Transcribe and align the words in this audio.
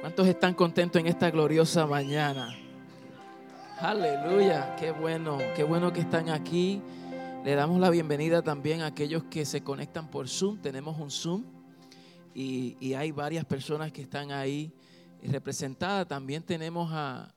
¿Cuántos 0.00 0.28
están 0.28 0.54
contentos 0.54 1.00
en 1.00 1.08
esta 1.08 1.28
gloriosa 1.28 1.84
mañana? 1.84 2.56
Aleluya, 3.80 4.76
qué 4.76 4.92
bueno, 4.92 5.38
qué 5.56 5.64
bueno 5.64 5.92
que 5.92 6.00
están 6.00 6.28
aquí. 6.28 6.80
Le 7.44 7.56
damos 7.56 7.80
la 7.80 7.90
bienvenida 7.90 8.40
también 8.40 8.82
a 8.82 8.86
aquellos 8.86 9.24
que 9.24 9.44
se 9.44 9.64
conectan 9.64 10.08
por 10.08 10.28
Zoom. 10.28 10.58
Tenemos 10.58 11.00
un 11.00 11.10
Zoom 11.10 11.42
y, 12.32 12.94
hay 12.94 13.10
varias 13.10 13.44
personas 13.44 13.90
que 13.90 14.02
están 14.02 14.30
ahí 14.30 14.72
representadas. 15.20 16.06
También 16.06 16.44
tenemos 16.44 16.92
a, 16.92 17.34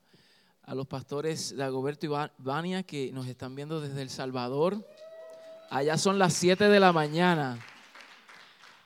a 0.62 0.74
los 0.76 0.86
pastores 0.86 1.56
Dagoberto 1.56 2.06
y 2.06 2.10
Vania 2.38 2.84
que 2.84 3.10
nos 3.12 3.26
están 3.26 3.56
viendo 3.56 3.80
desde 3.80 4.02
El 4.02 4.10
Salvador. 4.10 4.86
Allá 5.68 5.98
son 5.98 6.16
las 6.16 6.34
7 6.34 6.68
de 6.68 6.78
la 6.78 6.92
mañana 6.92 7.58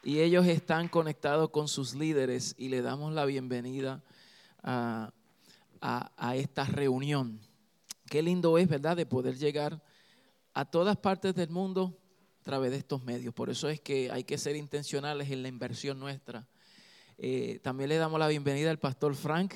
y 0.06 0.20
ellos 0.20 0.46
están 0.46 0.86
conectados 0.86 1.50
con 1.50 1.66
sus 1.66 1.96
líderes 1.96 2.54
y 2.56 2.68
le 2.68 2.80
damos 2.80 3.12
la 3.12 3.24
bienvenida 3.24 4.04
a, 4.62 5.10
esta 6.36 6.62
reunión. 6.62 7.40
Qué 8.08 8.22
lindo 8.22 8.56
es, 8.56 8.68
¿verdad?, 8.68 8.96
de 8.96 9.04
poder 9.04 9.36
llegar 9.36 9.82
a 10.54 10.64
todas 10.64 10.96
partes 10.96 11.34
del 11.34 11.50
mundo 11.50 11.98
a 12.40 12.44
través 12.44 12.70
de 12.70 12.76
estos 12.76 13.02
medios. 13.02 13.34
Por 13.34 13.50
eso 13.50 13.68
es 13.68 13.80
que 13.80 14.12
hay 14.12 14.22
que 14.22 14.38
ser 14.38 14.54
intencionales 14.54 15.28
en 15.32 15.42
la 15.42 15.48
inversión 15.48 15.98
nuestra. 15.98 16.46
Eh, 17.18 17.58
también 17.64 17.88
le 17.88 17.96
damos 17.96 18.20
la 18.20 18.28
bienvenida 18.28 18.70
al 18.70 18.78
pastor 18.78 19.16
Frank 19.16 19.54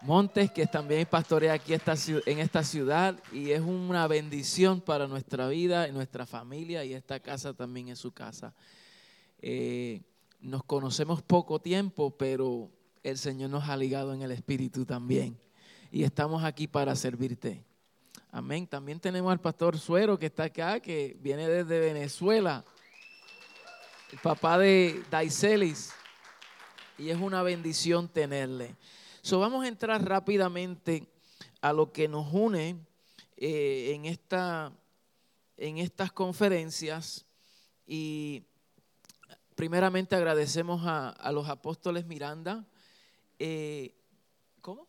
Montes, 0.00 0.50
que 0.50 0.66
también 0.66 1.06
pastorea 1.10 1.52
aquí 1.52 1.74
en 1.74 2.38
esta 2.38 2.64
ciudad 2.64 3.22
y 3.32 3.50
es 3.50 3.60
una 3.60 4.06
bendición 4.06 4.80
para 4.80 5.06
nuestra 5.06 5.46
vida, 5.48 5.86
nuestra 5.88 6.24
familia 6.24 6.86
y 6.86 6.94
esta 6.94 7.20
casa 7.20 7.52
también 7.52 7.88
es 7.88 7.98
su 7.98 8.12
casa. 8.12 8.54
Eh, 9.40 10.02
nos 10.40 10.64
conocemos 10.64 11.22
poco 11.22 11.60
tiempo, 11.60 12.16
pero 12.16 12.70
el 13.02 13.18
Señor 13.18 13.50
nos 13.50 13.68
ha 13.68 13.76
ligado 13.76 14.14
en 14.14 14.22
el 14.22 14.30
Espíritu 14.30 14.84
también. 14.84 15.38
Y 15.90 16.04
estamos 16.04 16.44
aquí 16.44 16.66
para 16.66 16.94
servirte. 16.96 17.64
Amén. 18.30 18.66
También 18.66 19.00
tenemos 19.00 19.32
al 19.32 19.40
pastor 19.40 19.78
Suero 19.78 20.18
que 20.18 20.26
está 20.26 20.44
acá, 20.44 20.80
que 20.80 21.16
viene 21.20 21.48
desde 21.48 21.80
Venezuela. 21.80 22.64
El 24.12 24.18
papá 24.18 24.58
de 24.58 25.02
Daiselis. 25.10 25.92
Y 26.98 27.10
es 27.10 27.18
una 27.18 27.42
bendición 27.42 28.08
tenerle. 28.08 28.76
So, 29.22 29.38
vamos 29.38 29.64
a 29.64 29.68
entrar 29.68 30.04
rápidamente 30.04 31.06
a 31.60 31.72
lo 31.72 31.92
que 31.92 32.08
nos 32.08 32.32
une 32.32 32.76
eh, 33.36 33.92
en, 33.94 34.04
esta, 34.04 34.72
en 35.56 35.78
estas 35.78 36.12
conferencias. 36.12 37.24
Y 37.86 38.47
primeramente 39.58 40.14
agradecemos 40.14 40.82
a, 40.84 41.32
los 41.32 41.48
apóstoles 41.48 42.06
Miranda. 42.06 42.64
Eh, 43.40 43.92
¿Cómo? 44.60 44.86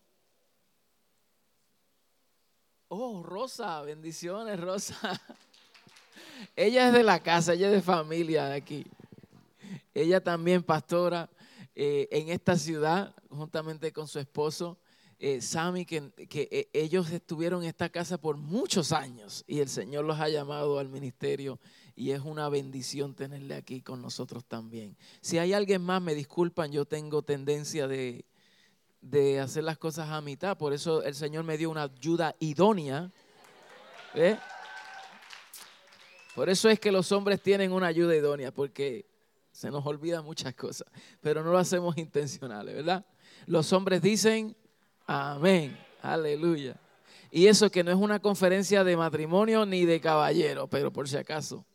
Oh, 2.88 3.24
Rosa, 3.24 3.82
bendiciones, 3.82 4.60
Rosa. 4.60 4.96
ella 6.56 6.90
es 6.90 6.94
de 6.94 7.02
la 7.02 7.20
casa, 7.20 7.54
ella 7.54 7.66
es 7.70 7.74
de 7.74 7.82
familia 7.82 8.46
de 8.46 8.58
aquí. 8.58 8.86
Ella 9.92 10.24
también 10.24 10.62
pastora 10.62 11.32
eh, 11.74 12.08
en 12.12 12.30
esta 12.30 12.56
ciudad, 12.56 13.16
juntamente 13.32 13.92
con 13.92 14.08
su 14.08 14.20
esposo. 14.20 14.78
Eh, 15.22 15.42
Sammy, 15.42 15.86
que, 15.86 16.12
que 16.30 16.70
ellos 16.72 17.12
estuvieron 17.12 17.64
en 17.64 17.70
esta 17.70 17.90
casa 17.90 18.18
por 18.18 18.38
muchos 18.38 18.94
años 18.94 19.44
y 19.48 19.60
el 19.60 19.68
Señor 19.68 20.06
los 20.06 20.18
ha 20.18 20.30
llamado 20.30 20.80
al 20.80 20.88
ministerio 20.88 21.60
y 22.00 22.12
es 22.12 22.22
una 22.22 22.48
bendición 22.48 23.14
tenerle 23.14 23.56
aquí 23.56 23.82
con 23.82 24.02
nosotros 24.02 24.46
también. 24.46 24.96
Si 25.20 25.38
hay 25.38 25.52
alguien 25.52 25.82
más, 25.82 26.02
me 26.02 26.16
disculpan, 26.16 26.72
yo 26.72 26.86
tengo 26.86 27.24
tendencia 27.24 27.90
de, 27.90 28.24
hacer 29.42 29.66
las 29.66 29.78
cosas 29.78 30.08
a 30.10 30.22
mitad, 30.22 30.58
por 30.58 30.72
eso 30.72 31.04
el 31.04 31.14
Señor 31.14 31.44
me 31.44 31.58
dio 31.58 31.70
una 31.70 31.84
ayuda 31.84 32.38
idónea. 32.40 33.12
Por 36.34 36.48
eso 36.48 36.70
es 36.70 36.80
que 36.80 36.94
los 36.94 37.12
hombres 37.12 37.42
tienen 37.42 37.74
una 37.74 37.88
ayuda 37.88 38.16
idónea, 38.16 38.54
porque 38.54 39.06
se 39.52 39.70
nos 39.70 39.86
olvidan 39.86 40.24
muchas 40.24 40.56
cosas, 40.56 40.88
pero 41.20 41.44
no 41.44 41.52
lo 41.52 41.58
hacemos 41.58 41.98
intencionales, 41.98 42.76
¿verdad? 42.76 43.06
Los 43.46 43.74
hombres 43.74 44.02
dicen, 44.02 44.56
amén, 45.10 45.76
aleluya. 46.04 46.76
Y 47.32 47.48
eso 47.48 47.72
que 47.72 47.84
no 47.84 47.90
es 47.90 47.98
una 47.98 48.20
conferencia 48.20 48.84
de 48.84 48.96
matrimonio 48.96 49.66
ni 49.66 49.86
de 49.86 50.00
caballero, 50.00 50.68
pero 50.68 50.94
por 50.94 51.10
si 51.10 51.18
acaso. 51.18 51.66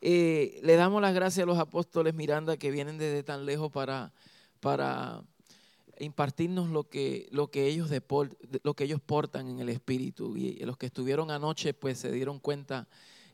Eh, 0.00 0.60
le 0.62 0.76
damos 0.76 1.02
las 1.02 1.12
gracias 1.12 1.42
a 1.42 1.46
los 1.46 1.58
apóstoles 1.58 2.14
Miranda 2.14 2.56
que 2.56 2.70
vienen 2.70 2.98
desde 2.98 3.24
tan 3.24 3.46
lejos 3.46 3.70
para, 3.70 4.12
para 4.60 5.22
impartirnos 5.98 6.70
lo 6.70 6.88
que, 6.88 7.28
lo, 7.32 7.50
que 7.50 7.66
ellos 7.66 7.90
lo 8.62 8.74
que 8.74 8.84
ellos 8.84 9.00
portan 9.00 9.48
en 9.48 9.58
el 9.58 9.68
Espíritu. 9.68 10.36
Y 10.36 10.60
los 10.60 10.76
que 10.76 10.86
estuvieron 10.86 11.32
anoche 11.32 11.74
pues 11.74 11.98
se 11.98 12.12
dieron 12.12 12.38
cuenta 12.38 12.86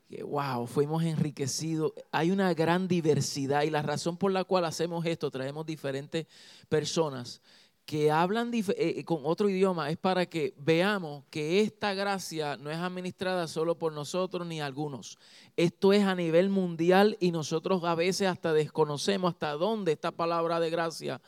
que, 0.09 0.23
wow, 0.23 0.67
fuimos 0.67 1.03
enriquecidos. 1.05 1.93
Hay 2.13 2.31
una 2.31 2.55
gran 2.55 2.89
diversidad 2.89 3.63
y 3.63 3.71
la 3.71 3.83
razón 3.83 4.17
por 4.17 4.33
la 4.33 4.45
cual 4.45 4.65
hacemos 4.65 5.05
esto, 5.05 5.31
traemos 5.31 5.67
diferentes 5.67 6.27
personas 6.71 7.43
que 7.89 8.11
hablan 8.11 8.53
eh, 8.53 8.65
eh, 8.77 9.05
con 9.05 9.21
otro 9.25 9.49
idioma 9.49 9.89
es 9.89 9.97
para 9.97 10.27
que 10.27 10.53
veamos 10.59 11.25
que 11.31 11.63
esta 11.63 11.95
gracia 11.95 12.59
no 12.59 12.71
es 12.71 12.77
administrada 12.77 13.49
solo 13.49 13.79
por 13.79 13.95
nosotros 13.95 14.47
ni 14.47 14.61
algunos. 14.61 15.19
Esto 15.57 15.95
es 15.95 16.05
a 16.05 16.15
nivel 16.15 16.51
mundial 16.51 17.17
y 17.19 17.33
nosotros 17.33 17.83
a 17.85 17.95
veces 17.95 18.29
hasta 18.29 18.53
desconocemos 18.53 19.31
hasta 19.33 19.53
dónde 19.53 19.93
esta 19.93 20.11
palabra 20.11 20.61
de 20.61 20.69
gracia 20.69 21.23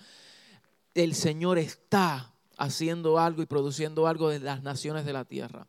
el 0.92 1.14
Señor 1.14 1.56
está 1.56 2.34
haciendo 2.58 3.18
algo 3.18 3.40
y 3.40 3.46
produciendo 3.46 4.06
algo 4.06 4.28
de 4.28 4.40
las 4.40 4.62
naciones 4.62 5.06
de 5.06 5.14
la 5.14 5.24
tierra. 5.24 5.66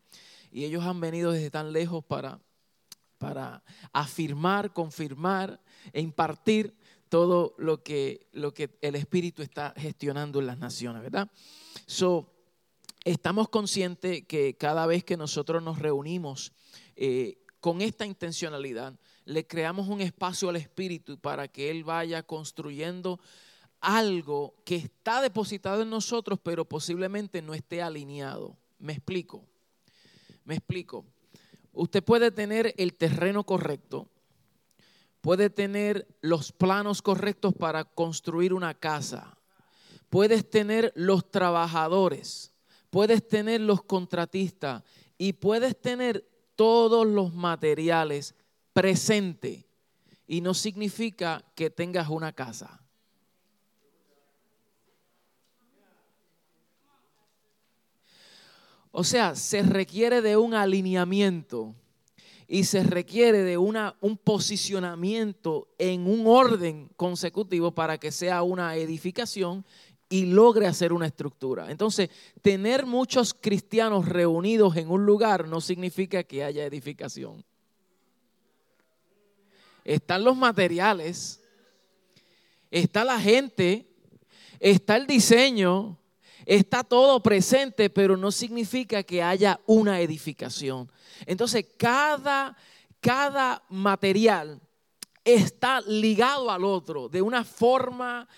Y 0.50 0.66
ellos 0.66 0.84
han 0.84 1.00
venido 1.00 1.32
desde 1.32 1.50
tan 1.50 1.72
lejos 1.72 2.04
para, 2.04 2.38
para 3.16 3.62
afirmar, 3.94 4.74
confirmar 4.74 5.58
e 5.94 6.02
impartir 6.02 6.76
todo 7.12 7.54
lo 7.58 7.82
que, 7.82 8.26
lo 8.32 8.54
que 8.54 8.70
el 8.80 8.94
Espíritu 8.94 9.42
está 9.42 9.74
gestionando 9.76 10.40
en 10.40 10.46
las 10.46 10.56
naciones, 10.56 11.02
¿verdad? 11.02 11.30
So, 11.84 12.32
estamos 13.04 13.50
conscientes 13.50 14.24
que 14.26 14.56
cada 14.56 14.86
vez 14.86 15.04
que 15.04 15.18
nosotros 15.18 15.62
nos 15.62 15.78
reunimos 15.78 16.54
eh, 16.96 17.36
con 17.60 17.82
esta 17.82 18.06
intencionalidad, 18.06 18.98
le 19.26 19.46
creamos 19.46 19.88
un 19.88 20.00
espacio 20.00 20.48
al 20.48 20.56
Espíritu 20.56 21.18
para 21.18 21.48
que 21.48 21.70
Él 21.70 21.84
vaya 21.84 22.22
construyendo 22.22 23.20
algo 23.82 24.54
que 24.64 24.76
está 24.76 25.20
depositado 25.20 25.82
en 25.82 25.90
nosotros, 25.90 26.38
pero 26.42 26.64
posiblemente 26.64 27.42
no 27.42 27.52
esté 27.52 27.82
alineado. 27.82 28.56
Me 28.78 28.94
explico. 28.94 29.44
Me 30.46 30.54
explico. 30.54 31.04
Usted 31.74 32.02
puede 32.02 32.30
tener 32.30 32.72
el 32.78 32.94
terreno 32.94 33.44
correcto, 33.44 34.08
puede 35.22 35.48
tener 35.48 36.06
los 36.20 36.52
planos 36.52 37.00
correctos 37.00 37.54
para 37.54 37.84
construir 37.84 38.52
una 38.52 38.74
casa, 38.74 39.38
puedes 40.10 40.50
tener 40.50 40.92
los 40.94 41.30
trabajadores, 41.30 42.52
puedes 42.90 43.26
tener 43.26 43.62
los 43.62 43.82
contratistas. 43.82 44.82
Y 45.16 45.34
puedes 45.34 45.80
tener 45.80 46.28
todos 46.56 47.06
los 47.06 47.32
materiales 47.32 48.34
presentes 48.72 49.64
y 50.26 50.40
no 50.40 50.52
significa 50.52 51.44
que 51.54 51.70
tengas 51.70 52.08
una 52.08 52.32
casa. 52.32 52.82
O 58.90 59.04
sea, 59.04 59.36
se 59.36 59.62
requiere 59.62 60.20
de 60.20 60.36
un 60.36 60.54
alineamiento 60.54 61.74
y 62.52 62.64
se 62.64 62.82
requiere 62.82 63.44
de 63.44 63.56
una, 63.56 63.96
un 64.02 64.18
posicionamiento 64.18 65.68
en 65.78 66.06
un 66.06 66.26
orden 66.26 66.90
consecutivo 66.96 67.74
para 67.74 67.96
que 67.96 68.12
sea 68.12 68.42
una 68.42 68.76
edificación 68.76 69.64
y 70.10 70.26
logre 70.26 70.66
hacer 70.66 70.92
una 70.92 71.06
estructura. 71.06 71.70
Entonces, 71.70 72.10
tener 72.42 72.84
muchos 72.84 73.32
cristianos 73.32 74.06
reunidos 74.06 74.76
en 74.76 74.90
un 74.90 75.06
lugar 75.06 75.48
no 75.48 75.62
significa 75.62 76.24
que 76.24 76.44
haya 76.44 76.66
edificación. 76.66 77.42
Están 79.82 80.22
los 80.22 80.36
materiales, 80.36 81.40
está 82.70 83.02
la 83.02 83.18
gente, 83.18 83.86
está 84.60 84.96
el 84.96 85.06
diseño, 85.06 85.96
está 86.46 86.84
todo 86.84 87.22
presente, 87.22 87.90
pero 87.90 88.16
no 88.16 88.30
significa 88.30 89.02
que 89.02 89.22
haya 89.22 89.60
una 89.66 90.00
edificación. 90.00 90.90
Entonces, 91.26 91.66
cada, 91.76 92.56
cada 93.00 93.62
material 93.68 94.60
está 95.24 95.80
ligado 95.82 96.50
al 96.50 96.64
otro 96.64 97.08
de 97.08 97.22
una 97.22 97.44
forma 97.44 98.28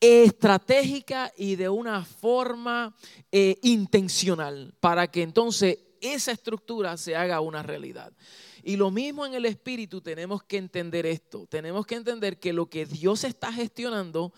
estratégica 0.00 1.32
y 1.36 1.56
de 1.56 1.68
una 1.68 2.04
forma 2.04 2.96
eh, 3.30 3.58
intencional 3.62 4.74
para 4.80 5.10
que 5.10 5.22
entonces 5.22 5.78
esa 6.00 6.32
estructura 6.32 6.96
se 6.96 7.14
haga 7.14 7.40
una 7.40 7.62
realidad. 7.62 8.12
Y 8.62 8.76
lo 8.76 8.90
mismo 8.90 9.24
en 9.26 9.34
el 9.34 9.46
espíritu 9.46 10.00
tenemos 10.00 10.42
que 10.42 10.56
entender 10.56 11.06
esto. 11.06 11.46
Tenemos 11.46 11.86
que 11.86 11.94
entender 11.94 12.38
que 12.38 12.52
lo 12.52 12.66
que 12.66 12.86
Dios 12.86 13.24
está 13.24 13.52
gestionando 13.52 14.32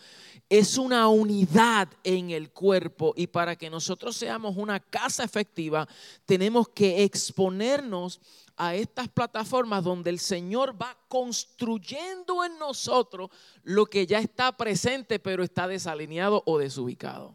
es 0.48 0.76
una 0.76 1.08
unidad 1.08 1.88
en 2.04 2.30
el 2.30 2.50
cuerpo 2.50 3.14
y 3.16 3.26
para 3.26 3.56
que 3.56 3.70
nosotros 3.70 4.16
seamos 4.16 4.56
una 4.56 4.80
casa 4.80 5.24
efectiva 5.24 5.88
tenemos 6.26 6.68
que 6.68 7.04
exponernos 7.04 8.20
a 8.56 8.74
estas 8.74 9.08
plataformas 9.08 9.82
donde 9.82 10.10
el 10.10 10.18
Señor 10.18 10.80
va 10.80 10.96
construyendo 11.08 12.44
en 12.44 12.58
nosotros 12.58 13.30
lo 13.62 13.86
que 13.86 14.06
ya 14.06 14.18
está 14.18 14.54
presente 14.56 15.18
pero 15.18 15.42
está 15.42 15.66
desalineado 15.66 16.42
o 16.44 16.58
desubicado. 16.58 17.34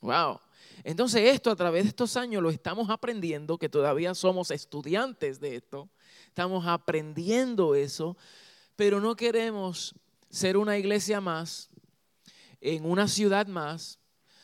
Wow. 0.00 0.40
Entonces 0.86 1.34
esto 1.34 1.50
a 1.50 1.56
través 1.56 1.82
de 1.82 1.88
estos 1.88 2.16
años 2.16 2.40
lo 2.40 2.48
estamos 2.48 2.90
aprendiendo, 2.90 3.58
que 3.58 3.68
todavía 3.68 4.14
somos 4.14 4.52
estudiantes 4.52 5.40
de 5.40 5.56
esto, 5.56 5.88
estamos 6.28 6.64
aprendiendo 6.64 7.74
eso, 7.74 8.16
pero 8.76 9.00
no 9.00 9.16
queremos 9.16 9.96
ser 10.30 10.56
una 10.56 10.78
iglesia 10.78 11.20
más, 11.20 11.70
en 12.60 12.84
una 12.88 13.08
ciudad 13.08 13.48
más, 13.48 13.98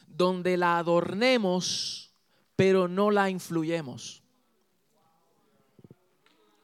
donde 0.08 0.56
la 0.56 0.78
adornemos, 0.78 2.12
pero 2.56 2.88
no 2.88 3.12
la 3.12 3.30
influyemos. 3.30 4.24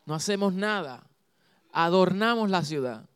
No 0.07 0.17
hacemos 0.17 0.55
nada, 0.55 1.09
adornamos 1.71 2.51
la 2.51 2.65
ciudad. 2.65 3.08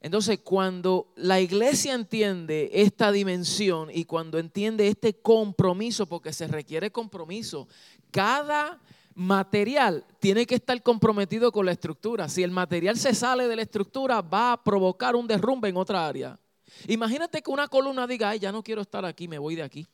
Entonces, 0.00 0.40
cuando 0.42 1.12
la 1.16 1.40
iglesia 1.40 1.94
entiende 1.94 2.70
esta 2.72 3.12
dimensión 3.12 3.90
y 3.92 4.06
cuando 4.06 4.38
entiende 4.38 4.88
este 4.88 5.20
compromiso, 5.20 6.06
porque 6.06 6.32
se 6.32 6.46
requiere 6.48 6.90
compromiso, 6.90 7.68
cada 8.10 8.80
material 9.14 10.06
tiene 10.18 10.46
que 10.46 10.54
estar 10.54 10.82
comprometido 10.82 11.52
con 11.52 11.66
la 11.66 11.72
estructura. 11.72 12.30
Si 12.30 12.42
el 12.42 12.50
material 12.50 12.96
se 12.96 13.14
sale 13.14 13.46
de 13.46 13.56
la 13.56 13.62
estructura, 13.62 14.22
va 14.22 14.52
a 14.52 14.64
provocar 14.64 15.14
un 15.14 15.26
derrumbe 15.26 15.68
en 15.68 15.76
otra 15.76 16.06
área. 16.06 16.38
Imagínate 16.86 17.42
que 17.42 17.50
una 17.50 17.68
columna 17.68 18.06
diga, 18.06 18.30
ay, 18.30 18.38
ya 18.38 18.52
no 18.52 18.62
quiero 18.62 18.80
estar 18.80 19.04
aquí, 19.04 19.28
me 19.28 19.38
voy 19.38 19.56
de 19.56 19.62
aquí. 19.62 19.86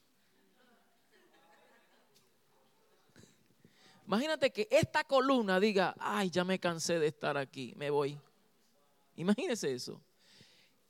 Imagínate 4.06 4.52
que 4.52 4.68
esta 4.70 5.02
columna 5.02 5.58
diga, 5.58 5.96
ay, 5.98 6.30
ya 6.30 6.44
me 6.44 6.60
cansé 6.60 7.00
de 7.00 7.08
estar 7.08 7.36
aquí, 7.36 7.74
me 7.76 7.90
voy. 7.90 8.16
Imagínese 9.16 9.72
eso. 9.72 10.00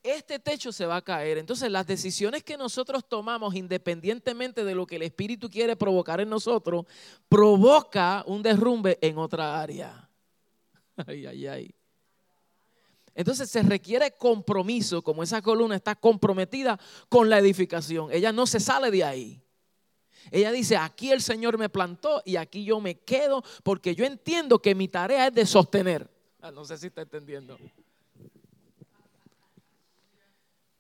Este 0.03 0.39
techo 0.39 0.71
se 0.71 0.87
va 0.87 0.97
a 0.97 1.03
caer. 1.03 1.39
Entonces 1.39 1.71
las 1.71 1.87
decisiones 1.87 2.45
que 2.45 2.57
nosotros 2.57 3.09
tomamos, 3.09 3.55
independientemente 3.55 4.65
de 4.65 4.75
lo 4.75 4.87
que 4.87 4.97
el 4.97 5.03
Espíritu 5.03 5.51
quiere 5.51 5.75
provocar 5.75 6.21
en 6.21 6.29
nosotros, 6.29 6.87
provoca 7.29 8.23
un 8.27 8.43
derrumbe 8.43 8.99
en 9.01 9.19
otra 9.19 9.61
área. 9.61 10.09
Ay, 11.07 11.27
ay, 11.27 11.47
ay. 11.47 11.75
Entonces 13.15 13.51
se 13.51 13.63
requiere 13.63 14.13
compromiso, 14.13 15.03
como 15.03 15.23
esa 15.23 15.43
columna 15.43 15.77
está 15.77 15.95
comprometida 15.95 16.79
con 17.09 17.29
la 17.29 17.39
edificación. 17.39 18.11
Ella 18.13 18.33
no 18.33 18.47
se 18.47 18.61
sale 18.61 18.91
de 18.91 19.05
ahí. 19.05 19.43
Ella 20.31 20.53
dice, 20.53 20.77
aquí 20.77 21.13
el 21.13 21.23
Señor 21.23 21.59
me 21.59 21.69
plantó 21.69 22.23
y 22.25 22.37
aquí 22.37 22.65
yo 22.65 22.81
me 22.81 22.99
quedo 23.01 23.43
porque 23.63 23.95
yo 23.95 24.05
entiendo 24.05 24.59
que 24.59 24.75
mi 24.75 24.89
tarea 24.89 25.29
es 25.29 25.35
de 25.35 25.47
sostener. 25.47 26.11
Ah, 26.41 26.51
no 26.51 26.65
sé 26.65 26.77
si 26.79 26.89
está 26.89 27.03
entendiendo. 27.03 27.59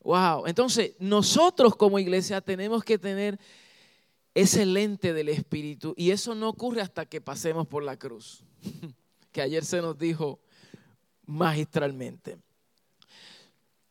Wow, 0.06 0.46
entonces 0.46 0.92
nosotros 1.00 1.74
como 1.74 1.98
iglesia 1.98 2.40
tenemos 2.40 2.84
que 2.84 2.96
tener 2.96 3.40
ese 4.34 4.64
lente 4.64 5.12
del 5.12 5.28
Espíritu 5.28 5.94
y 5.96 6.12
eso 6.12 6.32
no 6.36 6.48
ocurre 6.48 6.80
hasta 6.80 7.06
que 7.06 7.20
pasemos 7.20 7.66
por 7.66 7.82
la 7.82 7.96
cruz, 7.96 8.44
que 9.32 9.42
ayer 9.42 9.64
se 9.64 9.82
nos 9.82 9.98
dijo 9.98 10.38
magistralmente. 11.24 12.38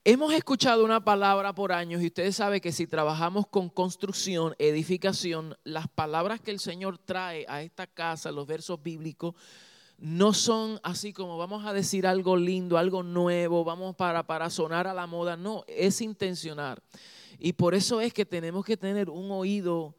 Hemos 0.06 0.34
escuchado 0.34 0.86
una 0.86 1.04
palabra 1.04 1.54
por 1.54 1.74
años 1.74 2.02
y 2.02 2.06
ustedes 2.06 2.38
saben 2.38 2.62
que 2.62 2.72
si 2.72 2.88
trabajamos 2.88 3.46
con 3.48 3.68
construcción, 3.68 4.56
edificación, 4.58 5.58
las 5.66 5.90
palabras 5.90 6.40
que 6.40 6.52
el 6.52 6.62
Señor 6.62 6.98
trae 6.98 7.46
a 7.50 7.62
esta 7.62 7.88
casa, 7.88 8.32
los 8.32 8.48
versos 8.48 8.82
bíblicos, 8.82 9.36
no 9.98 10.34
son 10.34 10.80
así 10.84 11.14
como 11.14 11.38
vamos 11.38 11.66
a 11.66 11.74
decir 11.74 12.06
algo 12.06 12.36
lindo, 12.36 12.78
algo 12.78 13.04
nuevo, 13.04 13.64
vamos 13.64 13.96
para, 13.96 14.26
para 14.28 14.50
sonar 14.50 14.88
a 14.88 14.94
la 14.94 15.08
moda. 15.08 15.38
No, 15.38 15.64
es 15.68 16.02
intencional. 16.02 16.82
Y 17.40 17.54
por 17.54 17.76
eso 17.76 18.02
es 18.02 18.14
que 18.14 18.26
tenemos 18.26 18.66
que 18.66 18.78
tener 18.78 19.10
un 19.10 19.32
oído 19.32 19.96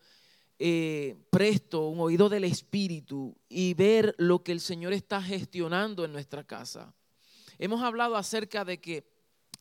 eh, 0.58 1.16
presto, 1.30 1.88
un 1.88 2.00
oído 2.00 2.28
del 2.28 2.44
Espíritu 2.44 3.36
y 3.48 3.74
ver 3.74 4.14
lo 4.18 4.42
que 4.42 4.52
el 4.52 4.60
Señor 4.60 4.92
está 4.92 5.20
gestionando 5.20 6.04
en 6.04 6.12
nuestra 6.12 6.44
casa. 6.44 6.94
Hemos 7.58 7.82
hablado 7.82 8.16
acerca 8.16 8.64
de 8.64 8.80
que 8.80 9.10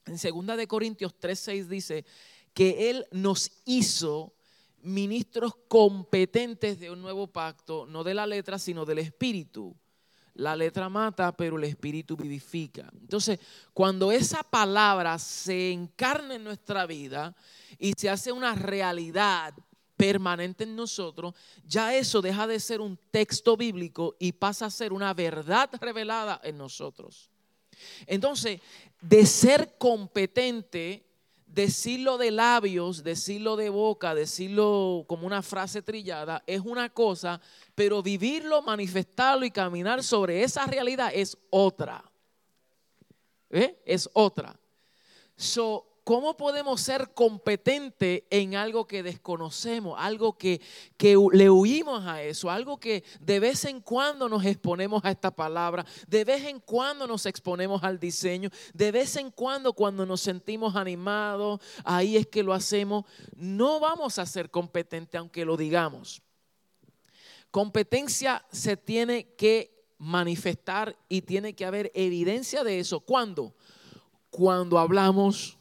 en 0.05 0.45
2 0.45 0.57
de 0.57 0.67
Corintios 0.67 1.13
3:6 1.19 1.67
dice 1.67 2.05
que 2.53 2.89
él 2.89 3.05
nos 3.11 3.51
hizo 3.65 4.33
ministros 4.81 5.55
competentes 5.67 6.79
de 6.79 6.91
un 6.91 7.01
nuevo 7.01 7.27
pacto, 7.27 7.85
no 7.87 8.03
de 8.03 8.13
la 8.13 8.27
letra, 8.27 8.59
sino 8.59 8.85
del 8.85 8.99
espíritu. 8.99 9.75
La 10.35 10.55
letra 10.55 10.89
mata, 10.89 11.35
pero 11.35 11.57
el 11.57 11.63
espíritu 11.63 12.15
vivifica. 12.15 12.89
Entonces, 12.99 13.39
cuando 13.73 14.11
esa 14.11 14.43
palabra 14.43 15.17
se 15.17 15.71
encarna 15.71 16.35
en 16.35 16.43
nuestra 16.43 16.85
vida 16.85 17.35
y 17.79 17.93
se 17.97 18.09
hace 18.09 18.31
una 18.31 18.53
realidad 18.53 19.53
permanente 19.95 20.65
en 20.65 20.75
nosotros, 20.75 21.33
ya 21.65 21.95
eso 21.95 22.21
deja 22.21 22.47
de 22.47 22.59
ser 22.59 22.81
un 22.81 22.97
texto 23.11 23.55
bíblico 23.55 24.15
y 24.19 24.33
pasa 24.33 24.65
a 24.65 24.69
ser 24.69 24.91
una 24.91 25.13
verdad 25.13 25.69
revelada 25.79 26.41
en 26.43 26.57
nosotros. 26.57 27.29
Entonces, 28.05 28.59
de 29.01 29.25
ser 29.25 29.77
competente 29.77 31.04
decirlo 31.55 32.17
de 32.17 32.31
labios, 32.31 33.01
decirlo 33.01 33.55
de 33.55 33.69
boca, 33.69 34.13
decirlo 34.13 35.05
como 35.07 35.25
una 35.25 35.41
frase 35.41 35.81
trillada 35.81 36.43
es 36.45 36.59
una 36.59 36.89
cosa, 36.89 37.39
pero 37.73 38.03
vivirlo, 38.03 38.61
manifestarlo 38.61 39.45
y 39.45 39.51
caminar 39.51 40.03
sobre 40.03 40.43
esa 40.43 40.65
realidad 40.65 41.11
es 41.13 41.37
otra. 41.49 42.03
¿Eh? 43.49 43.81
Es 43.85 44.09
otra. 44.11 44.59
So, 45.37 45.87
¿Cómo 46.05 46.37
podemos 46.37 46.81
ser 46.81 47.15
competentes 47.15 48.25
en 48.29 48.55
algo 48.55 48.85
que 48.85 49.01
desconocemos, 49.01 49.95
algo 49.97 50.37
que, 50.37 50.61
que, 50.97 51.17
le 51.33 51.49
huimos 51.49 52.05
a 52.05 52.21
eso, 52.21 52.51
algo 52.51 52.79
que 52.79 53.03
de 53.19 53.39
vez 53.39 53.65
en 53.65 53.81
cuando 53.81 54.29
nos 54.29 54.45
exponemos 54.45 55.03
a 55.03 55.09
esta 55.09 55.35
palabra, 55.35 55.83
de 56.07 56.23
vez 56.23 56.45
en 56.45 56.59
cuando 56.59 57.07
nos 57.07 57.25
exponemos 57.25 57.83
al 57.83 57.99
diseño, 57.99 58.51
de 58.75 58.91
vez 58.91 59.15
en 59.15 59.31
cuando 59.31 59.73
cuando 59.73 60.05
nos 60.05 60.21
sentimos 60.21 60.75
animados, 60.75 61.59
ahí 61.83 62.17
es 62.17 62.27
que 62.27 62.43
lo 62.43 62.53
hacemos, 62.53 63.05
no 63.35 63.79
vamos 63.79 64.19
a 64.19 64.27
ser 64.27 64.51
competentes 64.51 65.17
aunque 65.19 65.43
lo 65.43 65.57
digamos. 65.57 66.21
Competencia 67.49 68.45
se 68.51 68.77
tiene 68.77 69.33
que 69.33 69.87
manifestar 69.97 70.95
y 71.09 71.23
tiene 71.23 71.55
que 71.55 71.65
haber 71.65 71.91
evidencia 71.95 72.63
de 72.63 72.79
eso. 72.79 72.99
¿Cuándo? 72.99 73.55
Cuando 74.29 74.77
hablamos 74.77 75.57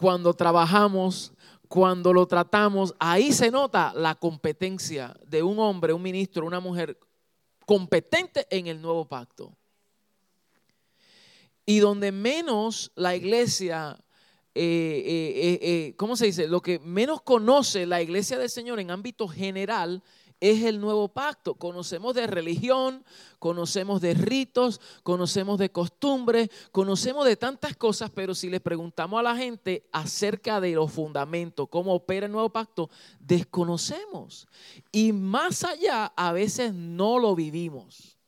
cuando 0.00 0.32
trabajamos, 0.32 1.34
cuando 1.68 2.14
lo 2.14 2.26
tratamos, 2.26 2.94
ahí 2.98 3.34
se 3.34 3.50
nota 3.50 3.92
la 3.94 4.14
competencia 4.14 5.14
de 5.26 5.42
un 5.42 5.58
hombre, 5.58 5.92
un 5.92 6.00
ministro, 6.00 6.46
una 6.46 6.58
mujer 6.58 6.98
competente 7.66 8.46
en 8.48 8.66
el 8.66 8.80
nuevo 8.80 9.06
pacto. 9.06 9.54
Y 11.66 11.80
donde 11.80 12.12
menos 12.12 12.90
la 12.94 13.14
iglesia, 13.14 14.02
eh, 14.54 15.02
eh, 15.04 15.58
eh, 15.60 15.94
¿cómo 15.98 16.16
se 16.16 16.24
dice? 16.24 16.48
Lo 16.48 16.62
que 16.62 16.78
menos 16.78 17.20
conoce 17.20 17.84
la 17.84 18.00
iglesia 18.00 18.38
del 18.38 18.48
Señor 18.48 18.80
en 18.80 18.90
ámbito 18.90 19.28
general 19.28 20.02
es 20.40 20.64
el 20.64 20.80
nuevo 20.80 21.08
pacto. 21.08 21.54
Conocemos 21.54 22.14
de 22.14 22.26
religión, 22.26 23.04
conocemos 23.38 24.00
de 24.00 24.14
ritos, 24.14 24.80
conocemos 25.02 25.58
de 25.58 25.70
costumbres, 25.70 26.50
conocemos 26.72 27.26
de 27.26 27.36
tantas 27.36 27.76
cosas, 27.76 28.10
pero 28.10 28.34
si 28.34 28.48
le 28.48 28.60
preguntamos 28.60 29.20
a 29.20 29.22
la 29.22 29.36
gente 29.36 29.86
acerca 29.92 30.60
de 30.60 30.72
los 30.72 30.90
fundamentos, 30.90 31.68
cómo 31.68 31.94
opera 31.94 32.26
el 32.26 32.32
nuevo 32.32 32.50
pacto, 32.50 32.90
desconocemos. 33.20 34.48
Y 34.90 35.12
más 35.12 35.62
allá, 35.64 36.06
a 36.16 36.32
veces 36.32 36.74
no 36.74 37.18
lo 37.18 37.34
vivimos, 37.36 38.18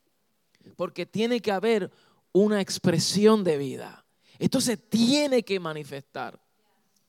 porque 0.76 1.06
tiene 1.06 1.40
que 1.40 1.52
haber 1.52 1.90
una 2.32 2.60
expresión 2.60 3.42
de 3.44 3.56
vida. 3.58 4.04
Esto 4.38 4.60
se 4.60 4.76
tiene 4.76 5.44
que 5.44 5.60
manifestar. 5.60 6.40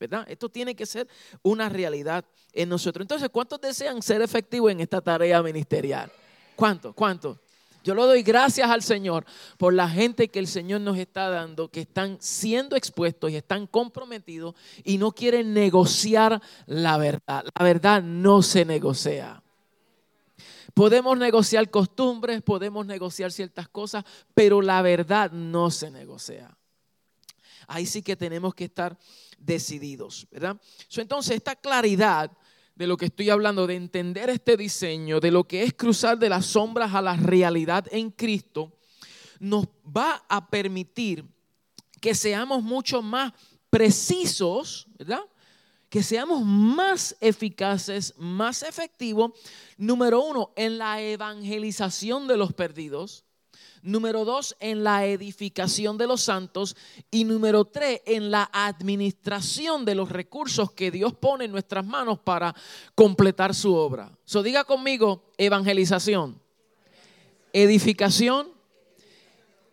¿Verdad? 0.10 0.26
Esto 0.30 0.50
tiene 0.50 0.76
que 0.76 0.86
ser 0.86 1.08
una 1.42 1.70
realidad 1.70 2.26
en 2.52 2.70
nosotros. 2.70 3.04
Entonces, 3.04 3.30
¿cuántos 3.30 3.60
desean 3.62 4.02
ser 4.02 4.22
efectivos 4.22 4.72
en 4.72 4.80
esta 4.80 5.02
tarea 5.02 5.42
ministerial? 5.42 6.12
¿Cuántos? 6.56 6.94
¿Cuántos? 6.94 7.38
Yo 7.84 7.94
le 7.96 8.02
doy 8.04 8.24
gracias 8.24 8.70
al 8.70 8.82
Señor 8.82 9.26
por 9.58 9.74
la 9.74 9.90
gente 9.90 10.30
que 10.30 10.40
el 10.40 10.48
Señor 10.48 10.82
nos 10.82 10.98
está 10.98 11.30
dando, 11.30 11.70
que 11.70 11.82
están 11.82 12.18
siendo 12.22 12.78
expuestos 12.78 13.30
y 13.30 13.36
están 13.36 13.68
comprometidos 13.68 14.56
y 14.86 14.98
no 14.98 15.12
quieren 15.12 15.54
negociar 15.54 16.42
la 16.66 16.98
verdad. 16.98 17.44
La 17.58 17.66
verdad 17.66 18.02
no 18.02 18.42
se 18.42 18.64
negocia. 18.64 19.42
Podemos 20.74 21.18
negociar 21.18 21.70
costumbres, 21.70 22.42
podemos 22.42 22.86
negociar 22.86 23.32
ciertas 23.32 23.68
cosas, 23.68 24.06
pero 24.34 24.62
la 24.62 24.82
verdad 24.82 25.32
no 25.32 25.70
se 25.70 25.92
negocia. 25.92 26.58
Ahí 27.68 27.86
sí 27.86 28.02
que 28.02 28.16
tenemos 28.16 28.56
que 28.56 28.66
estar 28.66 28.98
decididos, 29.46 30.28
¿verdad? 30.32 30.60
entonces, 30.96 31.36
esta 31.36 31.56
claridad 31.56 32.32
de 32.76 32.88
lo 32.88 32.98
que 32.98 33.06
estoy 33.06 33.30
hablando, 33.30 33.68
de 33.68 33.76
entender 33.76 34.30
este 34.30 34.58
diseño, 34.58 35.20
de 35.20 35.32
lo 35.32 35.44
que 35.44 35.64
es 35.64 35.74
cruzar 35.74 36.18
de 36.18 36.30
las 36.30 36.46
sombras 36.46 36.94
a 36.94 37.02
la 37.02 37.16
realidad 37.16 37.86
en 37.92 38.10
Cristo, 38.10 38.72
nos 39.40 39.68
va 39.86 40.24
a 40.28 40.50
permitir 40.50 41.26
que 42.02 42.16
seamos 42.16 42.64
mucho 42.64 43.02
más 43.02 43.34
precisos, 43.70 44.88
¿verdad? 44.98 45.22
Que 45.90 46.02
seamos 46.02 46.44
más 46.44 47.16
eficaces, 47.22 48.14
más 48.18 48.64
efectivos, 48.64 49.32
número 49.78 50.24
uno, 50.24 50.52
en 50.56 50.80
la 50.80 51.02
evangelización 51.02 52.28
de 52.28 52.38
los 52.38 52.54
perdidos, 52.54 53.23
Número 53.84 54.24
dos, 54.24 54.56
en 54.62 54.82
la 54.86 55.06
edificación 55.06 55.98
de 55.98 56.08
los 56.08 56.22
santos. 56.22 56.78
Y 57.12 57.26
número 57.26 57.66
tres, 57.66 58.00
en 58.06 58.32
la 58.32 58.50
administración 58.54 59.84
de 59.84 59.94
los 59.94 60.10
recursos 60.10 60.72
que 60.72 60.90
Dios 60.90 61.14
pone 61.14 61.46
en 61.46 61.52
nuestras 61.52 61.86
manos 61.86 62.18
para 62.18 62.56
completar 62.96 63.54
su 63.54 63.76
obra. 63.76 64.10
So, 64.24 64.42
diga 64.42 64.64
conmigo, 64.64 65.34
evangelización, 65.38 66.42
edificación 67.52 68.48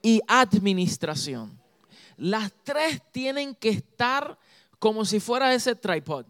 y 0.02 0.21
administración. 0.26 1.57
Las 2.17 2.52
tres 2.64 3.00
tienen 3.12 3.55
que 3.55 3.69
estar 3.69 4.37
como 4.81 5.05
si 5.05 5.21
fuera 5.21 5.55
ese 5.55 5.76
tripod. 5.76 6.26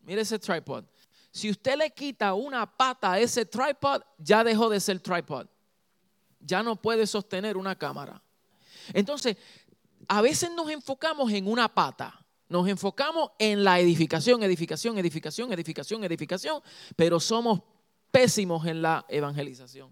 Mire 0.00 0.22
ese 0.22 0.38
tripod. 0.38 0.84
Si 1.30 1.50
usted 1.50 1.76
le 1.76 1.90
quita 1.90 2.32
una 2.32 2.64
pata 2.64 3.12
a 3.12 3.20
ese 3.20 3.44
tripod, 3.44 4.00
ya 4.16 4.42
dejó 4.42 4.70
de 4.70 4.80
ser 4.80 4.98
tripod 4.98 5.46
ya 6.42 6.62
no 6.62 6.76
puede 6.76 7.06
sostener 7.06 7.56
una 7.56 7.76
cámara. 7.76 8.22
Entonces, 8.92 9.36
a 10.08 10.20
veces 10.20 10.50
nos 10.54 10.70
enfocamos 10.70 11.32
en 11.32 11.46
una 11.46 11.72
pata. 11.72 12.18
Nos 12.48 12.68
enfocamos 12.68 13.30
en 13.38 13.64
la 13.64 13.80
edificación, 13.80 14.42
edificación, 14.42 14.98
edificación, 14.98 15.52
edificación, 15.52 16.04
edificación, 16.04 16.62
pero 16.96 17.18
somos 17.18 17.62
pésimos 18.10 18.66
en 18.66 18.82
la 18.82 19.06
evangelización. 19.08 19.90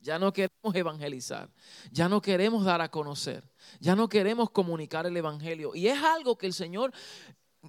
Ya 0.00 0.18
no 0.18 0.32
queremos 0.32 0.74
evangelizar, 0.74 1.48
ya 1.92 2.08
no 2.08 2.20
queremos 2.20 2.64
dar 2.64 2.80
a 2.80 2.90
conocer, 2.90 3.48
ya 3.78 3.94
no 3.94 4.08
queremos 4.08 4.50
comunicar 4.50 5.06
el 5.06 5.16
Evangelio. 5.16 5.76
Y 5.76 5.86
es 5.86 6.02
algo 6.02 6.36
que 6.36 6.46
el 6.46 6.52
Señor 6.52 6.92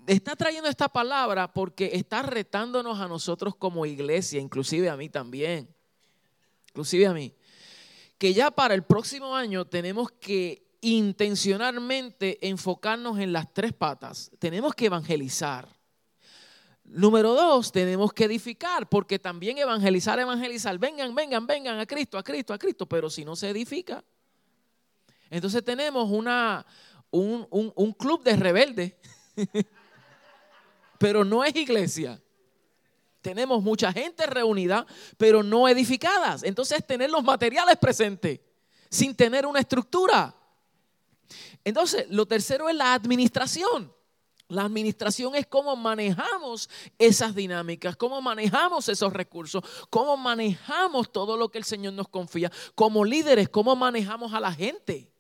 está 0.08 0.36
trayendo 0.36 0.68
esta 0.68 0.90
palabra 0.90 1.54
porque 1.54 1.92
está 1.94 2.24
retándonos 2.24 3.00
a 3.00 3.08
nosotros 3.08 3.56
como 3.56 3.86
iglesia, 3.86 4.42
inclusive 4.42 4.90
a 4.90 4.98
mí 4.98 5.10
también 5.10 5.70
inclusive 6.74 7.06
a 7.06 7.14
mí, 7.14 7.32
que 8.18 8.34
ya 8.34 8.50
para 8.50 8.74
el 8.74 8.84
próximo 8.84 9.36
año 9.36 9.66
tenemos 9.66 10.12
que 10.12 10.66
intencionalmente 10.82 12.48
enfocarnos 12.48 13.20
en 13.20 13.32
las 13.32 13.54
tres 13.54 13.74
patas. 13.74 14.32
Tenemos 14.40 14.74
que 14.74 14.88
evangelizar. 14.88 15.70
Número 16.84 17.36
dos, 17.36 17.72
tenemos 17.72 18.12
que 18.12 18.26
edificar, 18.26 18.90
porque 18.90 19.20
también 19.20 19.60
evangelizar, 19.60 20.20
evangelizar, 20.20 20.80
vengan, 20.80 21.14
vengan, 21.14 21.46
vengan 21.46 21.80
a 21.80 21.86
Cristo, 21.86 22.18
a 22.18 22.24
Cristo, 22.24 22.56
a 22.56 22.58
Cristo, 22.58 22.88
pero 22.88 23.08
si 23.08 23.24
no 23.24 23.36
se 23.36 23.50
edifica, 23.50 24.04
entonces 25.30 25.64
tenemos 25.64 26.10
una, 26.10 26.66
un, 27.12 27.48
un 27.52 27.94
club 27.94 28.24
de 28.24 28.36
rebeldes, 28.36 28.94
pero 30.98 31.24
no 31.24 31.44
es 31.44 31.56
iglesia 31.56 32.20
tenemos 33.24 33.64
mucha 33.64 33.92
gente 33.92 34.28
reunida, 34.28 34.86
pero 35.18 35.42
no 35.42 35.68
edificadas. 35.68 36.44
Entonces, 36.44 36.86
tener 36.86 37.10
los 37.10 37.24
materiales 37.24 37.78
presentes 37.78 38.42
sin 38.90 39.16
tener 39.16 39.48
una 39.48 39.62
estructura. 39.62 40.36
Entonces, 41.64 42.06
lo 42.10 42.28
tercero 42.28 42.70
es 42.70 42.76
la 42.76 42.94
administración. 42.94 43.92
La 44.50 44.64
administración 44.64 45.36
es 45.36 45.48
cómo 45.48 45.76
manejamos 45.78 46.70
esas 47.00 47.34
dinámicas, 47.34 47.96
cómo 47.96 48.22
manejamos 48.22 48.90
esos 48.90 49.14
recursos, 49.14 49.64
cómo 49.90 50.18
manejamos 50.18 51.12
todo 51.12 51.38
lo 51.38 51.50
que 51.50 51.58
el 51.58 51.64
Señor 51.64 51.94
nos 51.94 52.10
confía. 52.10 52.52
Como 52.76 53.06
líderes, 53.06 53.48
cómo 53.48 53.76
manejamos 53.76 54.34
a 54.34 54.42
la 54.42 54.52
gente. 54.52 55.13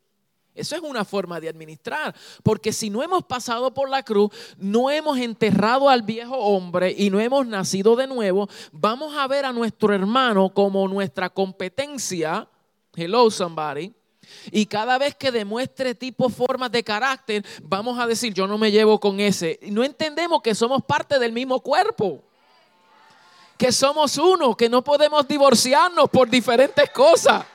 Eso 0.55 0.75
es 0.75 0.81
una 0.83 1.03
forma 1.03 1.39
de 1.39 1.49
administrar, 1.49 2.13
porque 2.43 2.71
si 2.71 2.91
no 2.91 3.01
hemos 3.01 3.23
pasado 3.23 3.73
por 3.73 3.89
la 3.89 4.03
cruz, 4.03 4.29
no 4.57 4.91
hemos 4.91 5.17
enterrado 5.17 5.89
al 5.89 6.03
viejo 6.03 6.37
hombre 6.37 6.93
y 6.95 7.09
no 7.09 7.19
hemos 7.19 7.47
nacido 7.47 7.95
de 7.95 8.05
nuevo, 8.05 8.47
vamos 8.71 9.15
a 9.17 9.27
ver 9.27 9.45
a 9.45 9.53
nuestro 9.53 9.93
hermano 9.93 10.53
como 10.53 10.87
nuestra 10.87 11.29
competencia. 11.29 12.47
Hello 12.95 13.31
somebody. 13.31 13.93
Y 14.51 14.67
cada 14.67 14.97
vez 14.97 15.15
que 15.15 15.31
demuestre 15.31 15.95
tipo, 15.95 16.29
formas 16.29 16.71
de 16.71 16.83
carácter, 16.83 17.43
vamos 17.63 17.99
a 17.99 18.07
decir, 18.07 18.33
yo 18.33 18.47
no 18.47 18.57
me 18.57 18.71
llevo 18.71 18.99
con 18.99 19.19
ese. 19.19 19.59
No 19.63 19.83
entendemos 19.83 20.41
que 20.41 20.55
somos 20.55 20.83
parte 20.83 21.19
del 21.19 21.31
mismo 21.31 21.61
cuerpo. 21.61 22.23
Que 23.57 23.71
somos 23.71 24.17
uno, 24.17 24.55
que 24.55 24.69
no 24.69 24.83
podemos 24.83 25.27
divorciarnos 25.27 26.09
por 26.09 26.29
diferentes 26.29 26.89
cosas. 26.91 27.45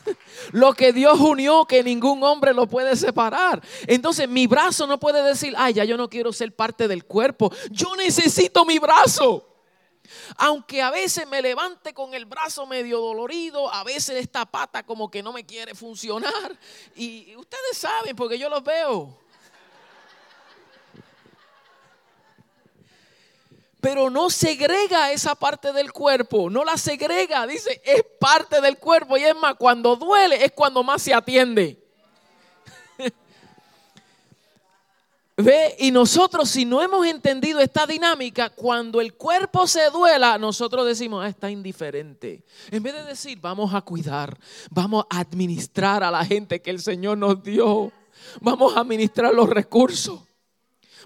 Lo 0.52 0.74
que 0.74 0.92
Dios 0.92 1.18
unió, 1.20 1.64
que 1.64 1.82
ningún 1.82 2.22
hombre 2.22 2.52
lo 2.54 2.66
puede 2.66 2.96
separar. 2.96 3.62
Entonces 3.86 4.28
mi 4.28 4.46
brazo 4.46 4.86
no 4.86 4.98
puede 4.98 5.22
decir, 5.22 5.54
ay, 5.56 5.74
ya 5.74 5.84
yo 5.84 5.96
no 5.96 6.08
quiero 6.08 6.32
ser 6.32 6.54
parte 6.54 6.88
del 6.88 7.04
cuerpo. 7.04 7.52
Yo 7.70 7.94
necesito 7.96 8.64
mi 8.64 8.78
brazo. 8.78 9.48
Aunque 10.36 10.82
a 10.82 10.90
veces 10.90 11.26
me 11.28 11.40
levante 11.40 11.94
con 11.94 12.14
el 12.14 12.26
brazo 12.26 12.66
medio 12.66 12.98
dolorido, 12.98 13.72
a 13.72 13.84
veces 13.84 14.16
esta 14.16 14.44
pata 14.44 14.82
como 14.82 15.10
que 15.10 15.22
no 15.22 15.32
me 15.32 15.44
quiere 15.44 15.74
funcionar. 15.74 16.58
Y 16.96 17.34
ustedes 17.36 17.76
saben, 17.76 18.16
porque 18.16 18.38
yo 18.38 18.48
los 18.48 18.62
veo. 18.62 19.18
Pero 23.82 24.08
no 24.10 24.30
segrega 24.30 25.10
esa 25.10 25.34
parte 25.34 25.72
del 25.72 25.92
cuerpo, 25.92 26.48
no 26.48 26.62
la 26.64 26.76
segrega, 26.76 27.44
dice, 27.48 27.82
es 27.84 28.04
parte 28.20 28.60
del 28.60 28.78
cuerpo 28.78 29.16
y 29.16 29.24
es 29.24 29.34
más, 29.34 29.56
cuando 29.56 29.96
duele 29.96 30.44
es 30.44 30.52
cuando 30.52 30.84
más 30.84 31.02
se 31.02 31.12
atiende. 31.12 31.84
Ve, 35.36 35.74
y 35.80 35.90
nosotros 35.90 36.48
si 36.48 36.64
no 36.64 36.80
hemos 36.80 37.04
entendido 37.08 37.58
esta 37.58 37.84
dinámica, 37.84 38.50
cuando 38.50 39.00
el 39.00 39.14
cuerpo 39.14 39.66
se 39.66 39.90
duela, 39.90 40.38
nosotros 40.38 40.86
decimos, 40.86 41.24
ah, 41.24 41.28
está 41.28 41.50
indiferente. 41.50 42.44
En 42.70 42.84
vez 42.84 42.94
de 42.94 43.02
decir, 43.02 43.40
vamos 43.40 43.74
a 43.74 43.80
cuidar, 43.80 44.38
vamos 44.70 45.06
a 45.10 45.18
administrar 45.18 46.04
a 46.04 46.12
la 46.12 46.24
gente 46.24 46.62
que 46.62 46.70
el 46.70 46.80
Señor 46.80 47.18
nos 47.18 47.42
dio, 47.42 47.90
vamos 48.40 48.76
a 48.76 48.80
administrar 48.80 49.34
los 49.34 49.50
recursos, 49.50 50.20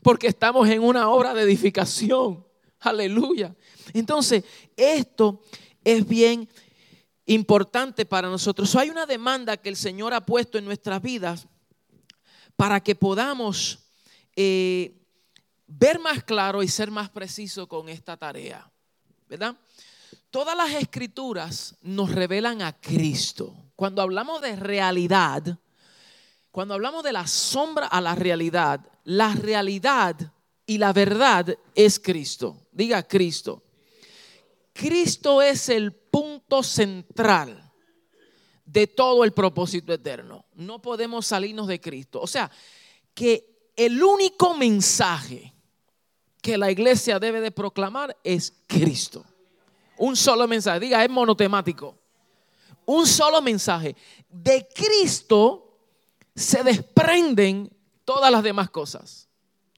porque 0.03 0.27
estamos 0.27 0.69
en 0.69 0.83
una 0.83 1.09
obra 1.09 1.33
de 1.33 1.41
edificación. 1.41 2.45
Aleluya. 2.81 3.55
Entonces, 3.93 4.45
esto 4.77 5.43
es 5.85 6.07
bien 6.07 6.49
importante 7.27 8.07
para 8.07 8.29
nosotros. 8.29 8.75
hay 8.77 8.91
una 8.91 9.07
demanda 9.07 9.57
que 9.57 9.69
el 9.69 9.77
Señor 9.77 10.15
ha 10.15 10.25
puesto 10.25 10.59
en 10.59 10.65
nuestras 10.65 11.03
vidas 11.03 11.49
para 12.55 12.81
que 12.81 12.95
podamos 12.95 13.81
eh, 14.35 14.97
ver 15.67 15.99
más 15.99 16.23
claro 16.25 16.63
y 16.63 16.69
ser 16.69 16.91
más 16.91 17.11
preciso 17.11 17.69
con 17.69 17.89
esta 17.89 18.17
tarea. 18.17 18.71
¿Verdad? 19.29 19.57
Todas 20.31 20.57
las 20.57 20.71
escrituras 20.75 21.77
nos 21.83 22.13
revelan 22.13 22.63
a 22.63 22.79
Cristo. 22.79 23.55
Cuando 23.75 24.03
hablamos 24.03 24.41
de 24.41 24.55
realidad, 24.55 25.59
cuando 26.51 26.75
hablamos 26.75 27.03
de 27.03 27.13
la 27.13 27.27
sombra 27.27 27.87
a 27.87 28.01
la 28.01 28.15
realidad, 28.15 28.81
la 29.05 29.35
realidad 29.35 30.33
y 30.67 30.79
la 30.79 30.93
verdad 30.93 31.57
es 31.75 31.99
Cristo. 31.99 32.57
Diga 32.73 33.03
Cristo. 33.07 33.63
Cristo 34.73 35.41
es 35.41 35.69
el 35.69 35.93
punto 35.93 36.63
central 36.63 37.73
de 38.65 38.87
todo 38.87 39.25
el 39.25 39.33
propósito 39.33 39.93
eterno. 39.93 40.45
No 40.55 40.83
podemos 40.83 41.27
salirnos 41.27 41.69
de 41.69 41.81
Cristo. 41.81 42.21
O 42.21 42.27
sea, 42.27 42.51
que 43.15 43.71
el 43.77 44.03
único 44.03 44.55
mensaje 44.55 45.55
que 46.43 46.59
la 46.59 46.71
iglesia 46.71 47.19
debe 47.19 47.41
de 47.41 47.51
proclamar 47.51 48.17
es 48.23 48.53
Cristo. 48.67 49.25
Un 49.97 50.17
solo 50.17 50.47
mensaje. 50.47 50.81
Diga, 50.81 51.03
es 51.03 51.11
monotemático. 51.11 51.97
Un 52.85 53.07
solo 53.07 53.41
mensaje. 53.41 53.97
De 54.29 54.69
Cristo 54.75 55.79
se 56.35 56.63
desprenden 56.63 57.71
todas 58.05 58.31
las 58.31 58.43
demás 58.43 58.71
cosas. 58.71 59.26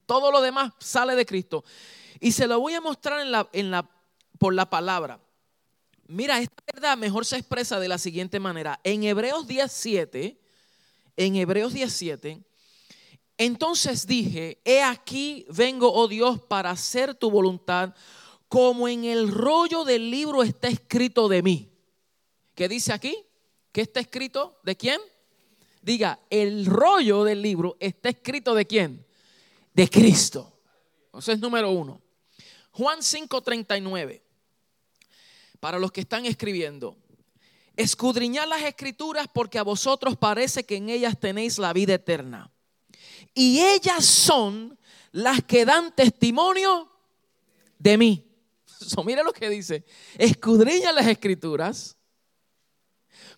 Todo 0.09 0.31
lo 0.31 0.41
demás 0.41 0.73
sale 0.79 1.13
de 1.13 1.23
Cristo. 1.23 1.63
Y 2.19 2.31
se 2.31 2.47
lo 2.47 2.59
voy 2.59 2.73
a 2.73 2.81
mostrar 2.81 3.21
en 3.53 3.69
la, 3.69 3.87
por 4.39 4.55
la 4.55 4.67
palabra. 4.67 5.19
Mira, 6.07 6.39
esta 6.39 6.63
verdad 6.73 6.97
mejor 6.97 7.27
se 7.27 7.37
expresa 7.37 7.79
de 7.79 7.87
la 7.87 7.99
siguiente 7.99 8.39
manera. 8.39 8.79
En 8.83 9.03
Hebreos 9.03 9.45
17, 9.45 10.35
en 11.15 11.35
Hebreos 11.35 11.73
17, 11.73 12.41
entonces 13.37 14.07
dije, 14.07 14.59
he 14.65 14.81
aquí 14.81 15.45
vengo, 15.47 15.93
oh 15.93 16.07
Dios, 16.07 16.41
para 16.41 16.71
hacer 16.71 17.13
tu 17.13 17.29
voluntad 17.29 17.93
como 18.47 18.87
en 18.87 19.03
el 19.03 19.31
rollo 19.31 19.83
del 19.83 20.09
libro 20.09 20.41
está 20.41 20.69
escrito 20.69 21.29
de 21.29 21.43
mí. 21.43 21.69
¿Qué 22.55 22.67
dice 22.67 22.93
aquí? 22.93 23.15
¿Qué 23.71 23.81
está 23.81 23.99
escrito? 23.99 24.59
¿De 24.63 24.75
quién? 24.75 24.99
Diga, 25.83 26.19
el 26.31 26.65
rollo 26.65 27.23
del 27.23 27.43
libro 27.43 27.77
está 27.79 28.09
escrito 28.09 28.55
de 28.55 28.65
quién? 28.65 29.05
De 29.79 29.89
Cristo. 29.89 30.59
Eso 31.17 31.31
es 31.31 31.39
número 31.39 31.71
uno. 31.71 32.01
Juan 32.71 33.01
5:39. 33.01 34.21
Para 35.61 35.79
los 35.79 35.89
que 35.93 36.01
están 36.01 36.25
escribiendo. 36.25 36.97
Escudriñad 37.77 38.45
las 38.49 38.61
escrituras 38.63 39.27
porque 39.33 39.57
a 39.57 39.63
vosotros 39.63 40.17
parece 40.17 40.65
que 40.65 40.75
en 40.75 40.89
ellas 40.89 41.17
tenéis 41.17 41.59
la 41.59 41.71
vida 41.71 41.93
eterna. 41.93 42.51
Y 43.33 43.61
ellas 43.61 44.03
son 44.03 44.77
las 45.13 45.45
que 45.45 45.63
dan 45.63 45.95
testimonio 45.95 46.91
de 47.77 47.97
mí. 47.97 48.25
So, 48.65 49.01
mire 49.05 49.23
lo 49.23 49.31
que 49.31 49.49
dice. 49.49 49.85
Escudriña 50.17 50.91
las 50.91 51.07
escrituras 51.07 51.95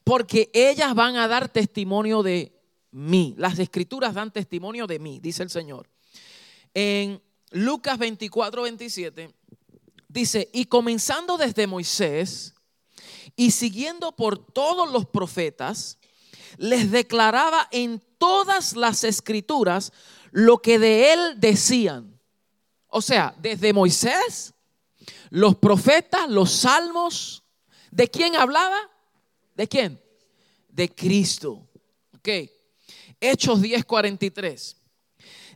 porque 0.04 0.50
ellas 0.56 0.96
van 0.96 1.18
a 1.18 1.28
dar 1.28 1.50
testimonio 1.50 2.24
de 2.24 2.52
mí. 2.90 3.36
Las 3.38 3.60
escrituras 3.60 4.16
dan 4.16 4.34
testimonio 4.34 4.88
de 4.88 4.98
mí, 4.98 5.20
dice 5.20 5.44
el 5.44 5.52
Señor. 5.52 5.91
En 6.74 7.22
Lucas 7.52 7.98
24, 7.98 8.64
27 8.64 9.34
dice, 10.08 10.50
y 10.54 10.66
comenzando 10.66 11.38
desde 11.38 11.68
Moisés 11.68 12.54
y 13.36 13.52
siguiendo 13.52 14.12
por 14.14 14.38
todos 14.38 14.92
los 14.92 15.06
profetas, 15.06 15.98
les 16.58 16.92
declaraba 16.92 17.68
en 17.72 18.02
todas 18.18 18.76
las 18.76 19.04
escrituras 19.04 19.92
lo 20.32 20.62
que 20.62 20.80
de 20.80 21.14
él 21.14 21.40
decían. 21.40 22.20
O 22.88 23.02
sea, 23.02 23.34
desde 23.40 23.74
Moisés, 23.74 24.54
los 25.30 25.56
profetas, 25.56 26.30
los 26.30 26.52
salmos, 26.52 27.44
¿de 27.90 28.08
quién 28.10 28.36
hablaba? 28.36 28.78
¿De 29.56 29.68
quién? 29.68 30.02
De 30.68 30.90
Cristo. 30.90 31.70
Ok. 32.16 32.30
Hechos 33.20 33.62
10:43. 33.62 34.81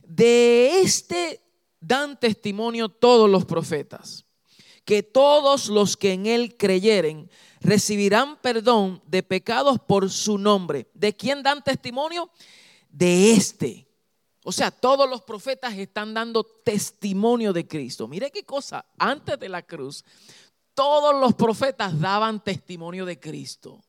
De 0.06 0.80
este 0.80 1.42
dan 1.80 2.18
testimonio 2.18 2.88
todos 2.88 3.28
los 3.28 3.44
profetas, 3.44 4.26
que 4.84 5.02
todos 5.02 5.68
los 5.68 5.96
que 5.96 6.12
en 6.12 6.26
él 6.26 6.56
creyeren 6.56 7.30
recibirán 7.60 8.40
perdón 8.40 9.02
de 9.06 9.22
pecados 9.22 9.78
por 9.80 10.10
su 10.10 10.38
nombre. 10.38 10.88
¿De 10.94 11.14
quién 11.14 11.42
dan 11.42 11.62
testimonio? 11.62 12.30
De 12.88 13.32
este. 13.32 13.86
O 14.44 14.52
sea, 14.52 14.70
todos 14.70 15.10
los 15.10 15.22
profetas 15.22 15.74
están 15.76 16.14
dando 16.14 16.44
testimonio 16.44 17.52
de 17.52 17.66
Cristo. 17.66 18.06
Mire 18.06 18.30
qué 18.30 18.44
cosa, 18.44 18.86
antes 18.96 19.38
de 19.40 19.48
la 19.48 19.62
cruz, 19.62 20.04
todos 20.72 21.20
los 21.20 21.34
profetas 21.34 21.98
daban 21.98 22.44
testimonio 22.44 23.04
de 23.04 23.18
Cristo. 23.18 23.82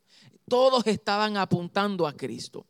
Todos 0.50 0.88
estaban 0.88 1.38
apuntando 1.38 2.08
a 2.08 2.14
Cristo. 2.14 2.66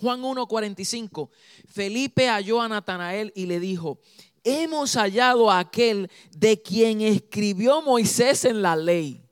Juan 0.00 0.22
1:45, 0.22 1.30
Felipe 1.68 2.28
halló 2.28 2.60
a 2.60 2.68
Natanael 2.68 3.32
y 3.34 3.46
le 3.46 3.60
dijo, 3.60 4.00
hemos 4.42 4.94
hallado 4.94 5.50
a 5.50 5.58
aquel 5.58 6.10
de 6.36 6.60
quien 6.60 7.00
escribió 7.00 7.80
Moisés 7.82 8.44
en 8.44 8.62
la 8.62 8.76
ley 8.76 9.24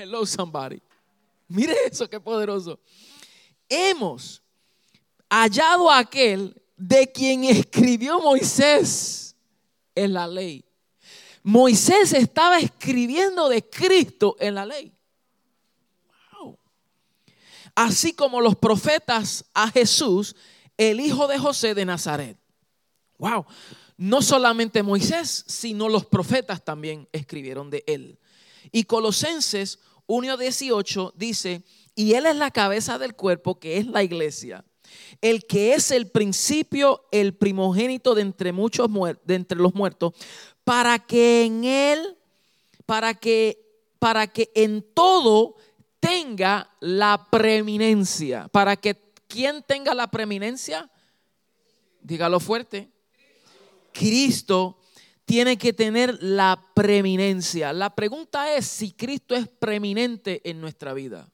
Hello, 0.00 0.24
somebody. 0.24 0.80
Mire 1.48 1.74
eso, 1.90 2.08
qué 2.08 2.20
poderoso. 2.20 2.78
Hemos 3.68 4.40
hallado 5.28 5.90
a 5.90 5.98
aquel 5.98 6.54
de 6.76 7.10
quien 7.10 7.42
escribió 7.42 8.20
Moisés 8.20 9.34
en 9.96 10.12
la 10.12 10.28
ley. 10.28 10.64
Moisés 11.42 12.12
estaba 12.12 12.60
escribiendo 12.60 13.48
de 13.48 13.68
Cristo 13.68 14.36
en 14.38 14.54
la 14.54 14.66
ley. 14.66 14.92
Así 17.80 18.12
como 18.12 18.40
los 18.40 18.56
profetas 18.56 19.44
a 19.54 19.70
Jesús, 19.70 20.34
el 20.76 20.98
hijo 20.98 21.28
de 21.28 21.38
José 21.38 21.76
de 21.76 21.84
Nazaret. 21.84 22.36
Wow. 23.18 23.46
No 23.96 24.20
solamente 24.20 24.82
Moisés, 24.82 25.44
sino 25.46 25.88
los 25.88 26.04
profetas 26.04 26.64
también 26.64 27.08
escribieron 27.12 27.70
de 27.70 27.84
él. 27.86 28.18
Y 28.72 28.82
Colosenses 28.82 29.78
1.18 30.08 31.12
dice, 31.14 31.62
y 31.94 32.14
Él 32.14 32.26
es 32.26 32.34
la 32.34 32.50
cabeza 32.50 32.98
del 32.98 33.14
cuerpo, 33.14 33.60
que 33.60 33.76
es 33.76 33.86
la 33.86 34.02
iglesia, 34.02 34.64
el 35.20 35.46
que 35.46 35.74
es 35.74 35.92
el 35.92 36.10
principio, 36.10 37.04
el 37.12 37.36
primogénito 37.36 38.16
de 38.16 38.22
entre 38.22 38.50
muchos 38.50 38.88
de 39.24 39.34
entre 39.36 39.58
los 39.58 39.72
muertos, 39.76 40.14
para 40.64 40.98
que 40.98 41.44
en 41.44 41.62
Él, 41.62 42.16
para 42.86 43.14
que, 43.14 43.84
para 44.00 44.26
que 44.26 44.50
en 44.56 44.84
todo 44.94 45.54
tenga 46.00 46.70
la 46.80 47.28
preeminencia. 47.30 48.48
Para 48.48 48.76
que 48.76 48.96
quien 49.26 49.62
tenga 49.62 49.94
la 49.94 50.10
preeminencia, 50.10 50.90
dígalo 52.00 52.40
fuerte. 52.40 52.90
Cristo 53.92 54.78
tiene 55.24 55.58
que 55.58 55.72
tener 55.72 56.22
la 56.22 56.72
preeminencia. 56.74 57.72
La 57.72 57.94
pregunta 57.94 58.54
es 58.54 58.66
si 58.66 58.92
Cristo 58.92 59.34
es 59.34 59.48
preeminente 59.48 60.40
en 60.48 60.60
nuestra 60.60 60.94
vida. 60.94 61.30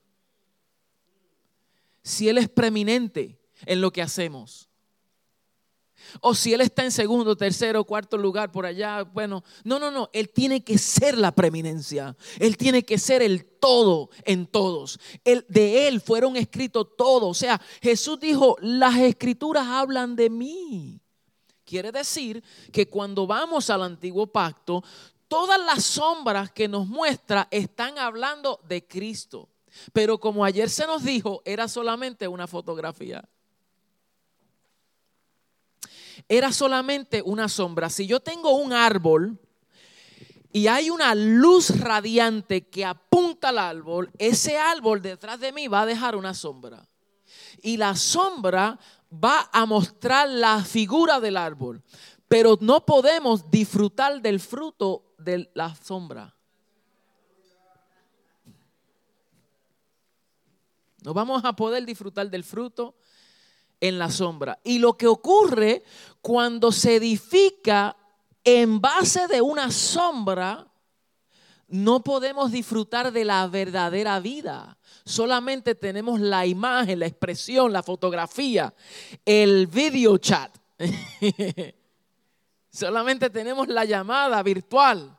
Si 2.02 2.28
Él 2.28 2.38
es 2.38 2.48
preeminente 2.48 3.38
en 3.66 3.80
lo 3.80 3.92
que 3.92 4.02
hacemos. 4.02 4.68
O 6.20 6.34
si 6.34 6.52
Él 6.54 6.60
está 6.60 6.84
en 6.84 6.90
segundo, 6.90 7.36
tercero, 7.36 7.84
cuarto 7.84 8.16
lugar 8.16 8.52
por 8.52 8.66
allá. 8.66 9.02
Bueno, 9.02 9.44
no, 9.64 9.78
no, 9.78 9.90
no. 9.90 10.10
Él 10.12 10.30
tiene 10.30 10.62
que 10.62 10.78
ser 10.78 11.18
la 11.18 11.32
preeminencia. 11.32 12.16
Él 12.38 12.56
tiene 12.56 12.84
que 12.84 12.98
ser 12.98 13.22
el 13.22 13.44
todo 13.44 14.10
en 14.24 14.46
todos. 14.46 14.98
De 15.24 15.88
Él 15.88 16.00
fueron 16.00 16.36
escritos 16.36 16.88
todos. 16.96 17.30
O 17.30 17.34
sea, 17.34 17.60
Jesús 17.82 18.20
dijo, 18.20 18.56
las 18.60 18.96
escrituras 18.98 19.66
hablan 19.66 20.16
de 20.16 20.30
mí. 20.30 21.00
Quiere 21.64 21.92
decir 21.92 22.44
que 22.72 22.88
cuando 22.88 23.26
vamos 23.26 23.70
al 23.70 23.82
antiguo 23.82 24.26
pacto, 24.26 24.84
todas 25.28 25.58
las 25.58 25.84
sombras 25.84 26.52
que 26.52 26.68
nos 26.68 26.86
muestra 26.86 27.48
están 27.50 27.98
hablando 27.98 28.60
de 28.68 28.86
Cristo. 28.86 29.48
Pero 29.92 30.18
como 30.18 30.44
ayer 30.44 30.70
se 30.70 30.86
nos 30.86 31.02
dijo, 31.02 31.42
era 31.44 31.68
solamente 31.68 32.28
una 32.28 32.46
fotografía. 32.46 33.28
Era 36.28 36.52
solamente 36.52 37.22
una 37.22 37.48
sombra. 37.48 37.90
Si 37.90 38.06
yo 38.06 38.20
tengo 38.20 38.56
un 38.56 38.72
árbol 38.72 39.38
y 40.52 40.68
hay 40.68 40.90
una 40.90 41.14
luz 41.14 41.80
radiante 41.80 42.68
que 42.68 42.84
apunta 42.84 43.48
al 43.48 43.58
árbol, 43.58 44.10
ese 44.18 44.56
árbol 44.56 45.02
detrás 45.02 45.40
de 45.40 45.52
mí 45.52 45.68
va 45.68 45.82
a 45.82 45.86
dejar 45.86 46.16
una 46.16 46.34
sombra. 46.34 46.86
Y 47.62 47.76
la 47.76 47.96
sombra 47.96 48.78
va 49.12 49.48
a 49.52 49.66
mostrar 49.66 50.28
la 50.28 50.62
figura 50.64 51.20
del 51.20 51.36
árbol, 51.36 51.82
pero 52.28 52.58
no 52.60 52.84
podemos 52.84 53.50
disfrutar 53.50 54.20
del 54.20 54.40
fruto 54.40 55.14
de 55.18 55.50
la 55.54 55.74
sombra. 55.74 56.34
No 61.02 61.12
vamos 61.12 61.44
a 61.44 61.54
poder 61.54 61.84
disfrutar 61.84 62.30
del 62.30 62.44
fruto 62.44 62.94
en 63.80 63.98
la 63.98 64.10
sombra. 64.10 64.58
Y 64.64 64.78
lo 64.78 64.96
que 64.96 65.06
ocurre 65.06 65.82
cuando 66.20 66.72
se 66.72 66.96
edifica 66.96 67.96
en 68.44 68.80
base 68.80 69.26
de 69.26 69.40
una 69.40 69.70
sombra, 69.70 70.66
no 71.68 72.04
podemos 72.04 72.52
disfrutar 72.52 73.12
de 73.12 73.24
la 73.24 73.46
verdadera 73.46 74.20
vida 74.20 74.76
solamente 75.04 75.74
tenemos 75.74 76.18
la 76.20 76.46
imagen, 76.46 77.00
la 77.00 77.06
expresión, 77.06 77.72
la 77.72 77.82
fotografía, 77.82 78.72
el 79.24 79.66
video 79.66 80.18
chat. 80.18 80.56
solamente 82.70 83.30
tenemos 83.30 83.68
la 83.68 83.84
llamada 83.84 84.42
virtual. 84.42 85.16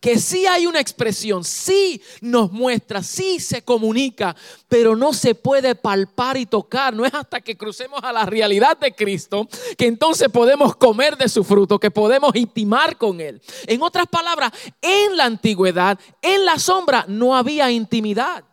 Que 0.00 0.18
sí 0.18 0.46
hay 0.46 0.66
una 0.66 0.80
expresión, 0.80 1.44
sí 1.44 2.02
nos 2.20 2.52
muestra, 2.52 3.02
sí 3.02 3.40
se 3.40 3.62
comunica, 3.62 4.34
pero 4.68 4.96
no 4.96 5.12
se 5.12 5.34
puede 5.34 5.74
palpar 5.74 6.36
y 6.36 6.46
tocar. 6.46 6.94
No 6.94 7.04
es 7.04 7.14
hasta 7.14 7.40
que 7.40 7.56
crucemos 7.56 8.00
a 8.02 8.12
la 8.12 8.26
realidad 8.26 8.78
de 8.78 8.94
Cristo 8.94 9.48
que 9.78 9.86
entonces 9.86 10.28
podemos 10.28 10.76
comer 10.76 11.16
de 11.16 11.28
su 11.28 11.44
fruto, 11.44 11.78
que 11.78 11.90
podemos 11.90 12.34
intimar 12.34 12.96
con 12.96 13.20
Él. 13.20 13.40
En 13.66 13.82
otras 13.82 14.06
palabras, 14.06 14.52
en 14.82 15.16
la 15.16 15.24
antigüedad, 15.24 15.98
en 16.20 16.44
la 16.44 16.58
sombra, 16.58 17.04
no 17.08 17.34
había 17.36 17.70
intimidad. 17.70 18.44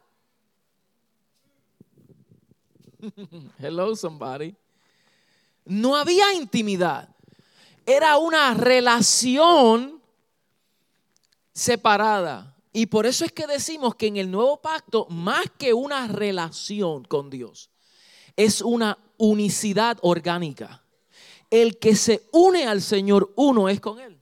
Hello, 3.59 3.95
somebody. 3.95 4.55
No 5.65 5.95
había 5.95 6.33
intimidad. 6.33 7.09
Era 7.85 8.17
una 8.17 8.53
relación 8.53 10.00
separada. 11.53 12.55
Y 12.73 12.85
por 12.85 13.05
eso 13.05 13.25
es 13.25 13.31
que 13.31 13.47
decimos 13.47 13.95
que 13.95 14.07
en 14.07 14.17
el 14.17 14.31
nuevo 14.31 14.61
pacto, 14.61 15.05
más 15.09 15.45
que 15.57 15.73
una 15.73 16.07
relación 16.07 17.03
con 17.03 17.29
Dios, 17.29 17.69
es 18.35 18.61
una 18.61 18.97
unicidad 19.17 19.97
orgánica. 20.01 20.77
el 21.49 21.79
que 21.79 21.97
se 21.97 22.29
une 22.31 22.65
al 22.65 22.81
Señor, 22.81 23.33
uno 23.35 23.67
es 23.67 23.81
con 23.81 23.99
Él. 23.99 24.17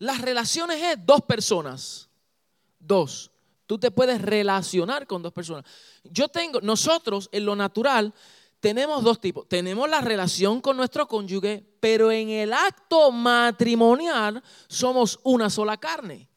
Las 0.00 0.20
relaciones 0.20 0.82
es 0.82 1.06
dos 1.06 1.22
personas. 1.22 2.08
Dos. 2.80 3.30
Tú 3.66 3.78
te 3.78 3.92
puedes 3.92 4.20
relacionar 4.20 5.06
con 5.06 5.22
dos 5.22 5.32
personas. 5.32 5.64
Yo 6.02 6.26
tengo, 6.28 6.60
nosotros 6.60 7.28
en 7.30 7.44
lo 7.44 7.54
natural 7.54 8.12
tenemos 8.60 9.02
dos 9.02 9.20
tipos. 9.20 9.48
Tenemos 9.48 9.88
la 9.88 10.00
relación 10.02 10.60
con 10.60 10.76
nuestro 10.76 11.08
cónyuge, 11.08 11.64
pero 11.80 12.12
en 12.12 12.28
el 12.28 12.52
acto 12.52 13.10
matrimonial 13.10 14.42
somos 14.68 15.18
una 15.24 15.48
sola 15.48 15.78
carne. 15.78 16.28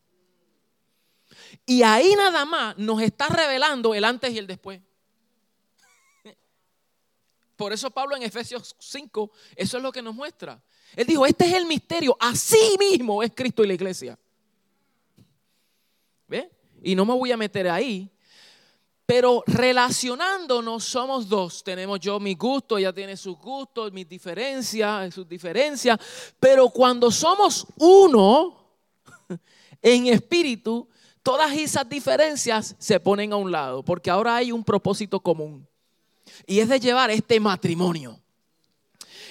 Y 1.65 1.83
ahí 1.83 2.15
nada 2.15 2.45
más 2.45 2.77
nos 2.77 3.01
está 3.01 3.27
revelando 3.27 3.93
el 3.93 4.05
antes 4.05 4.33
y 4.33 4.37
el 4.37 4.47
después. 4.47 4.81
Por 7.57 7.73
eso 7.73 7.91
Pablo 7.91 8.15
en 8.15 8.23
Efesios 8.23 8.75
5, 8.79 9.31
eso 9.55 9.77
es 9.77 9.83
lo 9.83 9.91
que 9.91 10.01
nos 10.01 10.15
muestra. 10.15 10.61
Él 10.95 11.05
dijo, 11.05 11.25
este 11.25 11.45
es 11.45 11.53
el 11.53 11.65
misterio, 11.65 12.15
así 12.19 12.77
mismo 12.79 13.21
es 13.21 13.31
Cristo 13.35 13.63
y 13.63 13.67
la 13.67 13.73
iglesia. 13.73 14.17
¿Ve? 16.27 16.49
Y 16.81 16.95
no 16.95 17.05
me 17.05 17.13
voy 17.13 17.31
a 17.31 17.37
meter 17.37 17.69
ahí, 17.69 18.09
pero 19.05 19.43
relacionándonos 19.47 20.85
somos 20.85 21.27
dos. 21.27 21.63
Tenemos 21.63 21.99
yo 21.99 22.19
mi 22.19 22.35
gusto, 22.35 22.77
ella 22.77 22.93
tiene 22.93 23.17
sus 23.17 23.37
gustos, 23.37 23.91
mis 23.91 24.07
diferencias, 24.07 25.13
sus 25.13 25.27
diferencias. 25.27 25.99
Pero 26.39 26.69
cuando 26.69 27.11
somos 27.11 27.65
uno 27.77 28.77
en 29.81 30.07
espíritu, 30.07 30.87
todas 31.21 31.51
esas 31.53 31.87
diferencias 31.87 32.75
se 32.79 32.99
ponen 32.99 33.33
a 33.33 33.37
un 33.37 33.51
lado, 33.51 33.83
porque 33.83 34.09
ahora 34.09 34.37
hay 34.37 34.51
un 34.51 34.63
propósito 34.63 35.19
común. 35.19 35.67
Y 36.47 36.59
es 36.59 36.69
de 36.69 36.79
llevar 36.79 37.11
este 37.11 37.39
matrimonio. 37.39 38.19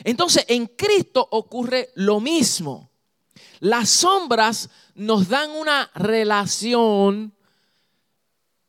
Entonces, 0.05 0.45
en 0.49 0.67
Cristo 0.67 1.27
ocurre 1.31 1.91
lo 1.95 2.21
mismo. 2.21 2.91
Las 3.61 3.89
sombras 3.89 4.69
nos 4.95 5.29
dan 5.29 5.51
una 5.53 5.91
relación 5.95 7.35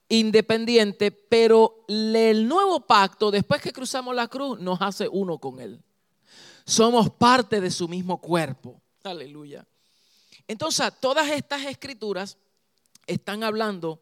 independiente, 0.10 1.12
pero 1.12 1.86
el 1.88 2.48
nuevo 2.48 2.86
pacto, 2.86 3.32
después 3.32 3.62
que 3.62 3.74
cruzamos 3.74 4.16
la 4.16 4.28
cruz, 4.28 4.60
nos 4.60 4.82
hace 4.82 5.08
uno 5.08 5.38
con 5.38 5.60
Él. 5.60 5.82
Somos 6.66 7.10
parte 7.10 7.60
de 7.60 7.72
su 7.72 7.88
mismo 7.88 8.20
cuerpo. 8.22 8.82
Aleluya. 9.04 9.66
Entonces, 10.48 10.92
todas 11.00 11.30
estas 11.30 11.66
escrituras 11.66 12.38
están 13.08 13.44
hablando 13.44 14.02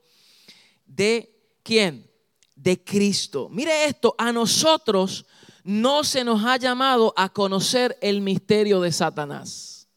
de 0.85 1.57
quién? 1.63 2.09
De 2.55 2.83
Cristo. 2.83 3.49
Mire 3.49 3.85
esto, 3.85 4.15
a 4.17 4.31
nosotros 4.31 5.25
no 5.63 6.03
se 6.03 6.23
nos 6.23 6.43
ha 6.43 6.57
llamado 6.57 7.13
a 7.15 7.29
conocer 7.29 7.97
el 8.01 8.21
misterio 8.21 8.81
de 8.81 8.91
Satanás. 8.91 9.87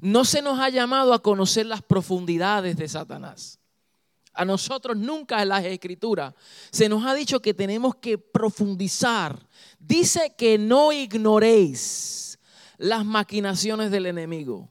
No 0.00 0.24
se 0.24 0.42
nos 0.42 0.58
ha 0.58 0.68
llamado 0.68 1.12
a 1.12 1.22
conocer 1.22 1.66
las 1.66 1.82
profundidades 1.82 2.76
de 2.76 2.88
Satanás. 2.88 3.58
A 4.34 4.44
nosotros 4.44 4.96
nunca 4.96 5.42
en 5.42 5.48
las 5.48 5.64
escrituras 5.64 6.34
se 6.70 6.88
nos 6.88 7.04
ha 7.04 7.14
dicho 7.14 7.40
que 7.40 7.54
tenemos 7.54 7.96
que 7.96 8.16
profundizar. 8.18 9.38
Dice 9.78 10.34
que 10.36 10.56
no 10.58 10.92
ignoréis 10.92 12.38
las 12.78 13.04
maquinaciones 13.04 13.90
del 13.90 14.06
enemigo, 14.06 14.70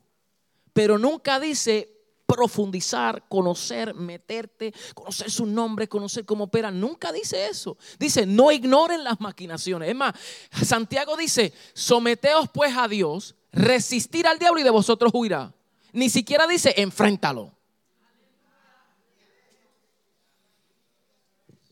pero 0.74 0.97
nunca 0.97 1.39
dice 1.39 2.02
profundizar, 2.26 3.28
conocer, 3.28 3.93
meterte, 3.93 4.74
conocer 4.95 5.30
su 5.30 5.45
nombre, 5.45 5.89
conocer 5.89 6.26
cómo 6.26 6.45
opera. 6.45 6.71
Nunca 6.71 7.12
dice 7.12 7.47
eso. 7.47 7.78
Dice, 8.00 8.26
no 8.26 8.52
ignoren 8.54 9.04
las 9.04 9.19
maquinaciones. 9.19 9.89
Es 9.89 9.95
más, 9.95 10.13
Santiago 10.63 11.17
dice, 11.17 11.52
someteos 11.74 12.50
pues 12.54 12.76
a 12.78 12.88
Dios, 12.88 13.36
resistir 13.52 14.28
al 14.28 14.39
diablo 14.39 14.62
y 14.62 14.63
de 14.63 14.69
vosotros 14.69 15.12
huirá. 15.13 15.54
Ni 15.91 16.10
siquiera 16.10 16.47
dice, 16.47 16.74
enfréntalo. 16.78 17.54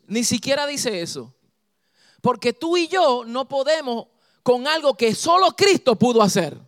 Ni 0.09 0.23
siquiera 0.23 0.67
dice 0.67 1.01
eso. 1.01 1.33
Porque 2.21 2.51
tú 2.51 2.75
y 2.75 2.87
yo 2.87 3.23
no 3.25 3.47
podemos 3.47 4.07
con 4.43 4.67
algo 4.67 4.97
que 4.97 5.15
solo 5.15 5.55
Cristo 5.55 5.95
pudo 5.95 6.21
hacer. 6.21 6.59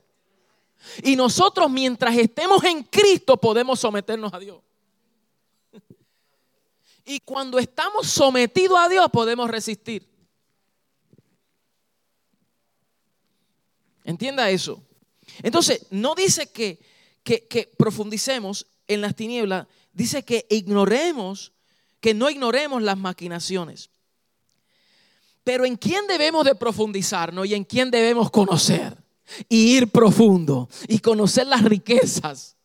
Y 1.03 1.15
nosotros 1.15 1.69
mientras 1.69 2.15
estemos 2.15 2.63
en 2.63 2.83
Cristo 2.83 3.37
podemos 3.37 3.79
someternos 3.79 4.33
a 4.33 4.39
Dios. 4.39 4.61
Y 7.03 7.19
cuando 7.21 7.59
estamos 7.59 8.07
sometidos 8.07 8.79
a 8.79 8.87
Dios 8.87 9.09
podemos 9.11 9.49
resistir. 9.49 10.07
Entienda 14.03 14.49
eso. 14.49 14.83
Entonces, 15.41 15.87
no 15.89 16.15
dice 16.15 16.51
que, 16.51 16.79
que, 17.23 17.71
profundicemos 17.77 18.67
en 18.87 19.01
las 19.01 19.15
tinieblas, 19.15 19.67
dice 19.93 20.23
que 20.23 20.45
ignoremos 20.49 21.53
que 22.01 22.13
no 22.13 22.29
ignoremos 22.29 22.81
las 22.81 22.97
maquinaciones. 22.97 23.89
Pero 25.43 25.65
en 25.65 25.75
quién 25.75 26.05
debemos 26.07 26.45
de 26.45 26.55
profundizarnos 26.55 27.47
y 27.47 27.55
en 27.55 27.63
quién 27.63 27.89
debemos 27.89 28.29
conocer 28.29 28.97
y 29.47 29.77
ir 29.77 29.89
profundo 29.89 30.67
y 30.87 30.99
conocer 30.99 31.47
las 31.47 31.63
riquezas 31.63 32.57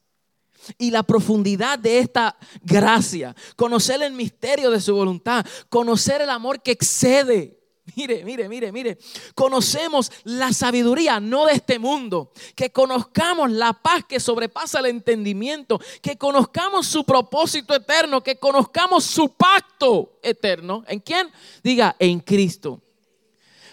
y 0.79 0.91
la 0.91 1.03
profundidad 1.03 1.79
de 1.79 1.99
esta 1.99 2.37
gracia, 2.63 3.37
conocer 3.55 4.03
el 4.03 4.13
misterio 4.13 4.71
de 4.71 4.81
su 4.81 4.95
voluntad, 4.95 5.47
conocer 5.69 6.23
el 6.23 6.31
amor 6.31 6.61
que 6.61 6.73
excede 6.73 7.61
Mire, 7.97 8.25
mire, 8.25 8.47
mire, 8.47 8.73
mire. 8.73 8.99
Conocemos 9.35 10.13
la 10.25 10.53
sabiduría, 10.53 11.19
no 11.19 11.47
de 11.47 11.55
este 11.55 11.79
mundo. 11.79 12.31
Que 12.55 12.71
conozcamos 12.71 13.51
la 13.51 13.73
paz 13.73 14.05
que 14.05 14.21
sobrepasa 14.21 14.81
el 14.81 14.87
entendimiento. 14.87 15.81
Que 16.03 16.19
conozcamos 16.19 16.87
su 16.87 17.05
propósito 17.05 17.75
eterno. 17.75 18.23
Que 18.23 18.39
conozcamos 18.39 19.05
su 19.05 19.31
pacto 19.31 20.19
eterno. 20.23 20.85
¿En 20.89 21.01
quién? 21.01 21.29
Diga, 21.65 21.97
en 21.99 22.21
Cristo. 22.21 22.83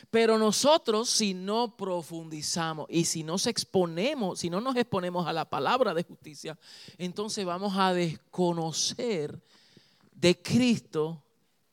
Pero 0.09 0.37
nosotros 0.37 1.09
si 1.09 1.33
no 1.33 1.75
profundizamos 1.75 2.85
y 2.87 3.03
si 3.03 3.23
nos 3.23 3.45
exponemos, 3.45 4.39
si 4.39 4.49
no 4.49 4.61
nos 4.61 4.77
exponemos 4.77 5.27
a 5.27 5.33
la 5.33 5.49
palabra 5.49 5.93
de 5.93 6.03
justicia, 6.03 6.57
entonces 6.97 7.43
vamos 7.43 7.73
a 7.75 7.93
desconocer 7.93 9.41
de 10.13 10.39
Cristo 10.41 11.21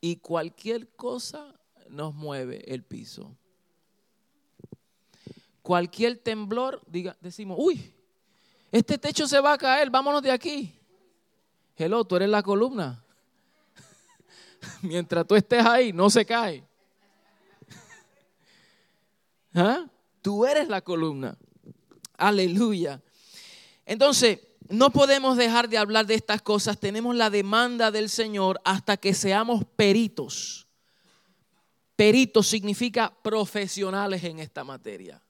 y 0.01 0.17
cualquier 0.17 0.89
cosa 0.97 1.60
nos 1.91 2.15
mueve 2.15 2.65
el 2.73 2.83
piso. 2.83 3.37
Cualquier 5.63 6.19
temblor, 6.19 6.81
diga, 6.87 7.17
decimos, 7.21 7.59
uy, 7.61 7.95
este 8.73 8.99
techo 8.99 9.27
se 9.27 9.41
va 9.41 9.53
a 9.55 9.59
caer, 9.59 9.91
vámonos 9.91 10.23
de 10.23 10.31
aquí. 10.31 10.75
Hello, 11.77 12.05
tú 12.05 12.17
eres 12.17 12.29
la 12.29 12.43
columna. 12.43 13.05
Mientras 14.83 15.27
tú 15.27 15.35
estés 15.35 15.65
ahí, 15.65 15.93
no 15.93 16.09
se 16.09 16.25
cae. 16.25 16.65
¿Ah? 19.55 19.87
Tú 20.23 20.47
eres 20.47 20.69
la 20.69 20.81
columna. 20.81 21.37
Aleluya. 22.17 23.03
Entonces, 23.87 24.41
no 24.69 24.91
podemos 24.91 25.37
dejar 25.37 25.69
de 25.69 25.79
hablar 25.79 26.07
de 26.07 26.15
estas 26.15 26.43
cosas. 26.43 26.79
Tenemos 26.79 27.17
la 27.17 27.31
demanda 27.31 27.91
del 27.91 28.09
Señor 28.09 28.61
hasta 28.65 28.97
que 28.97 29.15
seamos 29.15 29.65
peritos 29.77 30.70
Peritos 32.01 32.47
significa 32.47 33.13
profesionales 33.23 34.25
en 34.25 34.39
esta 34.39 34.65
materia. 34.65 35.23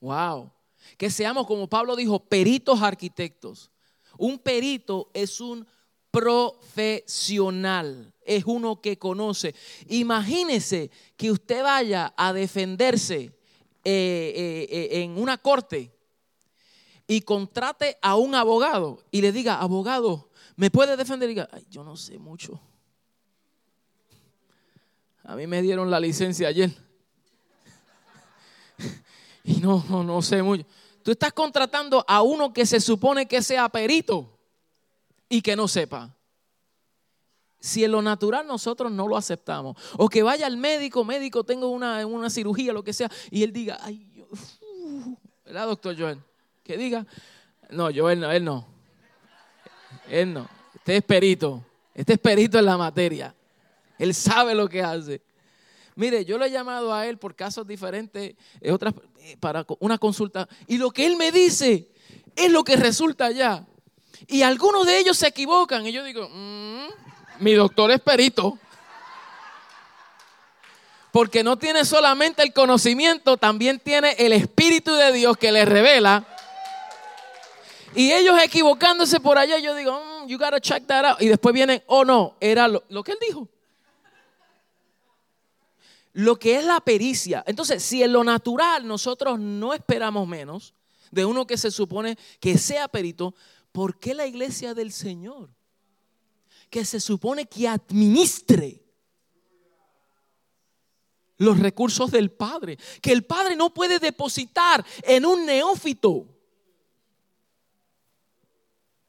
Wow. 0.00 0.50
Que 0.96 1.10
seamos, 1.10 1.46
como 1.46 1.68
Pablo 1.68 1.94
dijo, 1.94 2.20
peritos 2.20 2.80
arquitectos. 2.80 3.70
Un 4.16 4.38
perito 4.38 5.10
es 5.12 5.42
un 5.42 5.66
profesional, 6.10 8.14
es 8.24 8.46
uno 8.46 8.80
que 8.80 8.96
conoce. 8.96 9.54
Imagínese 9.88 10.90
que 11.18 11.30
usted 11.30 11.62
vaya 11.62 12.14
a 12.16 12.32
defenderse 12.32 13.24
eh, 13.24 13.30
eh, 13.84 14.68
eh, 14.70 15.02
en 15.02 15.18
una 15.18 15.36
corte 15.36 15.92
y 17.06 17.20
contrate 17.20 17.98
a 18.00 18.16
un 18.16 18.34
abogado 18.34 19.04
y 19.10 19.20
le 19.20 19.32
diga, 19.32 19.60
abogado, 19.60 20.30
¿me 20.56 20.70
puede 20.70 20.96
defender? 20.96 21.28
Y 21.28 21.34
diga, 21.34 21.50
yo 21.68 21.84
no 21.84 21.94
sé 21.94 22.18
mucho. 22.18 22.58
A 25.26 25.34
mí 25.34 25.46
me 25.48 25.60
dieron 25.60 25.90
la 25.90 26.00
licencia 26.00 26.48
ayer. 26.48 26.70
Y 29.48 29.60
no, 29.60 29.84
no, 29.88 30.22
sé 30.22 30.42
mucho. 30.42 30.66
Tú 31.04 31.12
estás 31.12 31.32
contratando 31.32 32.04
a 32.08 32.20
uno 32.22 32.52
que 32.52 32.66
se 32.66 32.80
supone 32.80 33.26
que 33.26 33.40
sea 33.40 33.68
perito 33.68 34.36
y 35.28 35.40
que 35.40 35.54
no 35.54 35.68
sepa. 35.68 36.12
Si 37.60 37.84
en 37.84 37.92
lo 37.92 38.02
natural 38.02 38.44
nosotros 38.44 38.90
no 38.90 39.06
lo 39.06 39.16
aceptamos, 39.16 39.76
o 39.98 40.08
que 40.08 40.24
vaya 40.24 40.48
al 40.48 40.56
médico, 40.56 41.04
médico, 41.04 41.44
tengo 41.44 41.68
una, 41.68 42.04
una 42.06 42.28
cirugía, 42.28 42.72
lo 42.72 42.82
que 42.82 42.92
sea, 42.92 43.08
y 43.30 43.44
él 43.44 43.52
diga, 43.52 43.78
ay, 43.82 44.04
yo, 44.16 44.26
¿verdad, 45.44 45.68
doctor 45.68 45.96
Joel? 45.96 46.20
Que 46.64 46.76
diga, 46.76 47.06
no, 47.70 47.88
Joel 47.94 48.18
no, 48.18 48.32
él 48.32 48.44
no. 48.44 48.66
Él 50.08 50.34
no. 50.34 50.48
Este 50.74 50.96
es 50.96 51.04
perito. 51.04 51.64
Este 51.94 52.14
es 52.14 52.18
perito 52.18 52.58
en 52.58 52.64
la 52.64 52.76
materia. 52.76 53.32
Él 53.98 54.14
sabe 54.14 54.54
lo 54.54 54.68
que 54.68 54.82
hace. 54.82 55.22
Mire, 55.96 56.26
yo 56.26 56.36
le 56.36 56.46
he 56.46 56.50
llamado 56.50 56.92
a 56.92 57.06
él 57.06 57.16
por 57.16 57.34
casos 57.34 57.66
diferentes, 57.66 58.34
eh, 58.60 58.70
otras, 58.70 58.92
eh, 59.20 59.36
para 59.40 59.64
una 59.78 59.96
consulta, 59.96 60.46
y 60.66 60.76
lo 60.76 60.90
que 60.90 61.06
él 61.06 61.16
me 61.16 61.32
dice 61.32 61.88
es 62.36 62.50
lo 62.52 62.62
que 62.62 62.76
resulta 62.76 63.24
allá. 63.24 63.66
Y 64.26 64.42
algunos 64.42 64.86
de 64.86 64.98
ellos 64.98 65.16
se 65.16 65.26
equivocan, 65.26 65.86
y 65.86 65.92
yo 65.92 66.04
digo, 66.04 66.28
mm, 66.28 66.86
mi 67.40 67.54
doctor 67.54 67.90
es 67.90 68.00
perito. 68.00 68.58
Porque 71.12 71.42
no 71.42 71.56
tiene 71.56 71.86
solamente 71.86 72.42
el 72.42 72.52
conocimiento, 72.52 73.38
también 73.38 73.80
tiene 73.80 74.16
el 74.18 74.34
Espíritu 74.34 74.94
de 74.94 75.12
Dios 75.12 75.38
que 75.38 75.50
le 75.50 75.64
revela. 75.64 76.26
Y 77.94 78.12
ellos 78.12 78.38
equivocándose 78.42 79.18
por 79.18 79.38
allá, 79.38 79.58
yo 79.60 79.74
digo, 79.74 79.98
mm, 79.98 80.28
you 80.28 80.36
gotta 80.36 80.60
check 80.60 80.86
that 80.86 81.06
out. 81.06 81.22
Y 81.22 81.28
después 81.28 81.54
vienen, 81.54 81.82
oh 81.86 82.04
no, 82.04 82.36
era 82.38 82.68
lo, 82.68 82.84
lo 82.90 83.02
que 83.02 83.12
él 83.12 83.18
dijo 83.26 83.48
lo 86.16 86.38
que 86.38 86.58
es 86.58 86.64
la 86.64 86.80
pericia. 86.80 87.44
Entonces, 87.46 87.82
si 87.82 88.02
en 88.02 88.10
lo 88.10 88.24
natural 88.24 88.88
nosotros 88.88 89.38
no 89.38 89.74
esperamos 89.74 90.26
menos 90.26 90.72
de 91.10 91.26
uno 91.26 91.46
que 91.46 91.58
se 91.58 91.70
supone 91.70 92.16
que 92.40 92.56
sea 92.56 92.88
perito, 92.88 93.34
¿por 93.70 93.98
qué 93.98 94.14
la 94.14 94.26
iglesia 94.26 94.72
del 94.72 94.92
Señor, 94.92 95.50
que 96.70 96.86
se 96.86 97.00
supone 97.00 97.44
que 97.44 97.68
administre 97.68 98.82
los 101.36 101.58
recursos 101.58 102.10
del 102.10 102.30
Padre, 102.30 102.78
que 103.02 103.12
el 103.12 103.26
Padre 103.26 103.54
no 103.54 103.74
puede 103.74 103.98
depositar 103.98 104.86
en 105.02 105.26
un 105.26 105.44
neófito? 105.44 106.26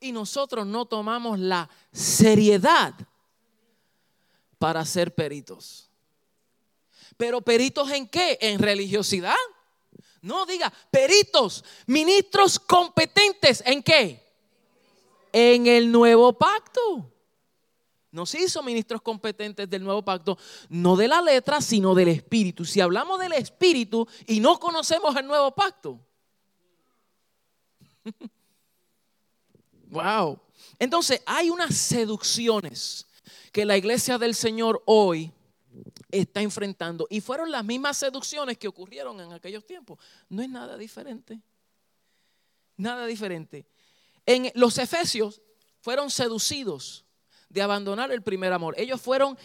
Y 0.02 0.12
nosotros 0.12 0.68
no 0.68 0.86
tomamos 0.86 1.40
la 1.40 1.70
seriedad 1.94 2.94
para 4.60 4.84
ser 4.84 5.16
peritos. 5.16 5.87
Pero 7.18 7.42
peritos 7.42 7.92
en 7.92 8.08
qué? 8.08 8.38
En 8.40 8.60
religiosidad. 8.60 9.36
No 10.22 10.46
diga, 10.46 10.72
peritos, 10.92 11.64
ministros 11.88 12.60
competentes 12.60 13.64
en 13.66 13.82
qué? 13.82 14.24
En 15.34 15.68
el 15.68 15.92
nuevo 15.92 16.38
pacto. 16.38 17.12
Nos 18.12 18.34
hizo 18.36 18.64
ministros 18.64 19.02
competentes 19.02 19.70
del 19.70 19.84
nuevo 19.84 20.04
pacto, 20.04 20.38
no 20.70 20.96
de 20.96 21.08
la 21.08 21.22
letra, 21.22 21.62
sino 21.62 21.94
del 21.94 22.08
espíritu. 22.08 22.66
Si 22.66 22.80
hablamos 22.80 23.20
del 23.20 23.34
espíritu 23.34 24.08
y 24.26 24.40
no 24.40 24.60
conocemos 24.60 25.16
el 25.16 25.28
nuevo 25.28 25.54
pacto. 25.54 26.00
wow. 29.90 30.40
Entonces, 30.80 31.22
hay 31.26 31.50
unas 31.50 31.76
seducciones 31.76 33.06
que 33.52 33.66
la 33.66 33.78
iglesia 33.78 34.18
del 34.18 34.36
Señor 34.36 34.82
hoy 34.86 35.32
está 36.10 36.42
enfrentando. 36.42 37.08
Y 37.10 37.22
fueron 37.22 37.52
las 37.52 37.64
mismas 37.64 37.98
seducciones 37.98 38.58
que 38.58 38.68
ocurrieron 38.68 39.20
en 39.20 39.34
aquellos 39.34 39.66
tiempos. 39.66 40.00
No 40.30 40.42
es 40.42 40.50
nada 40.50 40.78
diferente. 40.78 41.42
Nada 42.78 43.06
diferente. 43.06 43.66
En 44.26 44.52
los 44.56 44.78
efesios 44.78 45.42
fueron 45.82 46.10
seducidos 46.10 47.06
de 47.50 47.62
abandonar 47.62 48.12
el 48.12 48.22
primer 48.22 48.54
amor. 48.54 48.76
Ellos 48.78 49.02
fueron 49.02 49.38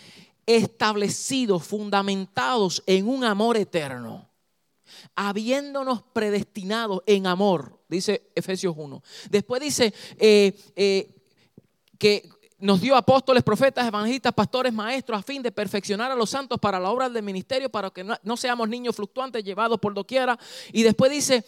establecidos, 0.46 1.64
fundamentados 1.64 2.82
en 2.86 3.08
un 3.08 3.24
amor 3.24 3.56
eterno, 3.56 4.28
habiéndonos 5.14 6.02
predestinados 6.12 7.02
en 7.06 7.26
amor, 7.26 7.80
dice 7.88 8.30
Efesios 8.34 8.74
1. 8.76 9.02
Después 9.30 9.62
dice 9.62 9.94
eh, 10.18 10.52
eh, 10.74 11.14
que 11.98 12.28
nos 12.62 12.80
dio 12.80 12.94
apóstoles, 12.94 13.42
profetas, 13.42 13.86
evangelistas, 13.88 14.32
pastores, 14.32 14.72
maestros, 14.72 15.18
a 15.18 15.22
fin 15.22 15.42
de 15.42 15.50
perfeccionar 15.50 16.12
a 16.12 16.14
los 16.14 16.30
santos 16.30 16.60
para 16.60 16.78
la 16.78 16.90
obra 16.90 17.10
del 17.10 17.24
ministerio, 17.24 17.68
para 17.68 17.90
que 17.90 18.04
no, 18.04 18.36
seamos 18.36 18.68
niños 18.68 18.94
fluctuantes 18.94 19.42
llevados 19.42 19.80
por 19.80 19.92
doquiera. 19.92 20.38
Y 20.72 20.84
después 20.84 21.10
dice, 21.10 21.44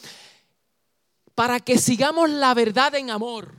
para 1.37 1.61
que 1.61 1.79
sigamos 1.79 2.29
la 2.31 2.53
verdad 2.53 2.97
en 2.97 3.11
amor. 3.11 3.55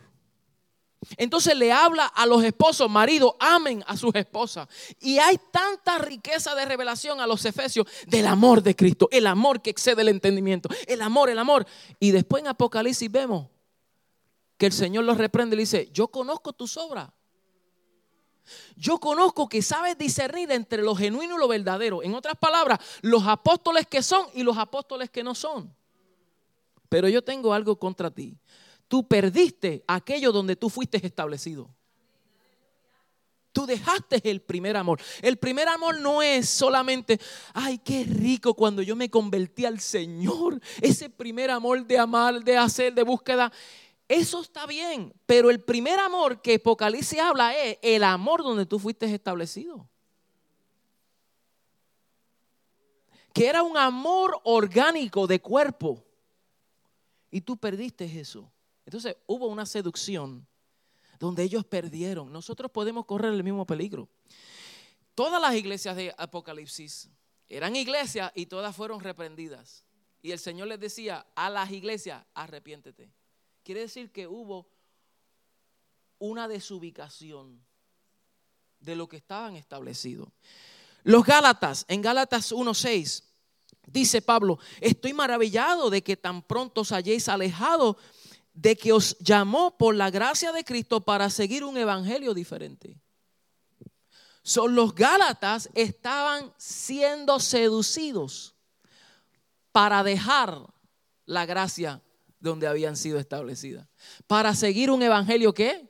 Entonces 1.15 1.55
le 1.55 1.71
habla 1.71 2.07
a 2.07 2.25
los 2.25 2.43
esposos, 2.43 2.89
marido, 2.89 3.37
amen 3.39 3.85
a 3.87 3.95
sus 3.95 4.13
esposas. 4.15 4.67
Y 4.99 5.19
hay 5.19 5.39
tanta 5.51 5.97
riqueza 5.97 6.55
de 6.55 6.65
revelación 6.65 7.21
a 7.21 7.27
los 7.27 7.45
efesios 7.45 7.87
del 8.05 8.27
amor 8.27 8.63
de 8.63 8.75
Cristo, 8.75 9.07
el 9.11 9.27
amor 9.27 9.61
que 9.61 9.69
excede 9.69 10.01
el 10.01 10.09
entendimiento, 10.09 10.67
el 10.87 11.01
amor, 11.01 11.29
el 11.29 11.39
amor. 11.39 11.65
Y 12.01 12.11
después 12.11 12.41
en 12.41 12.47
Apocalipsis 12.47 13.09
vemos 13.09 13.47
que 14.57 14.65
el 14.65 14.73
Señor 14.73 15.05
los 15.05 15.17
reprende 15.17 15.55
y 15.55 15.57
le 15.57 15.61
dice, 15.61 15.89
yo 15.93 16.09
conozco 16.09 16.51
tus 16.51 16.75
obras 16.75 17.11
yo 18.75 18.99
conozco 18.99 19.47
que 19.47 19.61
sabes 19.61 19.97
discernir 19.97 20.51
entre 20.51 20.83
lo 20.83 20.95
genuino 20.95 21.35
y 21.35 21.39
lo 21.39 21.47
verdadero. 21.47 22.03
En 22.03 22.13
otras 22.13 22.35
palabras, 22.35 22.79
los 23.01 23.25
apóstoles 23.25 23.87
que 23.87 24.03
son 24.03 24.27
y 24.33 24.43
los 24.43 24.57
apóstoles 24.57 25.09
que 25.09 25.23
no 25.23 25.35
son. 25.35 25.73
Pero 26.89 27.09
yo 27.09 27.23
tengo 27.23 27.53
algo 27.53 27.77
contra 27.77 28.11
ti. 28.11 28.37
Tú 28.87 29.07
perdiste 29.07 29.83
aquello 29.87 30.31
donde 30.31 30.55
tú 30.55 30.69
fuiste 30.69 31.05
establecido. 31.05 31.69
Tú 33.55 33.65
dejaste 33.65 34.21
el 34.29 34.41
primer 34.41 34.75
amor. 34.75 34.99
El 35.21 35.37
primer 35.37 35.69
amor 35.69 36.01
no 36.01 36.21
es 36.21 36.49
solamente, 36.49 37.21
ay, 37.53 37.77
qué 37.77 38.03
rico 38.03 38.53
cuando 38.53 38.81
yo 38.81 38.97
me 38.97 39.09
convertí 39.09 39.63
al 39.63 39.79
Señor. 39.79 40.59
Ese 40.81 41.09
primer 41.09 41.49
amor 41.49 41.85
de 41.85 41.97
amar, 41.97 42.43
de 42.43 42.57
hacer, 42.57 42.93
de 42.93 43.03
búsqueda. 43.03 43.53
Eso 44.07 44.41
está 44.41 44.67
bien, 44.67 45.13
pero 45.25 45.49
el 45.49 45.61
primer 45.63 45.97
amor 45.99 46.41
que 46.41 46.55
Apocalipsis 46.55 47.19
habla 47.19 47.57
es 47.57 47.79
el 47.81 48.03
amor 48.03 48.43
donde 48.43 48.65
tú 48.65 48.77
fuiste 48.77 49.05
establecido. 49.11 49.89
Que 53.33 53.47
era 53.47 53.63
un 53.63 53.77
amor 53.77 54.39
orgánico 54.43 55.25
de 55.27 55.41
cuerpo. 55.41 56.05
Y 57.31 57.41
tú 57.41 57.57
perdiste 57.57 58.05
eso. 58.19 58.51
Entonces 58.85 59.17
hubo 59.25 59.47
una 59.47 59.65
seducción 59.65 60.47
donde 61.19 61.43
ellos 61.43 61.65
perdieron. 61.65 62.31
Nosotros 62.31 62.69
podemos 62.71 63.05
correr 63.05 63.33
el 63.33 63.43
mismo 63.43 63.65
peligro. 63.65 64.07
Todas 65.15 65.41
las 65.41 65.55
iglesias 65.55 65.95
de 65.95 66.13
Apocalipsis 66.17 67.09
eran 67.49 67.75
iglesias 67.75 68.31
y 68.35 68.45
todas 68.45 68.75
fueron 68.75 68.99
reprendidas. 68.99 69.83
Y 70.21 70.31
el 70.31 70.39
Señor 70.39 70.67
les 70.67 70.79
decía 70.79 71.25
a 71.35 71.49
las 71.49 71.71
iglesias, 71.71 72.23
arrepiéntete. 72.33 73.11
Quiere 73.65 73.81
decir 73.81 74.11
que 74.11 74.27
hubo 74.27 74.67
una 76.19 76.47
desubicación 76.47 77.65
de 78.79 78.95
lo 78.95 79.09
que 79.09 79.17
estaban 79.17 79.55
establecidos. 79.55 80.29
Los 81.01 81.25
Gálatas, 81.25 81.83
en 81.87 82.03
Gálatas 82.03 82.51
1.6, 82.51 83.23
dice 83.87 84.21
Pablo, 84.21 84.59
estoy 84.81 85.13
maravillado 85.13 85.89
de 85.89 86.03
que 86.03 86.15
tan 86.15 86.43
pronto 86.43 86.81
os 86.81 86.91
hayáis 86.91 87.27
alejado 87.27 87.97
de 88.53 88.77
que 88.77 88.93
os 88.93 89.17
llamó 89.17 89.75
por 89.75 89.95
la 89.95 90.11
gracia 90.11 90.51
de 90.51 90.63
Cristo 90.63 91.01
para 91.01 91.31
seguir 91.31 91.63
un 91.63 91.75
evangelio 91.75 92.35
diferente. 92.35 93.01
Son 94.43 94.75
los 94.75 94.93
Gálatas 94.93 95.71
estaban 95.73 96.53
siendo 96.57 97.39
seducidos 97.39 98.53
para 99.71 100.03
dejar 100.03 100.71
la 101.25 101.47
gracia 101.47 102.03
donde 102.45 102.67
habían 102.67 102.95
sido 102.95 103.19
establecidas. 103.19 103.87
Para 104.27 104.53
seguir 104.53 104.91
un 104.91 105.01
evangelio 105.01 105.53
que 105.53 105.89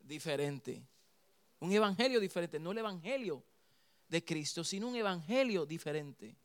diferente. 0.00 0.86
Un 1.60 1.72
evangelio 1.72 2.20
diferente, 2.20 2.60
no 2.60 2.70
el 2.70 2.78
evangelio 2.78 3.42
de 4.08 4.24
Cristo, 4.24 4.62
sino 4.62 4.88
un 4.88 4.96
evangelio 4.96 5.66
diferente. 5.66 6.36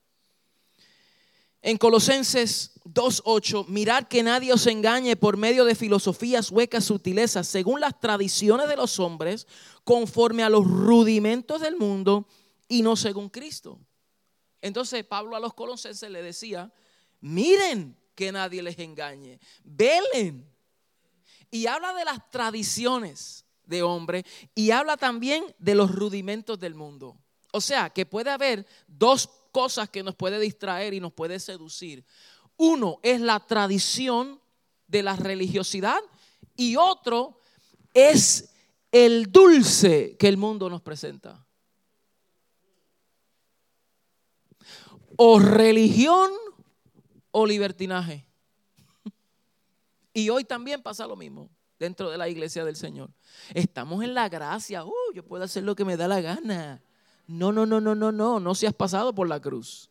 En 1.61 1.77
Colosenses 1.77 2.71
2.8, 2.85 3.67
mirad 3.67 4.07
que 4.07 4.23
nadie 4.23 4.51
os 4.51 4.67
engañe 4.67 5.15
por 5.15 5.37
medio 5.37 5.63
de 5.65 5.75
filosofías 5.75 6.49
huecas, 6.49 6.85
sutilezas, 6.85 7.47
según 7.47 7.79
las 7.79 7.99
tradiciones 7.99 8.67
de 8.67 8.75
los 8.75 8.99
hombres, 8.99 9.47
conforme 9.83 10.43
a 10.43 10.49
los 10.49 10.65
rudimentos 10.65 11.61
del 11.61 11.77
mundo 11.77 12.27
y 12.67 12.81
no 12.81 12.95
según 12.95 13.29
Cristo. 13.29 13.79
Entonces 14.61 15.05
Pablo 15.05 15.35
a 15.35 15.39
los 15.39 15.53
colosenses 15.53 16.09
le 16.09 16.21
decía, 16.21 16.73
miren 17.21 17.97
que 18.15 18.31
nadie 18.31 18.61
les 18.61 18.77
engañe. 18.79 19.39
Velen. 19.63 20.49
Y 21.51 21.67
habla 21.67 21.93
de 21.93 22.05
las 22.05 22.29
tradiciones 22.31 23.45
de 23.65 23.83
hombre 23.83 24.25
y 24.55 24.71
habla 24.71 24.97
también 24.97 25.43
de 25.59 25.75
los 25.75 25.91
rudimentos 25.93 26.59
del 26.59 26.75
mundo. 26.75 27.17
O 27.51 27.61
sea, 27.61 27.89
que 27.91 28.05
puede 28.05 28.31
haber 28.31 28.65
dos 28.87 29.29
cosas 29.51 29.89
que 29.89 30.03
nos 30.03 30.15
puede 30.15 30.39
distraer 30.39 30.93
y 30.93 30.99
nos 30.99 31.13
puede 31.13 31.39
seducir. 31.39 32.03
Uno 32.57 32.99
es 33.03 33.21
la 33.21 33.39
tradición 33.39 34.41
de 34.87 35.03
la 35.03 35.15
religiosidad 35.15 35.99
y 36.55 36.75
otro 36.75 37.39
es 37.93 38.49
el 38.91 39.31
dulce 39.31 40.17
que 40.17 40.27
el 40.27 40.37
mundo 40.37 40.69
nos 40.69 40.81
presenta. 40.81 41.45
O 45.15 45.39
religión 45.39 46.31
o 47.33 47.45
libertinaje. 47.45 48.25
Y 50.13 50.29
hoy 50.29 50.45
también 50.45 50.81
pasa 50.81 51.05
lo 51.07 51.17
mismo 51.17 51.49
dentro 51.79 52.09
de 52.09 52.17
la 52.17 52.29
iglesia 52.29 52.63
del 52.63 52.75
Señor. 52.75 53.09
Estamos 53.53 54.03
en 54.03 54.13
la 54.13 54.29
gracia. 54.29 54.85
Uh, 54.85 54.93
yo 55.13 55.25
puedo 55.25 55.43
hacer 55.43 55.63
lo 55.63 55.75
que 55.75 55.83
me 55.83 55.97
da 55.97 56.07
la 56.07 56.21
gana. 56.21 56.81
No, 57.27 57.51
no, 57.51 57.65
no, 57.65 57.81
no, 57.81 57.95
no, 57.95 58.11
no, 58.11 58.39
no 58.39 58.55
se 58.55 58.67
has 58.67 58.73
pasado 58.73 59.13
por 59.13 59.27
la 59.27 59.41
cruz. 59.41 59.89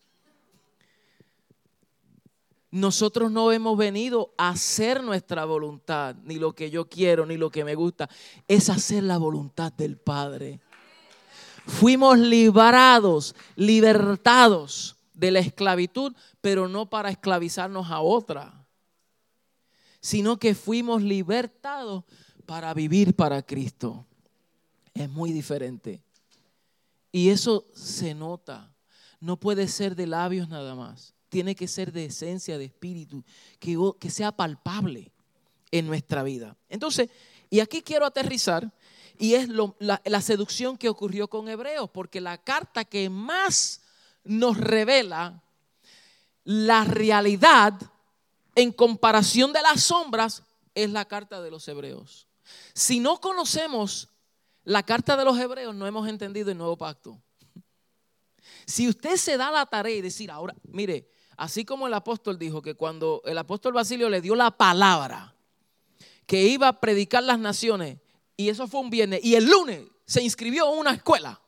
Nosotros 2.70 3.30
no 3.30 3.52
hemos 3.52 3.76
venido 3.76 4.32
a 4.38 4.50
hacer 4.50 5.02
nuestra 5.02 5.44
voluntad, 5.44 6.14
ni 6.24 6.36
lo 6.36 6.54
que 6.54 6.70
yo 6.70 6.88
quiero, 6.88 7.26
ni 7.26 7.36
lo 7.36 7.50
que 7.50 7.64
me 7.64 7.74
gusta. 7.74 8.08
Es 8.46 8.70
hacer 8.70 9.02
la 9.02 9.18
voluntad 9.18 9.72
del 9.72 9.98
Padre. 9.98 10.60
Fuimos 11.66 12.18
liberados, 12.18 13.34
libertados 13.56 14.96
de 15.12 15.30
la 15.32 15.40
esclavitud, 15.40 16.14
pero 16.42 16.68
no 16.68 16.90
para 16.90 17.08
esclavizarnos 17.08 17.90
a 17.90 18.00
otra, 18.00 18.66
sino 20.02 20.38
que 20.38 20.54
fuimos 20.54 21.02
libertados 21.02 22.04
para 22.44 22.74
vivir 22.74 23.16
para 23.16 23.40
Cristo. 23.40 24.04
Es 24.92 25.08
muy 25.08 25.32
diferente. 25.32 26.04
Y 27.10 27.30
eso 27.30 27.66
se 27.72 28.14
nota. 28.14 28.74
No 29.20 29.38
puede 29.40 29.68
ser 29.68 29.96
de 29.96 30.06
labios 30.06 30.50
nada 30.50 30.74
más 30.74 31.14
tiene 31.32 31.54
que 31.54 31.66
ser 31.66 31.92
de 31.92 32.04
esencia, 32.04 32.58
de 32.58 32.66
espíritu, 32.66 33.24
que, 33.58 33.74
que 33.98 34.10
sea 34.10 34.32
palpable 34.32 35.10
en 35.70 35.86
nuestra 35.86 36.22
vida. 36.22 36.58
Entonces, 36.68 37.08
y 37.48 37.60
aquí 37.60 37.80
quiero 37.80 38.04
aterrizar, 38.04 38.70
y 39.18 39.32
es 39.32 39.48
la, 39.48 40.02
la 40.04 40.20
seducción 40.20 40.76
que 40.76 40.90
ocurrió 40.90 41.28
con 41.28 41.48
Hebreos, 41.48 41.88
porque 41.88 42.20
la 42.20 42.36
carta 42.36 42.84
que 42.84 43.08
más 43.08 43.80
nos 44.24 44.58
revela 44.58 45.42
la 46.44 46.84
realidad 46.84 47.74
en 48.54 48.72
comparación 48.72 49.52
de 49.52 49.62
las 49.62 49.82
sombras 49.82 50.42
es 50.74 50.90
la 50.90 51.04
carta 51.04 51.40
de 51.40 51.50
los 51.50 51.66
hebreos. 51.68 52.28
Si 52.74 53.00
no 53.00 53.20
conocemos 53.20 54.08
la 54.64 54.82
carta 54.82 55.16
de 55.16 55.24
los 55.24 55.38
hebreos, 55.38 55.74
no 55.74 55.86
hemos 55.86 56.08
entendido 56.08 56.50
el 56.50 56.58
nuevo 56.58 56.76
pacto. 56.76 57.20
Si 58.66 58.88
usted 58.88 59.16
se 59.16 59.36
da 59.36 59.50
la 59.50 59.66
tarea 59.66 59.96
y 59.96 60.00
decir, 60.00 60.30
ahora, 60.30 60.54
mire, 60.64 61.08
Así 61.42 61.64
como 61.64 61.88
el 61.88 61.94
apóstol 61.94 62.38
dijo 62.38 62.62
que 62.62 62.76
cuando 62.76 63.20
el 63.24 63.36
apóstol 63.36 63.72
Basilio 63.72 64.08
le 64.08 64.20
dio 64.20 64.36
la 64.36 64.52
palabra 64.52 65.34
que 66.24 66.44
iba 66.44 66.68
a 66.68 66.80
predicar 66.80 67.24
las 67.24 67.40
naciones, 67.40 67.98
y 68.36 68.48
eso 68.48 68.68
fue 68.68 68.78
un 68.80 68.90
viernes, 68.90 69.24
y 69.24 69.34
el 69.34 69.46
lunes 69.46 69.82
se 70.06 70.22
inscribió 70.22 70.72
en 70.72 70.78
una 70.78 70.92
escuela. 70.92 71.41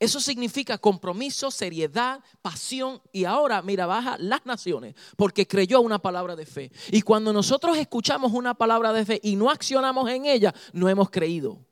Eso 0.00 0.18
significa 0.18 0.78
compromiso, 0.78 1.50
seriedad, 1.50 2.24
pasión 2.40 3.02
y 3.12 3.26
ahora, 3.26 3.60
mira, 3.60 3.84
baja 3.84 4.16
las 4.18 4.46
naciones 4.46 4.94
porque 5.14 5.46
creyó 5.46 5.82
una 5.82 5.98
palabra 5.98 6.34
de 6.34 6.46
fe. 6.46 6.72
Y 6.90 7.02
cuando 7.02 7.34
nosotros 7.34 7.76
escuchamos 7.76 8.32
una 8.32 8.54
palabra 8.54 8.94
de 8.94 9.04
fe 9.04 9.20
y 9.22 9.36
no 9.36 9.50
accionamos 9.50 10.08
en 10.08 10.24
ella, 10.24 10.54
no 10.72 10.88
hemos 10.88 11.10
creído. 11.10 11.66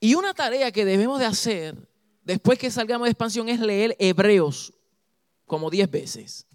Y 0.00 0.16
una 0.16 0.34
tarea 0.34 0.72
que 0.72 0.84
debemos 0.84 1.20
de 1.20 1.26
hacer 1.26 1.88
después 2.24 2.58
que 2.58 2.72
salgamos 2.72 3.06
de 3.06 3.12
expansión 3.12 3.48
es 3.48 3.60
leer 3.60 3.94
Hebreos 4.00 4.74
como 5.46 5.70
diez 5.70 5.88
veces. 5.88 6.48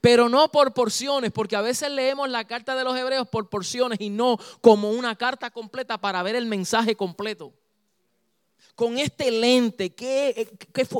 Pero 0.00 0.28
no 0.28 0.50
por 0.50 0.72
porciones, 0.72 1.30
porque 1.30 1.56
a 1.56 1.60
veces 1.60 1.90
leemos 1.90 2.28
la 2.28 2.46
carta 2.46 2.74
de 2.74 2.84
los 2.84 2.96
hebreos 2.96 3.28
por 3.28 3.48
porciones 3.48 4.00
y 4.00 4.08
no 4.08 4.38
como 4.60 4.90
una 4.90 5.14
carta 5.16 5.50
completa 5.50 5.98
para 5.98 6.22
ver 6.22 6.36
el 6.36 6.46
mensaje 6.46 6.96
completo. 6.96 7.52
Con 8.74 8.96
este 8.98 9.30
lente, 9.30 9.94
¿qué, 9.94 10.48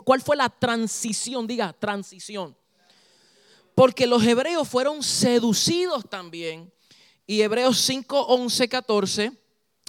¿cuál 0.05 0.21
fue 0.21 0.37
la 0.37 0.51
transición? 0.51 1.47
Diga, 1.47 1.73
transición. 1.73 2.55
Porque 3.75 4.07
los 4.07 4.23
hebreos 4.23 4.69
fueron 4.69 5.03
seducidos 5.03 6.09
también. 6.09 6.71
Y 7.27 7.41
Hebreos 7.41 7.79
5, 7.79 8.27
11, 8.27 8.69
14, 8.69 9.33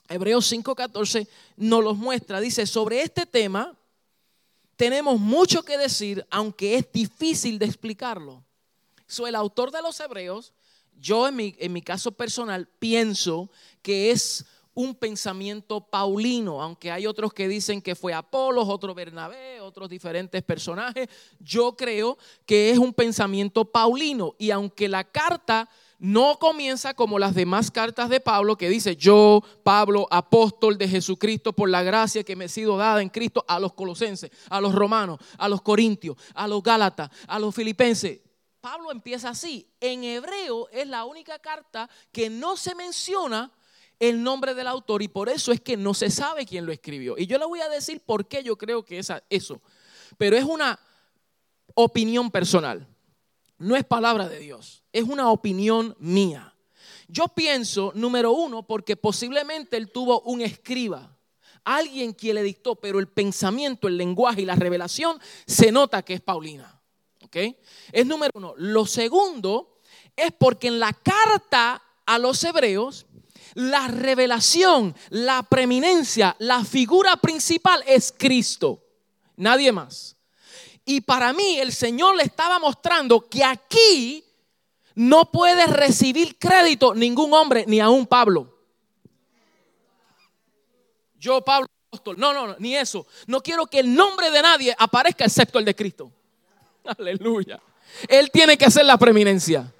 Hebreos 0.08 0.46
5, 0.46 0.76
14 0.76 1.28
nos 1.58 1.84
los 1.84 1.98
muestra. 1.98 2.40
Dice, 2.40 2.66
sobre 2.66 3.02
este 3.02 3.26
tema, 3.26 3.78
tenemos 4.78 5.20
mucho 5.20 5.64
que 5.64 5.78
decir, 5.78 6.26
aunque 6.30 6.76
es 6.76 6.92
difícil 6.94 7.60
de 7.60 7.66
explicarlo. 7.66 8.46
Soy 9.12 9.28
el 9.28 9.36
autor 9.36 9.72
de 9.72 9.82
los 9.82 10.00
Hebreos, 10.00 10.54
yo 10.98 11.28
en 11.28 11.36
mi, 11.36 11.54
en 11.60 11.74
mi 11.74 11.82
caso 11.82 12.14
personal 12.14 12.70
pienso 12.80 13.52
que 13.82 14.10
es 14.10 14.46
un 14.74 14.96
pensamiento 14.96 15.82
paulino, 15.82 16.62
aunque 16.62 16.92
hay 16.92 17.06
otros 17.06 17.34
que 17.34 17.50
dicen 17.50 17.82
que 17.82 17.94
fue 17.94 18.14
Apolos, 18.14 18.70
otro 18.70 18.96
Bernabé, 18.96 19.60
otros 19.60 19.90
diferentes 19.90 20.42
personajes. 20.44 21.10
Yo 21.42 21.76
creo 21.76 22.18
que 22.46 22.72
es 22.72 22.78
un 22.78 22.94
pensamiento 22.94 23.66
paulino 23.66 24.34
y 24.40 24.52
aunque 24.52 24.88
la 24.88 25.04
carta 25.04 25.68
no 26.00 26.40
comienza 26.40 26.94
como 26.94 27.20
las 27.20 27.36
demás 27.36 27.70
cartas 27.70 28.08
de 28.08 28.22
Pablo 28.22 28.58
que 28.58 28.70
dice, 28.70 28.96
yo, 28.96 29.44
Pablo, 29.64 30.08
apóstol 30.10 30.78
de 30.78 30.88
Jesucristo, 30.88 31.52
por 31.52 31.70
la 31.70 31.84
gracia 31.84 32.24
que 32.24 32.38
me 32.38 32.46
ha 32.46 32.48
sido 32.48 32.78
dada 32.78 33.02
en 33.02 33.10
Cristo 33.10 33.44
a 33.46 33.60
los 33.60 33.74
colosenses, 33.74 34.32
a 34.50 34.62
los 34.62 34.74
romanos, 34.74 35.20
a 35.38 35.50
los 35.50 35.62
corintios, 35.62 36.16
a 36.34 36.48
los 36.48 36.64
gálatas, 36.64 37.10
a 37.28 37.38
los 37.40 37.54
filipenses. 37.54 38.22
Pablo 38.62 38.92
empieza 38.92 39.30
así. 39.30 39.68
En 39.80 40.04
hebreo 40.04 40.70
es 40.70 40.88
la 40.88 41.06
única 41.06 41.40
carta 41.40 41.90
que 42.12 42.30
no 42.30 42.56
se 42.56 42.76
menciona 42.76 43.52
el 44.00 44.24
nombre 44.24 44.54
del 44.54 44.68
autor 44.68 45.02
y 45.02 45.08
por 45.08 45.30
eso 45.30 45.52
es 45.52 45.60
que 45.60 45.78
no 45.78 45.94
se 45.94 46.10
sabe 46.10 46.46
quién 46.46 46.66
lo 46.66 46.72
escribió. 46.72 47.18
Y 47.18 47.28
yo 47.28 47.38
le 47.38 47.46
voy 47.46 47.60
a 47.62 47.70
decir 47.70 48.02
por 48.02 48.28
qué 48.28 48.44
yo 48.44 48.58
creo 48.58 48.86
que 48.86 49.00
es 49.00 49.12
eso. 49.30 49.62
Pero 50.18 50.38
es 50.38 50.44
una 50.44 50.80
opinión 51.76 52.32
personal 52.32 52.88
no 53.62 53.76
es 53.76 53.86
palabra 53.86 54.28
de 54.28 54.40
Dios, 54.40 54.84
es 54.92 55.04
una 55.04 55.30
opinión 55.30 55.96
mía. 56.00 56.56
Yo 57.08 57.28
pienso, 57.28 57.92
número 57.94 58.32
uno, 58.32 58.64
porque 58.64 58.96
posiblemente 58.96 59.78
él 59.78 59.92
tuvo 59.92 60.22
un 60.22 60.42
escriba, 60.42 61.16
alguien 61.64 62.14
que 62.14 62.34
le 62.34 62.42
dictó, 62.42 62.76
pero 62.76 63.00
el 63.00 63.08
pensamiento, 63.08 63.88
el 63.88 63.98
lenguaje 63.98 64.42
y 64.42 64.46
la 64.46 64.56
revelación 64.56 65.20
se 65.46 65.72
nota 65.72 66.02
que 66.02 66.16
es 66.16 66.22
Paulina. 66.22 66.81
Es 67.34 68.06
número 68.06 68.32
uno. 68.36 68.54
Lo 68.58 68.86
segundo 68.86 69.80
es 70.16 70.32
porque 70.38 70.68
en 70.68 70.80
la 70.80 70.94
carta 70.94 71.82
a 72.06 72.18
los 72.18 72.44
hebreos, 72.44 73.06
la 73.54 73.88
revelación, 73.88 74.96
la 75.10 75.44
preeminencia, 75.44 76.36
la 76.40 76.64
figura 76.64 77.18
principal 77.18 77.84
es 77.88 78.14
Cristo, 78.18 78.84
nadie 79.36 79.72
más. 79.72 80.16
Y 80.86 81.02
para 81.02 81.32
mí 81.34 81.58
el 81.60 81.72
Señor 81.72 82.16
le 82.16 82.24
estaba 82.24 82.60
mostrando 82.60 83.30
que 83.30 83.44
aquí 83.44 84.26
no 84.96 85.32
puede 85.32 85.68
recibir 85.68 86.38
crédito 86.38 86.94
ningún 86.94 87.34
hombre, 87.34 87.66
ni 87.68 87.80
aún 87.80 88.06
Pablo. 88.06 88.58
Yo, 91.18 91.42
Pablo, 91.42 91.68
apóstol. 91.88 92.16
No, 92.18 92.34
no, 92.34 92.48
no, 92.48 92.56
ni 92.58 92.76
eso. 92.76 93.06
No 93.28 93.42
quiero 93.42 93.68
que 93.68 93.80
el 93.80 93.94
nombre 93.94 94.32
de 94.32 94.42
nadie 94.42 94.76
aparezca 94.78 95.26
excepto 95.26 95.60
el 95.60 95.66
de 95.66 95.76
Cristo. 95.76 96.12
Aleluya. 96.98 97.60
Él 98.08 98.30
tiene 98.32 98.58
que 98.58 98.66
hacer 98.66 98.86
la 98.86 98.98
preeminencia. 98.98 99.72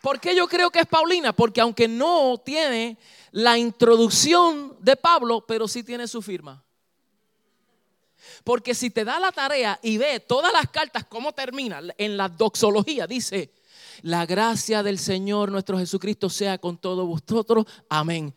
¿Por 0.00 0.18
qué 0.18 0.34
yo 0.34 0.48
creo 0.48 0.70
que 0.70 0.80
es 0.80 0.86
Paulina? 0.86 1.32
Porque 1.32 1.60
aunque 1.60 1.86
no 1.86 2.40
tiene 2.44 2.98
la 3.30 3.56
introducción 3.56 4.76
de 4.80 4.96
Pablo, 4.96 5.44
pero 5.46 5.68
sí 5.68 5.82
tiene 5.82 6.08
su 6.08 6.20
firma. 6.20 6.62
Porque 8.44 8.74
si 8.74 8.90
te 8.90 9.04
da 9.04 9.20
la 9.20 9.30
tarea 9.30 9.78
y 9.82 9.98
ve 9.98 10.18
todas 10.20 10.52
las 10.52 10.68
cartas, 10.68 11.04
cómo 11.04 11.32
termina 11.32 11.80
en 11.96 12.16
la 12.16 12.28
doxología, 12.28 13.06
dice, 13.06 13.52
la 14.02 14.26
gracia 14.26 14.82
del 14.82 14.98
Señor 14.98 15.50
nuestro 15.50 15.78
Jesucristo 15.78 16.28
sea 16.28 16.58
con 16.58 16.76
todos 16.76 17.06
vosotros. 17.06 17.66
Amén. 17.88 18.34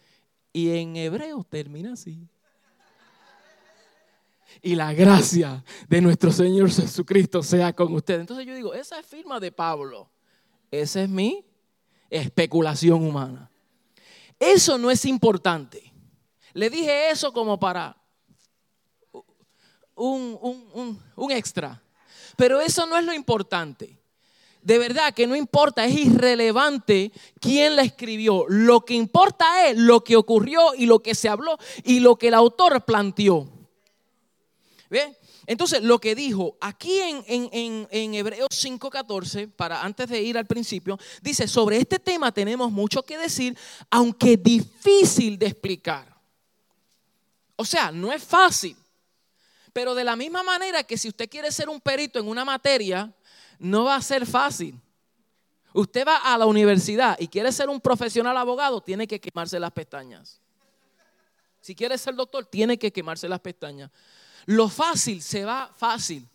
Y 0.53 0.69
en 0.77 0.95
hebreo 0.95 1.43
termina 1.49 1.93
así. 1.93 2.27
Y 4.61 4.75
la 4.75 4.93
gracia 4.93 5.63
de 5.87 6.01
nuestro 6.01 6.31
Señor 6.31 6.71
Jesucristo 6.71 7.43
sea 7.43 7.73
con 7.73 7.93
ustedes. 7.93 8.21
Entonces 8.21 8.45
yo 8.45 8.55
digo, 8.55 8.73
esa 8.73 8.99
es 8.99 9.05
firma 9.05 9.39
de 9.39 9.51
Pablo. 9.51 10.09
Esa 10.71 11.03
es 11.03 11.09
mi 11.09 11.45
especulación 12.09 13.03
humana. 13.03 13.49
Eso 14.39 14.77
no 14.77 14.91
es 14.91 15.05
importante. 15.05 15.93
Le 16.53 16.69
dije 16.69 17.09
eso 17.09 17.33
como 17.33 17.59
para 17.59 17.97
un, 19.95 20.99
extra. 21.29 21.81
Pero 22.35 22.59
eso 22.59 22.85
no 22.85 22.97
es 22.97 23.05
lo 23.05 23.13
importante. 23.13 23.99
De 24.61 24.79
verdad 24.79 25.13
que 25.13 25.27
no 25.27 25.35
importa, 25.35 25.85
es 25.85 25.95
irrelevante 25.95 27.11
quién 27.39 27.75
la 27.75 27.83
escribió. 27.83 28.45
Lo 28.49 28.83
que 28.83 28.95
importa 28.95 29.67
es 29.67 29.77
lo 29.77 30.03
que 30.03 30.15
ocurrió 30.15 30.73
y 30.75 30.87
lo 30.87 30.99
que 30.99 31.13
se 31.13 31.29
habló 31.29 31.57
y 31.83 31.99
lo 31.99 32.15
que 32.15 32.29
el 32.29 32.33
autor 32.33 32.83
planteó. 32.83 33.47
¿Ve? 34.89 35.17
Entonces, 35.47 35.81
lo 35.81 35.99
que 35.99 36.15
dijo 36.15 36.57
aquí 36.61 36.99
en, 36.99 37.23
en, 37.27 37.87
en, 37.89 38.13
Hebreos 38.13 38.49
5:14, 38.51 39.51
para 39.51 39.81
antes 39.81 40.09
de 40.09 40.21
ir 40.21 40.37
al 40.37 40.45
principio, 40.45 40.97
dice: 41.21 41.47
Sobre 41.47 41.77
este 41.77 41.99
tema 41.99 42.31
tenemos 42.31 42.71
mucho 42.71 43.03
que 43.03 43.17
decir, 43.17 43.57
aunque 43.89 44.37
difícil 44.37 45.37
de 45.39 45.47
explicar. 45.47 46.15
O 47.55 47.65
sea, 47.65 47.91
no 47.91 48.11
es 48.11 48.23
fácil. 48.23 48.75
Pero 49.73 49.93
de 49.93 50.03
la 50.03 50.15
misma 50.15 50.43
manera 50.43 50.83
que 50.83 50.97
si 50.97 51.09
usted 51.09 51.29
quiere 51.29 51.51
ser 51.51 51.67
un 51.67 51.81
perito 51.81 52.19
en 52.19 52.27
una 52.27 52.45
materia, 52.45 53.13
no 53.59 53.85
va 53.85 53.95
a 53.95 54.01
ser 54.01 54.25
fácil. 54.25 54.79
Usted 55.73 56.07
va 56.07 56.17
a 56.17 56.37
la 56.37 56.45
universidad 56.45 57.17
y 57.19 57.27
quiere 57.27 57.51
ser 57.51 57.67
un 57.67 57.81
profesional 57.81 58.37
abogado, 58.37 58.81
tiene 58.81 59.05
que 59.07 59.19
quemarse 59.19 59.59
las 59.59 59.71
pestañas. 59.71 60.39
Si 61.59 61.75
quiere 61.75 61.97
ser 61.97 62.15
doctor, 62.15 62.45
tiene 62.45 62.77
que 62.77 62.93
quemarse 62.93 63.27
las 63.27 63.41
pestañas. 63.41 63.91
Lo 64.45 64.69
fácil 64.69 65.21
se 65.21 65.43
va 65.43 65.71
fácil, 65.75 66.27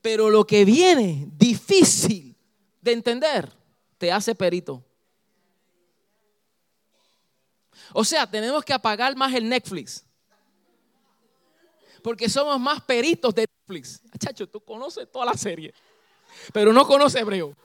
pero 0.00 0.30
lo 0.30 0.46
que 0.46 0.64
viene 0.64 1.28
difícil 1.36 2.34
de 2.80 2.92
entender 2.92 3.52
te 3.98 4.10
hace 4.10 4.34
perito. 4.34 4.84
O 7.92 8.04
sea, 8.04 8.28
tenemos 8.28 8.64
que 8.64 8.72
apagar 8.72 9.14
más 9.16 9.34
el 9.34 9.48
Netflix. 9.48 10.04
Porque 12.02 12.28
somos 12.28 12.58
más 12.58 12.80
peritos 12.82 13.34
de 13.34 13.46
Netflix. 13.46 14.00
Chacho, 14.18 14.48
tú 14.48 14.60
conoces 14.60 15.10
toda 15.10 15.26
la 15.26 15.34
serie, 15.34 15.72
pero 16.52 16.72
no 16.72 16.86
conoces 16.86 17.20
hebreo. 17.20 17.56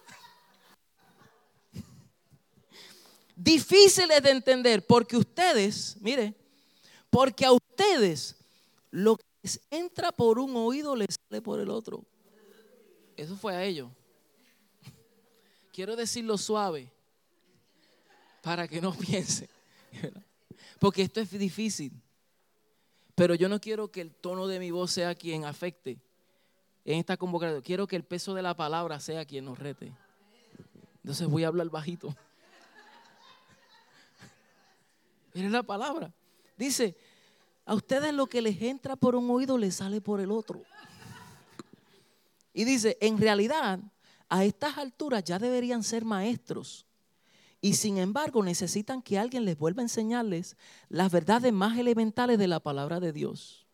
Difíciles 3.35 4.21
de 4.21 4.31
entender 4.31 4.85
porque 4.85 5.15
ustedes, 5.15 5.95
mire, 6.01 6.33
porque 7.09 7.45
a 7.45 7.51
ustedes 7.51 8.35
lo 8.91 9.15
que 9.15 9.26
entra 9.69 10.11
por 10.11 10.39
un 10.39 10.55
oído 10.55 10.95
les 10.95 11.15
sale 11.29 11.41
por 11.41 11.59
el 11.59 11.69
otro. 11.69 12.03
Eso 13.15 13.35
fue 13.35 13.55
a 13.55 13.63
ellos. 13.63 13.89
Quiero 15.71 15.95
decirlo 15.95 16.37
suave 16.37 16.91
para 18.41 18.67
que 18.67 18.81
no 18.81 18.93
piensen. 18.93 19.49
Porque 20.79 21.03
esto 21.03 21.19
es 21.19 21.31
difícil. 21.31 21.91
Pero 23.15 23.35
yo 23.35 23.49
no 23.49 23.59
quiero 23.59 23.91
que 23.91 24.01
el 24.01 24.13
tono 24.13 24.47
de 24.47 24.59
mi 24.59 24.71
voz 24.71 24.91
sea 24.91 25.15
quien 25.15 25.45
afecte 25.45 25.99
en 26.85 26.99
esta 26.99 27.17
convocatoria. 27.17 27.61
Quiero 27.61 27.87
que 27.87 27.95
el 27.95 28.03
peso 28.03 28.33
de 28.33 28.41
la 28.41 28.55
palabra 28.55 28.99
sea 28.99 29.25
quien 29.25 29.45
nos 29.45 29.57
rete. 29.57 29.91
Entonces 31.03 31.27
voy 31.27 31.43
a 31.43 31.47
hablar 31.47 31.69
bajito. 31.69 32.07
Miren 35.33 35.51
la 35.51 35.63
palabra. 35.63 36.13
Dice, 36.57 36.95
a 37.67 37.75
ustedes 37.75 38.13
lo 38.13 38.27
que 38.27 38.41
les 38.41 38.61
entra 38.61 38.95
por 38.95 39.13
un 39.13 39.29
oído 39.29 39.57
les 39.57 39.75
sale 39.75 39.99
por 39.99 40.21
el 40.21 40.31
otro. 40.31 40.63
Y 42.53 42.63
dice, 42.63 42.97
en 43.01 43.17
realidad, 43.17 43.79
a 44.29 44.45
estas 44.45 44.77
alturas 44.77 45.25
ya 45.25 45.37
deberían 45.37 45.83
ser 45.83 46.05
maestros 46.05 46.85
y 47.59 47.73
sin 47.73 47.97
embargo 47.97 48.41
necesitan 48.41 49.01
que 49.01 49.19
alguien 49.19 49.43
les 49.43 49.57
vuelva 49.57 49.81
a 49.81 49.83
enseñarles 49.83 50.55
las 50.87 51.11
verdades 51.11 51.51
más 51.51 51.77
elementales 51.77 52.39
de 52.39 52.47
la 52.47 52.61
palabra 52.61 53.01
de 53.01 53.11
Dios. 53.11 53.67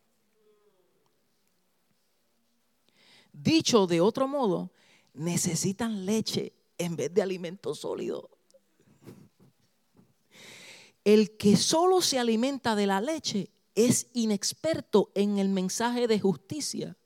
Dicho 3.32 3.86
de 3.86 4.02
otro 4.02 4.28
modo, 4.28 4.72
necesitan 5.14 6.08
leche 6.08 6.54
en 6.80 6.96
vez 6.96 7.14
de 7.14 7.22
alimento 7.22 7.76
sólido. 7.76 8.32
El 11.04 11.38
que 11.38 11.58
solo 11.58 12.02
se 12.02 12.18
alimenta 12.18 12.76
de 12.76 12.88
la 12.88 13.00
leche 13.00 13.53
es 13.76 14.08
inexperto 14.14 15.12
en 15.16 15.40
el 15.40 15.50
mensaje 15.50 16.08
de 16.08 16.20
justicia. 16.20 16.98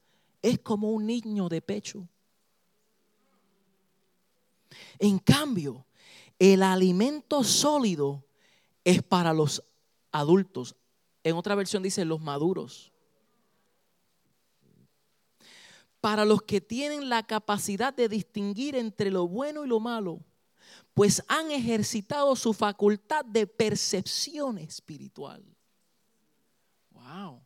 Es 0.41 0.59
como 0.59 0.91
un 0.91 1.05
niño 1.05 1.49
de 1.49 1.61
pecho. 1.61 2.07
En 4.99 5.19
cambio, 5.19 5.85
el 6.39 6.63
alimento 6.63 7.43
sólido 7.43 8.23
es 8.83 9.01
para 9.01 9.33
los 9.33 9.63
adultos. 10.11 10.75
En 11.23 11.35
otra 11.35 11.55
versión 11.55 11.83
dice 11.83 12.05
los 12.05 12.21
maduros. 12.21 12.91
Para 15.99 16.25
los 16.25 16.43
que 16.43 16.61
tienen 16.61 17.09
la 17.09 17.23
capacidad 17.25 17.93
de 17.93 18.07
distinguir 18.07 18.75
entre 18.75 19.09
lo 19.09 19.27
bueno 19.27 19.65
y 19.65 19.67
lo 19.67 19.79
malo, 19.79 20.19
pues 20.93 21.23
han 21.27 21.51
ejercitado 21.51 22.35
su 22.35 22.53
facultad 22.53 23.25
de 23.25 23.47
percepción 23.47 24.57
espiritual. 24.57 25.43
Wow. 27.07 27.41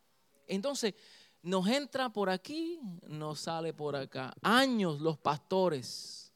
Entonces, 0.47 0.95
nos 1.41 1.67
entra 1.67 2.09
por 2.09 2.29
aquí, 2.29 2.79
nos 3.07 3.41
sale 3.41 3.73
por 3.73 3.95
acá. 3.95 4.33
Años 4.41 4.99
los 4.99 5.17
pastores. 5.17 6.33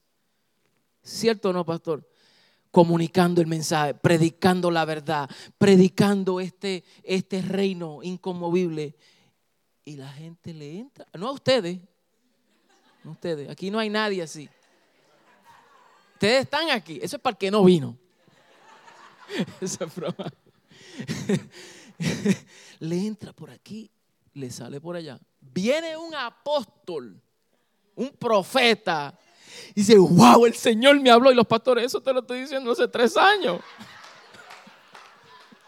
¿Cierto 1.01 1.49
o 1.49 1.53
no, 1.53 1.65
pastor? 1.65 2.07
comunicando 2.75 3.39
el 3.39 3.47
mensaje, 3.47 3.93
predicando 3.93 4.69
la 4.69 4.83
verdad, 4.83 5.29
predicando 5.57 6.41
este, 6.41 6.83
este 7.03 7.41
reino 7.41 8.03
inconmovible. 8.03 8.97
Y 9.85 9.95
la 9.95 10.09
gente 10.09 10.53
le 10.53 10.79
entra, 10.79 11.07
no 11.13 11.29
a 11.29 11.31
ustedes, 11.31 11.79
no 13.01 13.11
a 13.11 13.13
ustedes, 13.13 13.49
aquí 13.49 13.71
no 13.71 13.79
hay 13.79 13.89
nadie 13.89 14.21
así. 14.21 14.49
Ustedes 16.15 16.41
están 16.43 16.69
aquí, 16.69 16.99
eso 17.01 17.15
es 17.15 17.21
para 17.21 17.35
el 17.35 17.37
que 17.37 17.49
no 17.49 17.63
vino. 17.63 17.97
Esa 19.61 19.85
es 19.85 19.95
broma. 19.95 20.33
le 22.79 23.05
entra 23.05 23.33
por 23.33 23.49
aquí, 23.49 23.89
le 24.33 24.51
sale 24.51 24.81
por 24.81 24.95
allá. 24.95 25.19
Viene 25.39 25.95
un 25.97 26.13
apóstol, 26.15 27.21
un 27.95 28.09
profeta, 28.11 29.17
y 29.69 29.81
dice, 29.81 29.97
wow, 29.97 30.45
el 30.45 30.55
Señor 30.55 30.99
me 30.99 31.09
habló. 31.09 31.31
Y 31.31 31.35
los 31.35 31.47
pastores, 31.47 31.85
eso 31.85 32.01
te 32.01 32.13
lo 32.13 32.19
estoy 32.19 32.41
diciendo 32.41 32.71
hace 32.71 32.87
tres 32.87 33.15
años. 33.17 33.61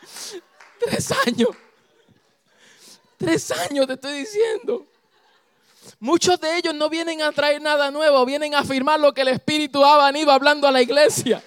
tres 0.79 1.11
años. 1.25 1.49
Tres 3.17 3.51
años 3.51 3.87
te 3.87 3.93
estoy 3.93 4.19
diciendo. 4.19 4.85
Muchos 5.99 6.39
de 6.39 6.57
ellos 6.57 6.75
no 6.75 6.89
vienen 6.89 7.21
a 7.21 7.31
traer 7.31 7.61
nada 7.61 7.89
nuevo, 7.91 8.25
vienen 8.25 8.53
a 8.53 8.59
afirmar 8.59 8.99
lo 8.99 9.13
que 9.13 9.21
el 9.21 9.29
Espíritu 9.29 9.83
ha 9.83 10.05
venido 10.05 10.31
hablando 10.31 10.67
a 10.67 10.71
la 10.71 10.81
iglesia. 10.81 11.43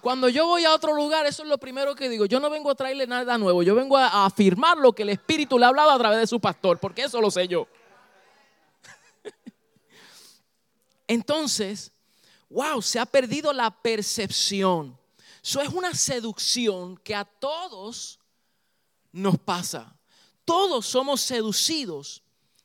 Cuando 0.00 0.28
yo 0.28 0.46
voy 0.46 0.64
a 0.64 0.74
otro 0.74 0.94
lugar, 0.94 1.26
eso 1.26 1.42
es 1.42 1.48
lo 1.48 1.58
primero 1.58 1.94
que 1.94 2.08
digo. 2.08 2.24
Yo 2.26 2.40
no 2.40 2.48
vengo 2.48 2.70
a 2.70 2.74
traerle 2.74 3.06
nada 3.06 3.36
nuevo, 3.36 3.62
yo 3.62 3.74
vengo 3.74 3.96
a 3.96 4.24
afirmar 4.24 4.78
lo 4.78 4.92
que 4.92 5.02
el 5.02 5.10
Espíritu 5.10 5.58
le 5.58 5.66
ha 5.66 5.68
hablado 5.68 5.90
a 5.90 5.98
través 5.98 6.18
de 6.20 6.26
su 6.26 6.40
pastor, 6.40 6.78
porque 6.78 7.02
eso 7.02 7.20
lo 7.20 7.30
sé 7.30 7.46
yo. 7.46 7.66
Entonces, 11.06 11.92
wow, 12.48 12.80
se 12.80 12.98
ha 12.98 13.06
perdido 13.06 13.52
la 13.52 13.70
percepción. 13.70 14.98
Eso 15.42 15.60
es 15.60 15.68
una 15.68 15.94
seducción 15.94 16.96
que 16.98 17.14
a 17.14 17.24
todos 17.24 18.18
nos 19.12 19.38
pasa. 19.38 19.94
Todos 20.44 20.86
somos 20.86 21.20
seducidos 21.20 22.22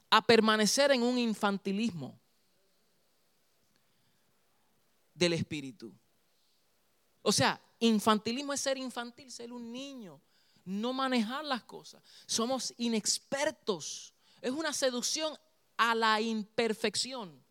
a 0.09 0.21
permanecer 0.21 0.91
en 0.91 1.03
un 1.03 1.17
infantilismo 1.17 2.17
del 5.13 5.33
espíritu. 5.33 5.93
O 7.25 7.31
sea, 7.31 7.61
infantilismo 7.79 8.53
es 8.53 8.61
ser 8.61 8.77
infantil, 8.77 9.31
ser 9.31 9.51
un 9.51 9.71
niño, 9.71 10.21
no 10.63 10.93
manejar 10.93 11.43
las 11.45 11.63
cosas. 11.63 12.01
Somos 12.25 12.73
inexpertos. 12.77 14.13
Es 14.41 14.51
una 14.51 14.73
seducción 14.73 15.37
a 15.77 15.95
la 15.95 16.21
imperfección 16.21 17.45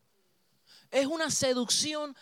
es 0.95 1.07
una 1.07 1.29
seducción 1.31 2.17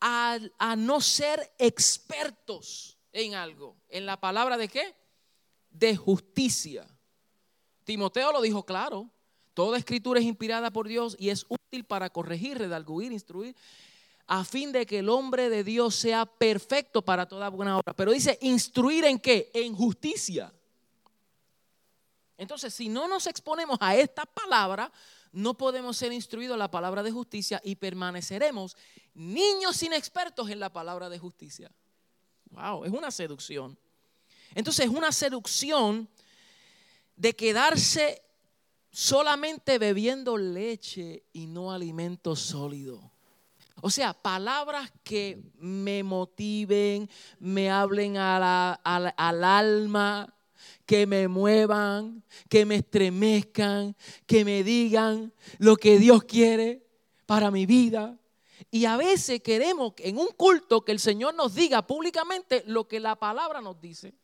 a, 0.00 0.38
no 0.76 1.00
ser 1.00 1.52
expertos 1.58 2.98
en 3.12 3.34
algo. 3.34 3.76
¿En 3.88 4.06
la 4.06 4.20
palabra 4.20 4.56
de 4.58 4.68
qué? 4.68 4.94
De 5.70 5.96
justicia. 5.96 6.86
Timoteo 7.84 8.30
lo 8.32 8.42
dijo 8.42 8.64
claro. 8.64 9.10
Toda 9.54 9.78
escritura 9.78 10.20
es 10.20 10.26
inspirada 10.26 10.70
por 10.70 10.86
Dios 10.86 11.16
y 11.18 11.30
es 11.30 11.46
útil 11.48 11.84
para 11.84 12.10
corregir, 12.10 12.58
redarguir, 12.58 13.10
instruir, 13.10 13.56
a 14.32 14.44
fin 14.44 14.70
de 14.70 14.86
que 14.86 15.00
el 15.00 15.08
hombre 15.08 15.50
de 15.50 15.64
Dios 15.64 15.96
sea 15.96 16.24
perfecto 16.24 17.02
para 17.02 17.26
toda 17.26 17.48
buena 17.48 17.76
obra. 17.76 17.92
Pero 17.94 18.12
dice, 18.12 18.38
instruir 18.42 19.04
en 19.04 19.18
qué? 19.18 19.50
En 19.52 19.74
justicia. 19.74 20.54
Entonces, 22.38 22.72
si 22.72 22.88
no 22.88 23.08
nos 23.08 23.26
exponemos 23.26 23.76
a 23.80 23.96
esta 23.96 24.24
palabra, 24.26 24.92
no 25.32 25.54
podemos 25.54 25.96
ser 25.96 26.12
instruidos 26.12 26.54
en 26.54 26.60
la 26.60 26.70
palabra 26.70 27.02
de 27.02 27.10
justicia 27.10 27.60
y 27.64 27.74
permaneceremos 27.74 28.76
niños 29.14 29.82
inexpertos 29.82 30.48
en 30.48 30.60
la 30.60 30.72
palabra 30.72 31.08
de 31.08 31.18
justicia. 31.18 31.68
Wow, 32.50 32.84
es 32.84 32.92
una 32.92 33.10
seducción. 33.10 33.76
Entonces 34.54 34.86
es 34.86 34.92
una 34.92 35.10
seducción 35.10 36.08
de 37.16 37.34
quedarse 37.34 38.22
solamente 38.92 39.78
bebiendo 39.78 40.36
leche 40.36 41.24
y 41.32 41.48
no 41.48 41.72
alimento 41.72 42.36
sólido. 42.36 43.10
O 43.82 43.90
sea, 43.90 44.12
palabras 44.12 44.92
que 45.02 45.42
me 45.58 46.02
motiven, 46.02 47.08
me 47.38 47.70
hablen 47.70 48.16
al 48.16 49.44
alma, 49.44 50.34
que 50.84 51.06
me 51.06 51.28
muevan, 51.28 52.22
que 52.48 52.66
me 52.66 52.76
estremezcan, 52.76 53.96
que 54.26 54.44
me 54.44 54.62
digan 54.62 55.32
lo 55.58 55.76
que 55.76 55.98
Dios 55.98 56.24
quiere 56.24 56.86
para 57.26 57.50
mi 57.50 57.64
vida. 57.64 58.18
Y 58.70 58.84
a 58.84 58.96
veces 58.96 59.40
queremos 59.40 59.94
en 59.98 60.18
un 60.18 60.28
culto 60.28 60.84
que 60.84 60.92
el 60.92 61.00
Señor 61.00 61.34
nos 61.34 61.54
diga 61.54 61.86
públicamente 61.86 62.62
lo 62.66 62.86
que 62.86 63.00
la 63.00 63.16
palabra 63.16 63.60
nos 63.60 63.80
dice. 63.80 64.14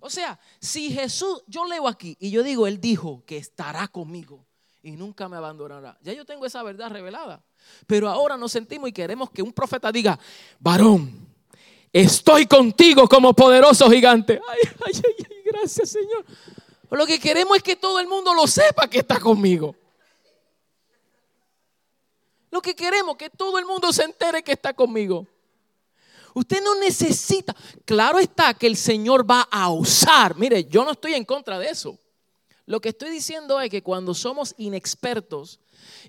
O 0.00 0.10
sea, 0.10 0.40
si 0.60 0.90
Jesús, 0.90 1.42
yo 1.46 1.66
leo 1.66 1.86
aquí 1.86 2.16
y 2.18 2.30
yo 2.30 2.42
digo, 2.42 2.66
Él 2.66 2.80
dijo 2.80 3.22
que 3.26 3.36
estará 3.36 3.86
conmigo 3.88 4.46
y 4.82 4.92
nunca 4.92 5.28
me 5.28 5.36
abandonará. 5.36 5.98
Ya 6.02 6.12
yo 6.12 6.24
tengo 6.24 6.46
esa 6.46 6.62
verdad 6.62 6.90
revelada. 6.90 7.42
Pero 7.86 8.08
ahora 8.08 8.36
nos 8.36 8.52
sentimos 8.52 8.88
y 8.88 8.92
queremos 8.92 9.30
que 9.30 9.42
un 9.42 9.52
profeta 9.52 9.92
diga, 9.92 10.18
varón, 10.58 11.30
Estoy 11.92 12.46
contigo 12.46 13.08
como 13.08 13.34
poderoso 13.34 13.90
gigante. 13.90 14.40
Ay, 14.48 14.72
ay, 14.86 15.02
ay, 15.06 15.42
gracias 15.44 15.90
Señor. 15.90 16.24
Lo 16.90 17.06
que 17.06 17.18
queremos 17.18 17.56
es 17.56 17.62
que 17.62 17.76
todo 17.76 17.98
el 17.98 18.06
mundo 18.06 18.32
lo 18.32 18.46
sepa 18.46 18.88
que 18.88 18.98
está 18.98 19.18
conmigo. 19.18 19.74
Lo 22.50 22.60
que 22.60 22.74
queremos 22.74 23.14
es 23.14 23.18
que 23.18 23.30
todo 23.30 23.58
el 23.58 23.66
mundo 23.66 23.92
se 23.92 24.04
entere 24.04 24.42
que 24.42 24.52
está 24.52 24.72
conmigo. 24.72 25.26
Usted 26.34 26.62
no 26.62 26.76
necesita. 26.76 27.54
Claro 27.84 28.18
está 28.18 28.54
que 28.54 28.68
el 28.68 28.76
Señor 28.76 29.28
va 29.28 29.48
a 29.50 29.68
usar. 29.70 30.36
Mire, 30.36 30.64
yo 30.64 30.84
no 30.84 30.92
estoy 30.92 31.14
en 31.14 31.24
contra 31.24 31.58
de 31.58 31.70
eso. 31.70 31.98
Lo 32.70 32.80
que 32.80 32.90
estoy 32.90 33.10
diciendo 33.10 33.60
es 33.60 33.68
que 33.68 33.82
cuando 33.82 34.14
somos 34.14 34.54
inexpertos 34.56 35.58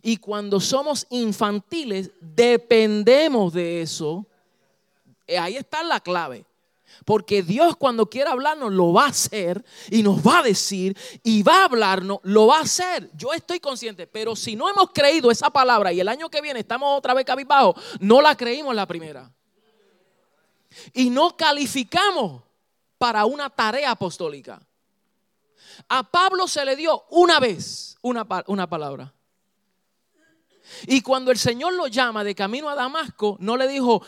y 0.03 0.17
cuando 0.17 0.59
somos 0.59 1.07
infantiles, 1.09 2.11
dependemos 2.19 3.51
de 3.51 3.81
eso. 3.81 4.27
Eh, 5.25 5.39
ahí 5.39 5.57
está 5.57 5.81
la 5.81 5.99
clave. 5.99 6.45
Porque 7.03 7.41
Dios 7.41 7.75
cuando 7.77 8.07
quiera 8.07 8.33
hablarnos 8.33 8.71
lo 8.71 8.93
va 8.93 9.05
a 9.05 9.09
hacer 9.09 9.65
y 9.89 10.03
nos 10.03 10.19
va 10.19 10.37
a 10.37 10.43
decir 10.43 10.95
y 11.23 11.41
va 11.41 11.61
a 11.61 11.65
hablarnos, 11.65 12.19
lo 12.21 12.45
va 12.45 12.59
a 12.59 12.61
hacer. 12.61 13.09
Yo 13.15 13.33
estoy 13.33 13.59
consciente, 13.59 14.05
pero 14.05 14.35
si 14.35 14.55
no 14.55 14.69
hemos 14.69 14.91
creído 14.93 15.31
esa 15.31 15.49
palabra 15.49 15.91
y 15.91 15.99
el 15.99 16.09
año 16.09 16.29
que 16.29 16.41
viene 16.41 16.59
estamos 16.59 16.95
otra 16.95 17.15
vez 17.15 17.25
cabizbajo, 17.25 17.73
no 17.99 18.21
la 18.21 18.37
creímos 18.37 18.75
la 18.75 18.85
primera. 18.85 19.33
Y 20.93 21.09
no 21.09 21.35
calificamos 21.35 22.43
para 22.99 23.25
una 23.25 23.49
tarea 23.49 23.89
apostólica. 23.89 24.61
A 25.89 26.03
Pablo 26.03 26.47
se 26.47 26.65
le 26.65 26.75
dio 26.75 27.05
una 27.09 27.39
vez 27.39 27.97
una, 28.01 28.27
una 28.47 28.67
palabra. 28.67 29.13
Y 30.87 31.01
cuando 31.01 31.31
el 31.31 31.37
Señor 31.37 31.73
lo 31.73 31.87
llama 31.87 32.23
de 32.23 32.35
camino 32.35 32.69
a 32.69 32.75
Damasco, 32.75 33.37
no 33.39 33.57
le 33.57 33.67
dijo, 33.67 34.03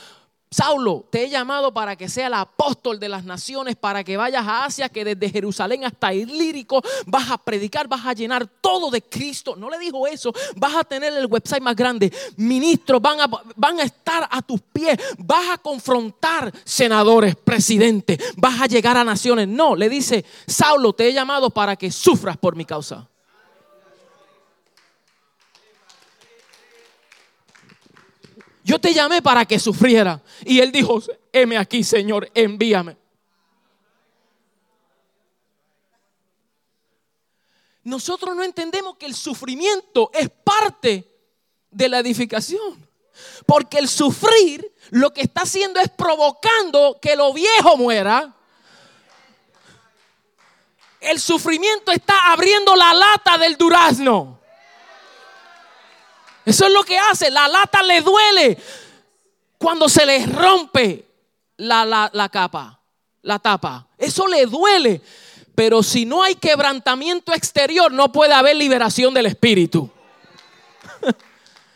Saulo, 0.54 1.06
te 1.10 1.24
he 1.24 1.30
llamado 1.30 1.74
para 1.74 1.96
que 1.96 2.08
sea 2.08 2.28
el 2.28 2.36
apóstol 2.36 3.00
de 3.00 3.10
las 3.10 3.26
naciones, 3.26 3.76
para 3.76 4.04
que 4.04 4.18
vayas 4.18 4.46
a 4.48 4.66
Asia, 4.66 4.88
que 4.88 5.04
desde 5.04 5.32
Jerusalén 5.32 5.84
hasta 5.84 6.14
Ilírico 6.14 6.82
vas 7.08 7.32
a 7.32 7.40
predicar, 7.40 7.88
vas 7.88 8.06
a 8.06 8.14
llenar 8.14 8.46
todo 8.62 8.92
de 8.92 9.02
Cristo. 9.02 9.56
No 9.56 9.68
le 9.68 9.80
dijo 9.80 10.06
eso, 10.06 10.32
vas 10.56 10.76
a 10.76 10.84
tener 10.84 11.12
el 11.14 11.26
website 11.26 11.64
más 11.64 11.76
grande, 11.76 12.14
ministros 12.38 13.02
van 13.02 13.20
a, 13.22 13.28
van 13.56 13.80
a 13.80 13.84
estar 13.84 14.28
a 14.30 14.42
tus 14.44 14.62
pies, 14.62 15.00
vas 15.18 15.50
a 15.50 15.58
confrontar 15.58 16.54
senadores, 16.64 17.36
presidentes, 17.36 18.20
vas 18.38 18.62
a 18.62 18.68
llegar 18.68 18.96
a 18.96 19.04
naciones. 19.04 19.48
No, 19.48 19.76
le 19.76 19.90
dice, 19.90 20.24
Saulo, 20.46 20.94
te 20.94 21.08
he 21.08 21.14
llamado 21.14 21.50
para 21.50 21.76
que 21.76 21.92
sufras 21.92 22.38
por 22.38 22.56
mi 22.56 22.66
causa. 22.66 23.10
Yo 28.64 28.80
te 28.80 28.94
llamé 28.94 29.22
para 29.22 29.46
que 29.46 29.60
sufriera. 29.60 30.22
Y 30.46 30.60
él 30.60 30.72
dijo, 30.72 31.02
heme 31.32 31.58
aquí, 31.58 31.84
Señor, 31.84 32.30
envíame. 32.34 32.98
Nosotros 37.84 38.34
no 38.36 38.44
entendemos 38.44 38.96
que 38.96 39.06
el 39.06 39.14
sufrimiento 39.14 40.10
es 40.14 40.30
parte 40.30 41.12
de 41.70 41.90
la 41.90 42.00
edificación. 42.00 42.88
Porque 43.46 43.78
el 43.78 43.90
sufrir 43.90 44.74
lo 44.92 45.14
que 45.14 45.22
está 45.22 45.42
haciendo 45.42 45.80
es 45.82 45.90
provocando 45.90 46.98
que 47.02 47.16
lo 47.18 47.34
viejo 47.34 47.76
muera. 47.76 48.34
El 51.02 51.20
sufrimiento 51.20 51.92
está 51.92 52.32
abriendo 52.32 52.76
la 52.76 52.94
lata 52.94 53.38
del 53.38 53.58
durazno. 53.58 54.40
Eso 56.46 56.66
es 56.66 56.74
lo 56.74 56.84
que 56.84 56.98
hace. 56.98 57.30
La 57.32 57.48
lata 57.48 57.82
le 57.84 58.02
duele 58.02 58.58
cuando 59.58 59.88
se 59.88 60.06
le 60.06 60.26
rompe 60.26 61.06
la, 61.58 62.10
la, 62.12 62.30
capa, 62.30 62.80
la 63.22 63.40
tapa. 63.40 63.88
Eso 63.98 64.28
le 64.28 64.46
duele. 64.46 65.02
Pero 65.56 65.84
si 65.84 66.06
no 66.06 66.24
hay 66.24 66.36
quebrantamiento 66.36 67.34
exterior, 67.34 67.92
no 67.92 68.12
puede 68.12 68.34
haber 68.34 68.56
liberación 68.56 69.14
del 69.14 69.28
espíritu. 69.28 69.90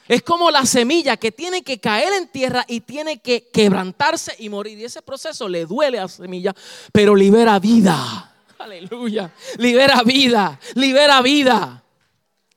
Es 0.08 0.22
como 0.22 0.50
la 0.50 0.66
semilla 0.66 1.18
que 1.18 1.34
tiene 1.34 1.64
que 1.64 1.82
caer 1.82 2.14
en 2.14 2.30
tierra 2.30 2.64
y 2.66 2.80
tiene 2.80 3.20
que 3.20 3.50
quebrantarse 3.50 4.34
y 4.40 4.48
morir. 4.48 4.80
Y 4.80 4.86
ese 4.86 5.02
proceso 5.02 5.50
le 5.50 5.66
duele 5.66 6.00
a 6.00 6.04
la 6.04 6.08
semilla, 6.08 6.56
pero 6.94 7.14
libera 7.14 7.60
vida. 7.60 8.34
Aleluya. 8.58 9.34
Libera 9.58 10.04
vida, 10.04 10.60
libera 10.76 11.22
vida. 11.22 11.84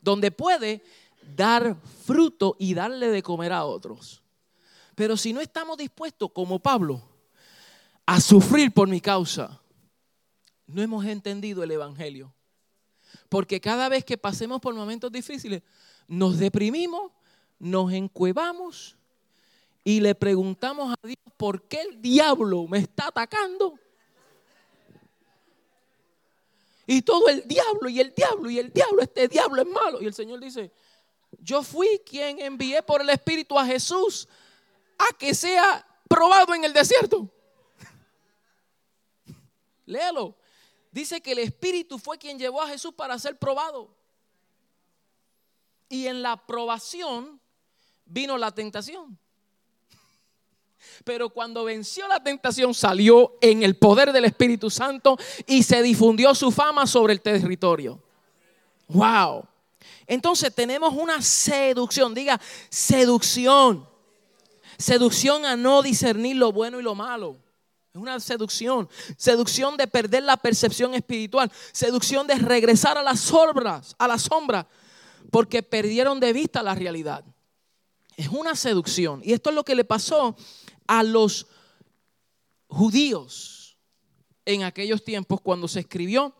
Donde 0.00 0.30
puede 0.30 0.80
dar 1.36 1.74
fruto 2.10 2.56
y 2.58 2.74
darle 2.74 3.08
de 3.08 3.22
comer 3.22 3.52
a 3.52 3.64
otros. 3.64 4.20
Pero 4.96 5.16
si 5.16 5.32
no 5.32 5.40
estamos 5.40 5.78
dispuestos, 5.78 6.32
como 6.32 6.58
Pablo, 6.58 7.00
a 8.04 8.20
sufrir 8.20 8.72
por 8.72 8.88
mi 8.88 9.00
causa, 9.00 9.60
no 10.66 10.82
hemos 10.82 11.04
entendido 11.04 11.62
el 11.62 11.70
Evangelio. 11.70 12.34
Porque 13.28 13.60
cada 13.60 13.88
vez 13.88 14.04
que 14.04 14.18
pasemos 14.18 14.60
por 14.60 14.74
momentos 14.74 15.12
difíciles, 15.12 15.62
nos 16.08 16.36
deprimimos, 16.36 17.12
nos 17.60 17.92
encuevamos 17.92 18.96
y 19.84 20.00
le 20.00 20.16
preguntamos 20.16 20.92
a 20.92 21.06
Dios, 21.06 21.16
¿por 21.36 21.68
qué 21.68 21.82
el 21.82 22.02
diablo 22.02 22.66
me 22.66 22.78
está 22.78 23.06
atacando? 23.06 23.78
Y 26.88 27.02
todo 27.02 27.28
el 27.28 27.46
diablo 27.46 27.88
y 27.88 28.00
el 28.00 28.12
diablo 28.12 28.50
y 28.50 28.58
el 28.58 28.72
diablo, 28.72 29.00
este 29.00 29.28
diablo 29.28 29.62
es 29.62 29.68
malo. 29.68 30.02
Y 30.02 30.06
el 30.06 30.14
Señor 30.14 30.40
dice, 30.40 30.72
yo 31.40 31.62
fui 31.62 32.00
quien 32.04 32.40
envié 32.40 32.82
por 32.82 33.00
el 33.00 33.10
Espíritu 33.10 33.58
a 33.58 33.64
Jesús 33.64 34.28
a 34.98 35.16
que 35.16 35.34
sea 35.34 35.86
probado 36.08 36.54
en 36.54 36.64
el 36.64 36.72
desierto. 36.72 37.28
Léelo. 39.86 40.36
Dice 40.92 41.20
que 41.20 41.32
el 41.32 41.38
Espíritu 41.38 41.98
fue 41.98 42.18
quien 42.18 42.38
llevó 42.38 42.60
a 42.60 42.68
Jesús 42.68 42.92
para 42.94 43.18
ser 43.18 43.38
probado. 43.38 43.94
Y 45.88 46.06
en 46.06 46.22
la 46.22 46.36
probación 46.36 47.40
vino 48.04 48.36
la 48.36 48.52
tentación. 48.52 49.18
Pero 51.04 51.30
cuando 51.30 51.64
venció 51.64 52.08
la 52.08 52.22
tentación 52.22 52.74
salió 52.74 53.36
en 53.40 53.62
el 53.62 53.76
poder 53.76 54.12
del 54.12 54.24
Espíritu 54.24 54.70
Santo 54.70 55.16
y 55.46 55.62
se 55.62 55.82
difundió 55.82 56.34
su 56.34 56.50
fama 56.50 56.86
sobre 56.86 57.12
el 57.12 57.20
territorio. 57.20 58.02
Wow. 58.88 59.46
Entonces 60.10 60.52
tenemos 60.52 60.92
una 60.92 61.22
seducción, 61.22 62.12
diga 62.12 62.40
seducción. 62.68 63.88
Seducción 64.76 65.44
a 65.46 65.54
no 65.54 65.82
discernir 65.82 66.34
lo 66.34 66.50
bueno 66.50 66.80
y 66.80 66.82
lo 66.82 66.96
malo. 66.96 67.38
Es 67.94 68.00
una 68.00 68.18
seducción. 68.18 68.88
Seducción 69.16 69.76
de 69.76 69.86
perder 69.86 70.24
la 70.24 70.36
percepción 70.36 70.94
espiritual. 70.94 71.52
Seducción 71.70 72.26
de 72.26 72.34
regresar 72.34 72.98
a 72.98 73.04
las 73.04 73.20
sombras, 73.20 73.94
a 74.00 74.08
la 74.08 74.18
sombra, 74.18 74.66
porque 75.30 75.62
perdieron 75.62 76.18
de 76.18 76.32
vista 76.32 76.60
la 76.60 76.74
realidad. 76.74 77.24
Es 78.16 78.26
una 78.26 78.56
seducción. 78.56 79.20
Y 79.22 79.32
esto 79.32 79.50
es 79.50 79.54
lo 79.54 79.64
que 79.64 79.76
le 79.76 79.84
pasó 79.84 80.34
a 80.88 81.04
los 81.04 81.46
judíos 82.66 83.76
en 84.44 84.64
aquellos 84.64 85.04
tiempos 85.04 85.40
cuando 85.40 85.68
se 85.68 85.78
escribió 85.78 86.34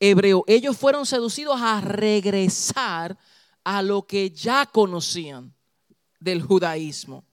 hebreo, 0.00 0.44
ellos 0.46 0.76
fueron 0.76 1.06
seducidos 1.06 1.60
a 1.60 1.80
regresar 1.80 3.16
a 3.64 3.82
lo 3.82 4.06
que 4.06 4.30
ya 4.30 4.66
conocían 4.66 5.52
del 6.20 6.42
judaísmo. 6.42 7.24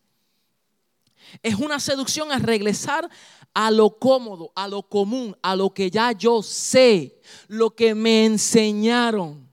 Es 1.41 1.55
una 1.55 1.79
seducción 1.79 2.31
a 2.31 2.39
regresar 2.39 3.09
a 3.53 3.71
lo 3.71 3.97
cómodo, 3.97 4.51
a 4.55 4.67
lo 4.67 4.83
común, 4.83 5.37
a 5.41 5.55
lo 5.55 5.73
que 5.73 5.89
ya 5.89 6.11
yo 6.11 6.41
sé, 6.41 7.21
lo 7.47 7.75
que 7.75 7.95
me 7.95 8.25
enseñaron. 8.25 9.47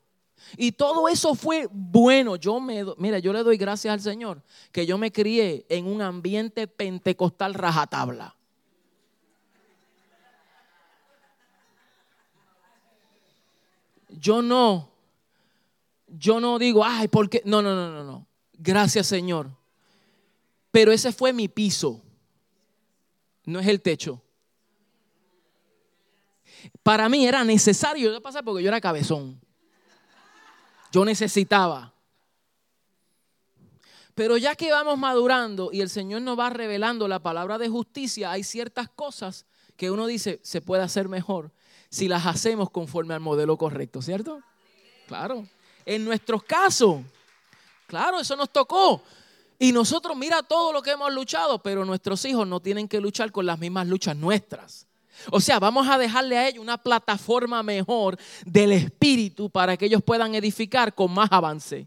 Y 0.57 0.73
todo 0.73 1.09
eso 1.09 1.35
fue 1.35 1.69
bueno. 1.71 2.37
Yo 2.37 2.61
me, 2.61 2.85
mira, 2.97 3.19
yo 3.19 3.33
le 3.33 3.43
doy 3.43 3.57
gracias 3.57 3.93
al 3.93 4.01
Señor 4.01 4.43
que 4.73 4.87
yo 4.87 4.99
me 4.99 5.13
crié 5.13 5.65
en 5.69 5.87
un 5.87 6.03
ambiente 6.03 6.67
pentecostal 6.67 7.55
rajatabla. 7.55 8.37
Yo 14.13 14.43
no, 14.43 14.91
yo 16.07 16.41
no 16.41 16.59
digo, 16.59 16.85
ay, 16.85 17.09
¿por 17.09 17.29
qué? 17.29 17.43
No, 17.45 17.63
no, 17.63 17.75
no, 17.75 17.91
no, 17.91 18.05
no. 18.05 18.27
Gracias 18.55 19.07
Señor. 19.07 19.51
Pero 20.71 20.93
ese 20.93 21.13
fue 21.13 21.33
mi 21.33 21.49
piso, 21.49 22.03
no 23.45 23.59
es 23.59 23.67
el 23.67 23.81
techo. 23.81 24.23
Para 26.83 27.09
mí 27.09 27.27
era 27.27 27.43
necesario 27.45 28.13
yo 28.13 28.23
pasar 28.23 28.45
porque 28.45 28.63
yo 28.63 28.69
era 28.69 28.81
cabezón. 28.81 29.41
Yo 30.93 31.05
necesitaba. 31.05 31.95
Pero 34.15 34.37
ya 34.37 34.55
que 34.55 34.71
vamos 34.71 34.99
madurando 34.99 35.71
y 35.73 35.81
el 35.81 35.89
Señor 35.89 36.23
nos 36.23 36.39
va 36.39 36.51
revelando 36.51 37.09
la 37.09 37.23
palabra 37.23 37.59
de 37.59 37.69
justicia, 37.69 38.31
hay 38.31 38.45
ciertas 38.45 38.89
cosas 38.91 39.47
que 39.77 39.91
uno 39.91 40.07
dice 40.07 40.41
se 40.43 40.61
puede 40.61 40.83
hacer 40.83 41.09
mejor 41.09 41.53
si 41.91 42.09
las 42.09 42.25
hacemos 42.25 42.71
conforme 42.71 43.15
al 43.15 43.21
modelo 43.21 43.59
correcto, 43.59 44.01
¿cierto? 44.01 44.41
Claro. 45.09 45.47
En 45.85 46.05
nuestros 46.05 46.43
casos, 46.45 47.01
claro, 47.87 48.21
eso 48.21 48.37
nos 48.37 48.51
tocó. 48.51 49.03
Y 49.59 49.73
nosotros, 49.73 50.17
mira 50.17 50.43
todo 50.43 50.73
lo 50.73 50.81
que 50.81 50.93
hemos 50.93 51.13
luchado, 51.13 51.59
pero 51.59 51.85
nuestros 51.85 52.25
hijos 52.25 52.47
no 52.47 52.61
tienen 52.61 52.89
que 52.89 53.01
luchar 53.01 53.31
con 53.33 53.45
las 53.45 53.59
mismas 53.59 53.87
luchas 53.89 54.17
nuestras. 54.17 54.87
O 55.31 55.41
sea, 55.41 55.59
vamos 55.59 55.87
a 55.89 55.99
dejarle 55.99 56.39
a 56.39 56.49
ellos 56.49 56.63
una 56.63 56.79
plataforma 56.79 57.63
mejor 57.63 58.17
del 58.47 58.73
espíritu 58.73 59.51
para 59.51 59.77
que 59.77 59.87
ellos 59.87 60.03
puedan 60.03 60.35
edificar 60.35 60.95
con 60.95 61.13
más 61.13 61.29
avance. 61.31 61.87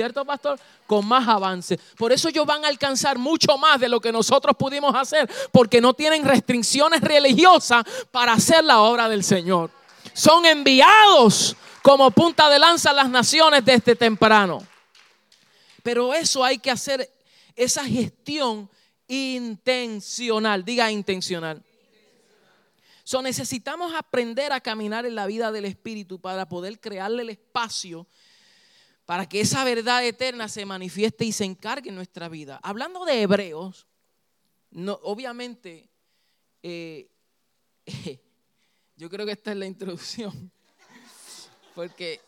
¿Cierto, 0.00 0.24
pastor? 0.24 0.58
Con 0.86 1.06
más 1.06 1.28
avance. 1.28 1.78
Por 1.98 2.10
eso 2.10 2.30
ellos 2.30 2.46
van 2.46 2.64
a 2.64 2.68
alcanzar 2.68 3.18
mucho 3.18 3.58
más 3.58 3.78
de 3.78 3.86
lo 3.86 4.00
que 4.00 4.10
nosotros 4.10 4.56
pudimos 4.56 4.94
hacer, 4.94 5.30
porque 5.52 5.78
no 5.78 5.92
tienen 5.92 6.24
restricciones 6.24 7.02
religiosas 7.02 7.84
para 8.10 8.32
hacer 8.32 8.64
la 8.64 8.80
obra 8.80 9.10
del 9.10 9.22
Señor. 9.22 9.70
Son 10.14 10.46
enviados 10.46 11.54
como 11.82 12.10
punta 12.12 12.48
de 12.48 12.58
lanza 12.58 12.92
a 12.92 12.94
las 12.94 13.10
naciones 13.10 13.62
desde 13.62 13.94
temprano. 13.94 14.66
Pero 15.82 16.14
eso 16.14 16.42
hay 16.42 16.56
que 16.56 16.70
hacer, 16.70 17.06
esa 17.54 17.84
gestión 17.84 18.70
intencional. 19.06 20.64
Diga 20.64 20.90
intencional. 20.90 21.62
So, 23.04 23.20
necesitamos 23.20 23.92
aprender 23.92 24.50
a 24.54 24.62
caminar 24.62 25.04
en 25.04 25.14
la 25.14 25.26
vida 25.26 25.52
del 25.52 25.66
Espíritu 25.66 26.18
para 26.18 26.48
poder 26.48 26.80
crearle 26.80 27.20
el 27.20 27.28
espacio 27.28 28.06
para 29.10 29.28
que 29.28 29.40
esa 29.40 29.64
verdad 29.64 30.06
eterna 30.06 30.48
se 30.48 30.64
manifieste 30.64 31.24
y 31.24 31.32
se 31.32 31.44
encargue 31.44 31.88
en 31.88 31.96
nuestra 31.96 32.28
vida. 32.28 32.60
Hablando 32.62 33.04
de 33.04 33.22
hebreos, 33.22 33.88
obviamente, 35.02 35.90
eh, 36.62 37.10
yo 38.96 39.10
creo 39.10 39.26
que 39.26 39.32
esta 39.32 39.50
es 39.50 39.56
la 39.56 39.66
introducción, 39.66 40.52
porque, 41.74 42.20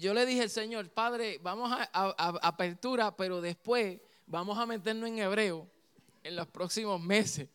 yo 0.00 0.14
le 0.14 0.26
dije 0.26 0.42
al 0.42 0.50
Señor, 0.50 0.90
Padre, 0.90 1.38
vamos 1.40 1.70
a, 1.70 1.88
a 1.92 2.28
apertura, 2.42 3.16
pero 3.16 3.40
después 3.40 4.00
vamos 4.26 4.58
a 4.58 4.66
meternos 4.66 5.08
en 5.08 5.20
hebreo 5.20 5.70
en 6.24 6.34
los 6.34 6.48
próximos 6.48 7.00
meses 7.00 7.48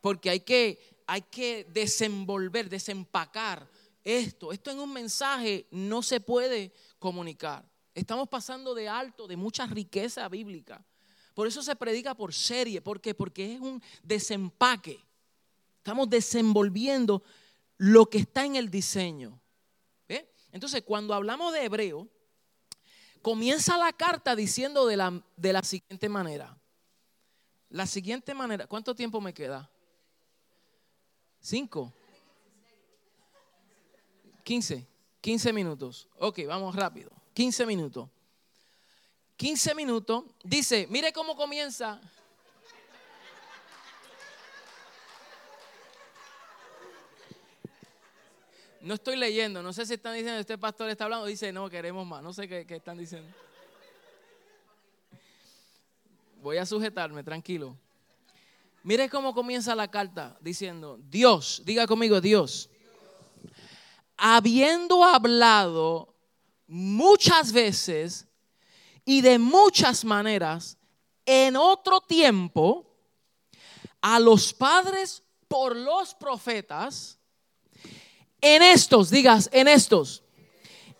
porque 0.00 0.30
hay 0.30 0.40
que, 0.40 0.80
hay 1.06 1.22
que 1.22 1.64
desenvolver, 1.72 2.68
desempacar 2.68 3.66
esto. 4.04 4.52
Esto 4.52 4.70
en 4.70 4.78
un 4.78 4.92
mensaje 4.92 5.66
no 5.70 6.02
se 6.02 6.20
puede 6.20 6.72
comunicar. 6.98 7.68
Estamos 7.94 8.28
pasando 8.28 8.74
de 8.74 8.88
alto, 8.88 9.26
de 9.26 9.36
mucha 9.36 9.66
riqueza 9.66 10.28
bíblica. 10.28 10.84
Por 11.34 11.46
eso 11.46 11.62
se 11.62 11.74
predica 11.74 12.14
por 12.14 12.32
serie. 12.32 12.80
¿Por 12.80 13.00
qué? 13.00 13.14
Porque 13.14 13.54
es 13.54 13.60
un 13.60 13.82
desempaque. 14.02 15.00
Estamos 15.78 16.08
desenvolviendo 16.08 17.22
lo 17.76 18.06
que 18.06 18.18
está 18.18 18.44
en 18.44 18.56
el 18.56 18.70
diseño. 18.70 19.40
Entonces, 20.54 20.82
cuando 20.82 21.14
hablamos 21.14 21.52
de 21.52 21.64
hebreo, 21.64 22.08
comienza 23.20 23.76
la 23.76 23.92
carta 23.92 24.36
diciendo 24.36 24.86
de 24.86 24.96
la, 24.96 25.20
de 25.36 25.52
la 25.52 25.64
siguiente 25.64 26.08
manera. 26.08 26.56
La 27.70 27.88
siguiente 27.88 28.34
manera, 28.34 28.68
¿cuánto 28.68 28.94
tiempo 28.94 29.20
me 29.20 29.34
queda? 29.34 29.68
¿Cinco? 31.40 31.92
Quince. 34.44 34.86
Quince 35.20 35.52
minutos. 35.52 36.06
Ok, 36.18 36.40
vamos 36.46 36.76
rápido. 36.76 37.10
Quince 37.32 37.66
minutos. 37.66 38.08
Quince 39.36 39.74
minutos. 39.74 40.24
Dice, 40.44 40.86
mire 40.90 41.12
cómo 41.12 41.34
comienza. 41.34 42.00
No 48.82 48.92
estoy 48.92 49.16
leyendo, 49.16 49.62
no 49.62 49.72
sé 49.72 49.86
si 49.86 49.94
están 49.94 50.12
diciendo, 50.12 50.38
este 50.38 50.58
pastor 50.58 50.90
está 50.90 51.04
hablando, 51.04 51.24
dice, 51.24 51.50
no, 51.54 51.70
queremos 51.70 52.06
más, 52.06 52.22
no 52.22 52.34
sé 52.34 52.46
qué, 52.46 52.66
qué 52.66 52.76
están 52.76 52.98
diciendo. 52.98 53.26
Voy 56.42 56.58
a 56.58 56.66
sujetarme, 56.66 57.24
tranquilo. 57.24 57.78
Mire 58.82 59.08
cómo 59.08 59.32
comienza 59.32 59.74
la 59.74 59.90
carta 59.90 60.36
diciendo, 60.42 61.00
Dios, 61.08 61.62
diga 61.64 61.86
conmigo 61.86 62.20
Dios, 62.20 62.68
habiendo 64.16 65.04
hablado 65.04 66.14
muchas 66.66 67.52
veces 67.52 68.26
y 69.04 69.20
de 69.20 69.38
muchas 69.38 70.04
maneras 70.04 70.78
en 71.26 71.56
otro 71.56 72.00
tiempo 72.00 72.86
a 74.00 74.18
los 74.18 74.52
padres 74.52 75.22
por 75.48 75.76
los 75.76 76.14
profetas, 76.14 77.18
en 78.40 78.62
estos, 78.62 79.10
digas, 79.10 79.48
en 79.52 79.68
estos, 79.68 80.22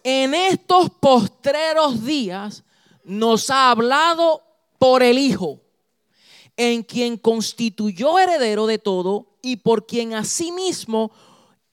en 0.02 0.34
estos 0.34 0.90
postreros 0.90 2.04
días 2.04 2.64
nos 3.04 3.50
ha 3.50 3.70
hablado 3.70 4.42
por 4.78 5.02
el 5.02 5.18
Hijo 5.18 5.60
en 6.56 6.82
quien 6.82 7.16
constituyó 7.16 8.18
heredero 8.18 8.66
de 8.66 8.78
todo 8.78 9.26
y 9.42 9.56
por 9.56 9.86
quien 9.86 10.14
asimismo 10.14 11.10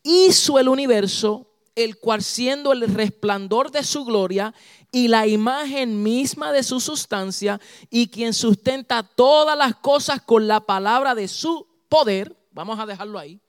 hizo 0.04 0.60
el 0.60 0.68
universo, 0.68 1.48
el 1.76 1.98
cual 2.00 2.22
siendo 2.22 2.74
el 2.74 2.82
resplandor 2.94 3.72
de 3.72 3.84
su 3.84 4.04
gloria 4.04 4.54
y 4.92 5.08
la 5.08 5.28
imagen 5.28 6.04
misma 6.04 6.52
de 6.52 6.64
su 6.64 6.80
sustancia, 6.80 7.60
y 7.90 8.08
quien 8.08 8.34
sustenta 8.34 9.04
todas 9.04 9.58
las 9.58 9.76
cosas 9.76 10.22
con 10.22 10.48
la 10.48 10.60
palabra 10.60 11.16
de 11.16 11.28
su 11.28 11.68
poder, 11.88 12.36
vamos 12.52 12.80
a 12.80 12.86
dejarlo 12.86 13.18
ahí, 13.18 13.40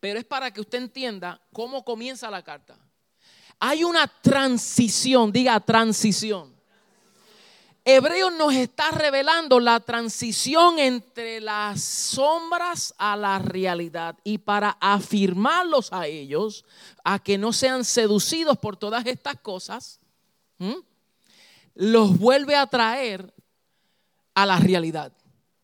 pero 0.00 0.18
es 0.18 0.24
para 0.24 0.52
que 0.52 0.60
usted 0.60 0.78
entienda 0.78 1.40
cómo 1.52 1.84
comienza 1.84 2.30
la 2.30 2.42
carta. 2.42 2.78
Hay 3.58 3.82
una 3.82 4.06
transición, 4.06 5.32
diga 5.32 5.58
transición 5.58 6.57
Hebreos 7.90 8.34
nos 8.34 8.52
está 8.52 8.90
revelando 8.90 9.58
la 9.60 9.80
transición 9.80 10.78
entre 10.78 11.40
las 11.40 11.82
sombras 11.82 12.94
a 12.98 13.16
la 13.16 13.38
realidad 13.38 14.14
y 14.24 14.36
para 14.36 14.76
afirmarlos 14.78 15.90
a 15.90 16.06
ellos, 16.06 16.66
a 17.02 17.18
que 17.18 17.38
no 17.38 17.50
sean 17.54 17.86
seducidos 17.86 18.58
por 18.58 18.76
todas 18.76 19.06
estas 19.06 19.40
cosas, 19.40 20.00
los 21.74 22.18
vuelve 22.18 22.56
a 22.56 22.66
traer 22.66 23.32
a 24.34 24.44
la 24.44 24.58
realidad. 24.58 25.10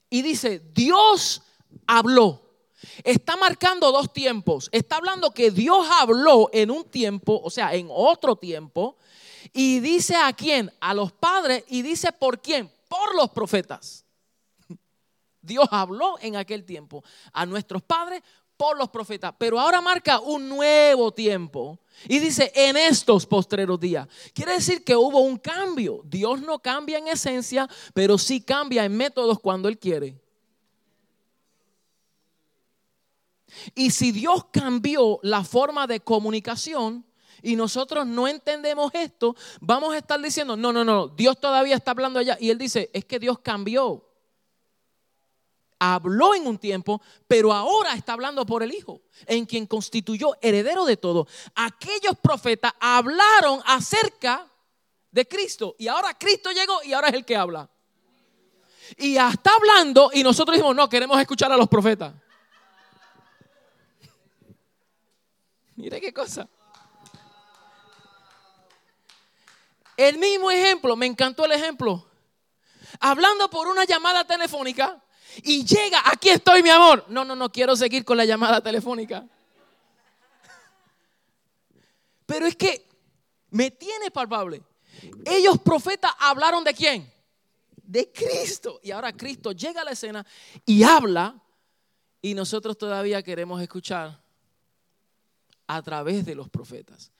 Y 0.09 0.23
dice, 0.23 0.63
Dios 0.73 1.43
habló. 1.87 2.41
Está 3.03 3.37
marcando 3.37 3.93
dos 3.93 4.15
tiempos. 4.15 4.71
Está 4.73 4.97
hablando 4.97 5.33
que 5.33 5.51
Dios 5.51 5.87
habló 6.01 6.49
en 6.55 6.71
un 6.71 6.85
tiempo, 6.85 7.39
o 7.45 7.51
sea, 7.51 7.75
en 7.75 7.89
otro 7.91 8.37
tiempo, 8.37 8.97
y 9.57 9.79
dice 9.79 10.17
a 10.17 10.33
quién, 10.33 10.71
a 10.81 10.93
los 10.93 11.13
padres, 11.13 11.65
y 11.69 11.81
dice 11.81 12.13
por 12.13 12.43
quién, 12.43 12.71
por 12.89 13.15
los 13.15 13.31
profetas. 13.31 14.05
Dios 15.41 15.69
habló 15.71 16.19
en 16.21 16.35
aquel 16.35 16.65
tiempo 16.65 17.05
a 17.33 17.47
nuestros 17.47 17.81
padres 17.83 18.21
por 18.57 18.77
los 18.77 18.91
profetas, 18.91 19.33
pero 19.39 19.59
ahora 19.59 19.81
marca 19.81 20.19
un 20.19 20.49
nuevo 20.49 21.13
tiempo 21.13 21.79
y 22.09 22.19
dice 22.19 22.53
en 22.55 22.77
estos 22.77 23.27
postreros 23.27 23.79
días. 23.79 24.09
Quiere 24.33 24.55
decir 24.55 24.83
que 24.83 24.97
hubo 24.97 25.21
un 25.21 25.39
cambio. 25.39 26.03
Dios 26.05 26.41
no 26.41 26.59
cambia 26.59 26.99
en 26.99 27.09
esencia, 27.09 27.69
pero 27.95 28.19
sí 28.19 28.41
cambia 28.41 28.85
en 28.85 28.97
métodos 28.97 29.39
cuando 29.39 29.69
Él 29.69 29.79
quiere. 29.79 30.21
Y 33.75 33.93
si 33.93 34.11
Dios 34.11 34.47
cambió 34.53 35.21
la 35.23 35.45
forma 35.45 35.87
de 35.87 36.01
comunicación, 36.01 37.05
y 37.45 37.57
nosotros 37.57 38.07
no 38.07 38.27
entendemos 38.27 38.91
esto, 38.95 39.37
vamos 39.61 39.93
a 39.95 39.99
estar 39.99 40.19
diciendo, 40.21 40.57
no, 40.57 40.73
no, 40.73 40.83
no, 40.83 41.09
Dios 41.09 41.39
todavía 41.39 41.77
está 41.77 41.91
hablando 41.91 42.19
allá. 42.19 42.39
Y 42.41 42.49
él 42.51 42.57
dice, 42.57 42.91
es 42.93 43.05
que 43.05 43.19
Dios 43.19 43.39
cambió. 43.41 44.11
Habló 45.79 46.35
en 46.35 46.47
un 46.47 46.57
tiempo, 46.57 47.03
pero 47.29 47.53
ahora 47.53 47.93
está 47.93 48.15
hablando 48.15 48.47
por 48.47 48.63
el 48.63 48.73
Hijo, 48.73 49.03
en 49.27 49.45
quien 49.45 49.67
constituyó 49.67 50.35
heredero 50.41 50.87
de 50.87 50.97
todo. 50.97 51.29
Aquellos 51.55 52.17
profetas 52.23 52.73
hablaron 52.81 53.61
acerca 53.67 54.51
de 55.11 55.29
Cristo 55.29 55.77
y 55.79 55.87
ahora 55.87 56.17
Cristo 56.19 56.51
llegó 56.51 56.83
y 56.83 56.95
ahora 56.95 57.09
es 57.09 57.15
el 57.15 57.27
que 57.27 57.37
habla. 57.37 57.69
Y 58.97 59.17
está 59.17 59.51
hablando 59.55 60.11
y 60.15 60.23
nosotros 60.23 60.57
dijimos, 60.57 60.75
no, 60.75 60.89
queremos 60.89 61.21
escuchar 61.21 61.53
a 61.53 61.59
los 61.59 61.69
profetas. 61.69 62.15
Mire 65.77 66.01
qué 66.01 66.15
cosa. 66.15 66.49
El 69.97 70.19
mismo 70.19 70.51
ejemplo, 70.51 70.97
me 70.97 71.07
encantó 71.07 71.45
el 71.45 71.53
ejemplo. 71.53 72.07
Hablando 73.01 73.49
por 73.51 73.67
una 73.67 73.85
llamada 73.85 74.25
telefónica 74.25 75.03
y 75.43 75.65
llega, 75.65 76.03
aquí 76.05 76.31
estoy 76.31 76.63
mi 76.63 76.71
amor. 76.71 77.05
No, 77.09 77.25
no, 77.25 77.35
no 77.35 77.51
quiero 77.51 77.77
seguir 77.77 78.05
con 78.05 78.17
la 78.17 78.25
llamada 78.25 78.61
telefónica. 78.61 79.27
Pero 82.27 82.47
es 82.47 82.57
que 82.57 82.87
me 83.51 83.71
tiene 83.71 84.11
palpable. 84.11 84.63
Ellos 85.25 85.59
profetas 85.61 86.13
hablaron 86.19 86.65
de 86.65 86.75
quién? 86.75 87.13
De 87.77 88.11
Cristo. 88.11 88.81
Y 88.83 88.91
ahora 88.91 89.13
Cristo 89.13 89.53
llega 89.53 89.83
a 89.83 89.85
la 89.85 89.93
escena 89.93 90.25
y 90.65 90.83
habla 90.83 91.41
y 92.23 92.35
nosotros 92.35 92.79
todavía 92.79 93.23
queremos 93.23 93.61
escuchar 93.61 94.23
a 95.67 95.83
través 95.83 96.25
de 96.25 96.35
los 96.35 96.49
profetas. 96.49 97.13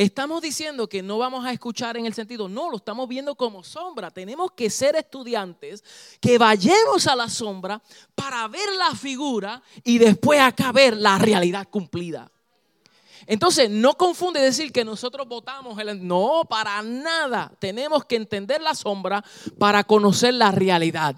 Estamos 0.00 0.40
diciendo 0.40 0.88
que 0.88 1.02
no 1.02 1.18
vamos 1.18 1.44
a 1.44 1.52
escuchar 1.52 1.98
en 1.98 2.06
el 2.06 2.14
sentido, 2.14 2.48
no, 2.48 2.70
lo 2.70 2.78
estamos 2.78 3.06
viendo 3.06 3.34
como 3.34 3.62
sombra. 3.62 4.10
Tenemos 4.10 4.52
que 4.52 4.70
ser 4.70 4.96
estudiantes, 4.96 5.84
que 6.18 6.38
vayamos 6.38 7.06
a 7.06 7.14
la 7.14 7.28
sombra 7.28 7.82
para 8.14 8.48
ver 8.48 8.72
la 8.78 8.94
figura 8.94 9.62
y 9.84 9.98
después 9.98 10.40
acá 10.40 10.72
ver 10.72 10.96
la 10.96 11.18
realidad 11.18 11.68
cumplida. 11.68 12.32
Entonces, 13.26 13.68
no 13.68 13.92
confunde 13.92 14.40
decir 14.40 14.72
que 14.72 14.86
nosotros 14.86 15.28
votamos 15.28 15.78
el... 15.78 16.08
No, 16.08 16.46
para 16.48 16.80
nada. 16.80 17.52
Tenemos 17.58 18.06
que 18.06 18.16
entender 18.16 18.62
la 18.62 18.74
sombra 18.74 19.22
para 19.58 19.84
conocer 19.84 20.32
la 20.32 20.50
realidad. 20.50 21.14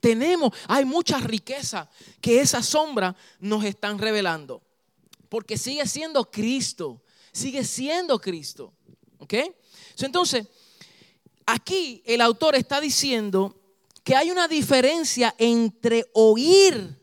Tenemos, 0.00 0.52
hay 0.68 0.84
mucha 0.84 1.16
riqueza 1.16 1.88
que 2.20 2.42
esa 2.42 2.62
sombra 2.62 3.16
nos 3.38 3.64
están 3.64 3.98
revelando. 3.98 4.60
Porque 5.30 5.56
sigue 5.56 5.86
siendo 5.86 6.30
Cristo 6.30 7.00
sigue 7.32 7.64
siendo 7.64 8.20
Cristo. 8.20 8.72
¿Ok? 9.18 9.34
Entonces, 9.98 10.46
aquí 11.46 12.02
el 12.06 12.20
autor 12.20 12.54
está 12.54 12.80
diciendo 12.80 13.56
que 14.02 14.16
hay 14.16 14.30
una 14.30 14.48
diferencia 14.48 15.34
entre 15.38 16.06
oír, 16.14 16.98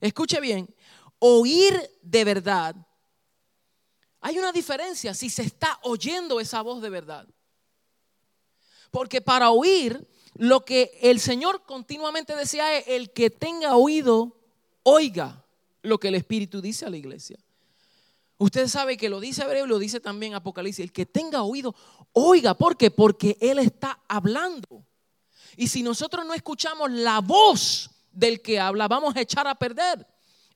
escuche 0.00 0.40
bien, 0.40 0.72
oír 1.18 1.80
de 2.02 2.24
verdad. 2.24 2.76
Hay 4.20 4.38
una 4.38 4.52
diferencia 4.52 5.14
si 5.14 5.30
se 5.30 5.42
está 5.42 5.78
oyendo 5.82 6.40
esa 6.40 6.62
voz 6.62 6.82
de 6.82 6.90
verdad. 6.90 7.26
Porque 8.90 9.20
para 9.20 9.50
oír, 9.50 10.06
lo 10.34 10.64
que 10.64 10.98
el 11.00 11.20
Señor 11.20 11.64
continuamente 11.64 12.36
decía 12.36 12.76
es, 12.76 12.88
el 12.88 13.12
que 13.12 13.30
tenga 13.30 13.76
oído, 13.76 14.36
oiga 14.82 15.44
lo 15.82 15.98
que 15.98 16.08
el 16.08 16.14
Espíritu 16.14 16.60
dice 16.60 16.86
a 16.86 16.90
la 16.90 16.96
iglesia. 16.96 17.38
Usted 18.38 18.68
sabe 18.68 18.96
que 18.96 19.08
lo 19.08 19.18
dice 19.18 19.42
Hebreo 19.42 19.64
y 19.64 19.68
lo 19.68 19.78
dice 19.78 20.00
también 20.00 20.34
Apocalipsis. 20.34 20.84
El 20.84 20.92
que 20.92 21.06
tenga 21.06 21.42
oído, 21.42 21.74
oiga. 22.12 22.54
¿Por 22.54 22.76
qué? 22.76 22.90
Porque 22.90 23.38
Él 23.40 23.58
está 23.58 24.00
hablando. 24.08 24.84
Y 25.56 25.68
si 25.68 25.82
nosotros 25.82 26.26
no 26.26 26.34
escuchamos 26.34 26.90
la 26.90 27.20
voz 27.20 27.90
del 28.12 28.42
que 28.42 28.60
habla, 28.60 28.88
vamos 28.88 29.16
a 29.16 29.20
echar 29.20 29.46
a 29.46 29.54
perder 29.54 30.06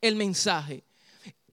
el 0.01 0.17
mensaje. 0.17 0.85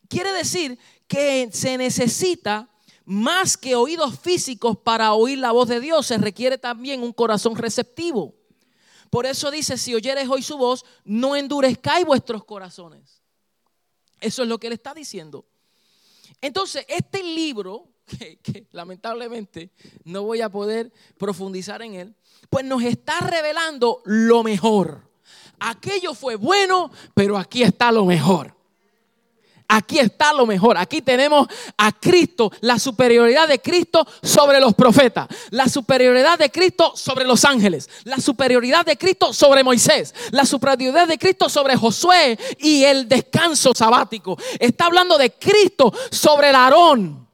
Quiere 0.09 0.33
decir 0.33 0.77
que 1.07 1.49
se 1.53 1.77
necesita 1.77 2.69
más 3.05 3.55
que 3.55 3.75
oídos 3.75 4.19
físicos 4.19 4.77
para 4.77 5.13
oír 5.13 5.37
la 5.37 5.53
voz 5.53 5.69
de 5.69 5.79
Dios. 5.79 6.07
Se 6.07 6.17
requiere 6.17 6.57
también 6.57 7.03
un 7.03 7.13
corazón 7.13 7.55
receptivo. 7.55 8.35
Por 9.09 9.25
eso 9.25 9.49
dice, 9.49 9.77
si 9.77 9.95
oyeres 9.95 10.27
hoy 10.27 10.43
su 10.43 10.57
voz, 10.57 10.83
no 11.05 11.37
endurezcáis 11.37 12.05
vuestros 12.05 12.43
corazones. 12.43 13.21
Eso 14.19 14.43
es 14.43 14.49
lo 14.49 14.59
que 14.59 14.67
él 14.67 14.73
está 14.73 14.93
diciendo. 14.93 15.45
Entonces, 16.41 16.85
este 16.87 17.23
libro, 17.23 17.89
que, 18.05 18.67
lamentablemente 18.71 19.71
no 20.03 20.23
voy 20.23 20.41
a 20.41 20.49
poder 20.49 20.91
profundizar 21.17 21.81
en 21.81 21.93
él, 21.93 22.15
pues 22.49 22.65
nos 22.65 22.83
está 22.83 23.19
revelando 23.19 24.01
lo 24.05 24.43
mejor. 24.43 25.07
Aquello 25.59 26.13
fue 26.13 26.35
bueno, 26.35 26.91
pero 27.13 27.37
aquí 27.37 27.63
está 27.63 27.91
lo 27.91 28.05
mejor. 28.05 28.56
Aquí 29.67 29.99
está 29.99 30.31
lo 30.31 30.45
mejor. 30.45 30.77
Aquí 30.77 31.01
tenemos 31.01 31.47
a 31.77 31.91
Cristo, 31.91 32.51
la 32.61 32.79
superioridad 32.79 33.47
de 33.47 33.59
Cristo 33.59 34.07
sobre 34.23 34.59
los 34.59 34.73
profetas, 34.73 35.27
la 35.49 35.67
superioridad 35.67 36.39
de 36.39 36.49
Cristo 36.49 36.93
sobre 36.95 37.25
los 37.25 37.43
ángeles, 37.43 37.89
la 38.05 38.17
superioridad 38.17 38.85
de 38.85 38.97
Cristo 38.97 39.33
sobre 39.33 39.63
Moisés, 39.63 40.15
la 40.31 40.45
superioridad 40.45 41.07
de 41.07 41.17
Cristo 41.17 41.49
sobre 41.49 41.75
Josué 41.75 42.39
y 42.59 42.83
el 42.85 43.09
descanso 43.09 43.73
sabático. 43.75 44.37
Está 44.57 44.85
hablando 44.85 45.17
de 45.17 45.31
Cristo 45.31 45.93
sobre 46.11 46.49
el 46.49 46.55
Aarón 46.55 47.26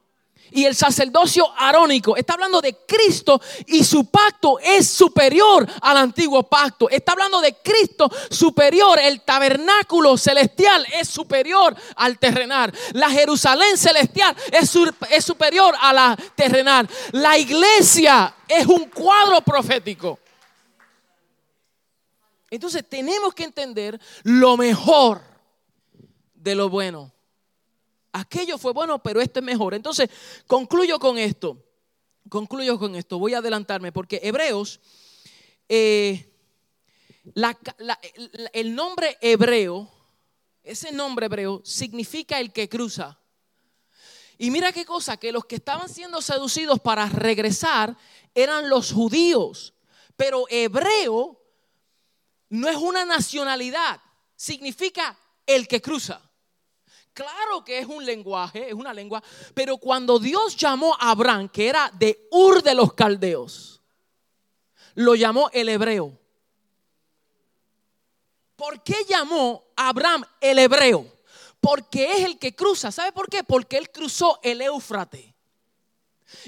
y 0.53 0.65
el 0.65 0.75
sacerdocio 0.75 1.51
arónico. 1.57 2.15
Está 2.15 2.33
hablando 2.33 2.61
de 2.61 2.75
Cristo 2.85 3.41
y 3.67 3.83
su 3.83 4.05
pacto 4.05 4.59
es 4.59 4.87
superior 4.87 5.67
al 5.81 5.97
antiguo 5.97 6.43
pacto. 6.43 6.89
Está 6.89 7.13
hablando 7.13 7.41
de 7.41 7.55
Cristo 7.55 8.09
superior. 8.29 8.99
El 8.99 9.21
tabernáculo 9.21 10.17
celestial 10.17 10.85
es 10.99 11.07
superior 11.07 11.75
al 11.95 12.19
terrenal. 12.19 12.73
La 12.93 13.09
Jerusalén 13.09 13.77
celestial 13.77 14.35
es, 14.51 14.71
es 15.09 15.25
superior 15.25 15.73
a 15.79 15.91
la 15.91 16.17
terrenal. 16.35 16.87
La 17.11 17.37
iglesia 17.37 18.35
es 18.47 18.65
un 18.65 18.85
cuadro 18.89 19.41
profético. 19.41 20.19
Entonces 22.49 22.87
tenemos 22.87 23.33
que 23.33 23.45
entender 23.45 23.99
lo 24.21 24.55
mejor 24.57 25.21
de 26.35 26.53
lo 26.53 26.69
bueno 26.69 27.11
aquello 28.13 28.57
fue 28.57 28.71
bueno, 28.71 29.01
pero 29.01 29.19
esto 29.19 29.39
es 29.39 29.45
mejor. 29.45 29.73
Entonces, 29.73 30.09
concluyo 30.47 30.99
con 30.99 31.17
esto. 31.17 31.61
Concluyo 32.29 32.79
con 32.79 32.95
esto. 32.95 33.19
Voy 33.19 33.33
a 33.33 33.39
adelantarme 33.39 33.91
porque 33.91 34.21
Hebreos, 34.23 34.79
eh, 35.67 36.31
el 38.53 38.75
nombre 38.75 39.17
hebreo, 39.21 39.91
ese 40.63 40.91
nombre 40.91 41.25
hebreo 41.25 41.61
significa 41.65 42.39
el 42.39 42.53
que 42.53 42.69
cruza. 42.69 43.19
Y 44.37 44.51
mira 44.51 44.71
qué 44.71 44.85
cosa, 44.85 45.17
que 45.17 45.31
los 45.31 45.45
que 45.45 45.55
estaban 45.55 45.89
siendo 45.89 46.21
seducidos 46.21 46.79
para 46.79 47.07
regresar 47.07 47.95
eran 48.33 48.69
los 48.69 48.91
judíos. 48.91 49.73
Pero 50.15 50.45
hebreo 50.49 51.39
no 52.49 52.69
es 52.69 52.75
una 52.77 53.05
nacionalidad, 53.05 54.01
significa 54.35 55.17
el 55.45 55.67
que 55.67 55.81
cruza. 55.81 56.21
Claro 57.13 57.63
que 57.63 57.77
es 57.77 57.85
un 57.85 58.03
lenguaje, 58.03 58.69
es 58.69 58.73
una 58.73 58.91
lengua, 58.91 59.23
pero 59.53 59.77
cuando 59.77 60.17
Dios 60.17 60.57
llamó 60.57 60.95
a 60.99 61.11
Abraham, 61.11 61.47
que 61.47 61.67
era 61.67 61.91
de 61.93 62.27
Ur 62.31 62.63
de 62.63 62.73
los 62.73 62.93
Caldeos, 62.93 63.81
lo 64.95 65.13
llamó 65.13 65.49
el 65.53 65.69
hebreo. 65.69 66.19
¿Por 68.55 68.81
qué 68.81 69.05
llamó 69.07 69.63
a 69.75 69.89
Abraham 69.89 70.23
el 70.41 70.57
hebreo? 70.57 71.05
Porque 71.59 72.13
es 72.13 72.25
el 72.25 72.39
que 72.39 72.55
cruza. 72.55 72.91
¿Sabe 72.91 73.11
por 73.11 73.29
qué? 73.29 73.43
Porque 73.43 73.77
él 73.77 73.91
cruzó 73.91 74.39
el 74.41 74.61
Éufrate. 74.61 75.35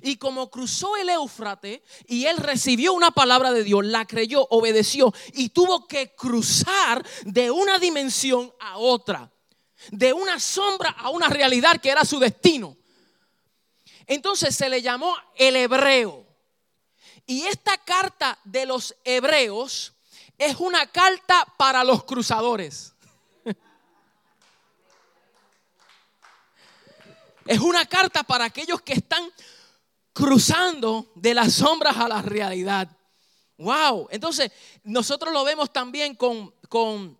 Y 0.02 0.18
como 0.18 0.50
cruzó 0.50 0.96
el 0.98 1.10
Éufrate 1.10 1.84
y 2.08 2.26
él 2.26 2.38
recibió 2.38 2.94
una 2.94 3.12
palabra 3.12 3.52
de 3.52 3.64
Dios, 3.64 3.86
la 3.86 4.06
creyó, 4.06 4.48
obedeció 4.50 5.14
y 5.34 5.50
tuvo 5.50 5.88
que 5.88 6.16
cruzar 6.16 7.06
de 7.24 7.52
una 7.52 7.78
dimensión 7.78 8.52
a 8.60 8.80
otra 8.80 9.32
de 9.92 10.14
una 10.14 10.40
sombra 10.40 10.90
a 10.92 11.10
una 11.10 11.28
realidad 11.28 11.80
que 11.82 11.90
era 11.90 12.06
su 12.06 12.20
destino. 12.20 12.78
Entonces 14.08 14.56
se 14.56 14.70
le 14.70 14.82
llamó 14.82 15.16
el 15.36 15.56
hebreo. 15.56 16.26
Y 17.26 17.44
esta 17.44 17.78
carta 17.78 18.38
de 18.44 18.66
los 18.66 18.96
hebreos 19.04 19.94
es 20.38 20.58
una 20.58 20.86
carta 20.88 21.46
para 21.58 21.84
los 21.84 22.04
cruzadores. 22.04 22.94
Es 27.46 27.60
una 27.60 27.86
carta 27.86 28.24
para 28.24 28.46
aquellos 28.46 28.82
que 28.82 28.94
están 28.94 29.32
cruzando 30.14 31.12
de 31.14 31.36
las 31.36 31.54
sombras 31.54 31.96
a 31.98 32.08
la 32.08 32.24
realidad. 32.24 32.90
Wow. 33.58 34.08
Entonces, 34.10 34.52
nosotros 34.84 35.32
lo 35.32 35.44
vemos 35.44 35.72
también 35.72 36.16
con, 36.16 36.54
con, 36.70 37.20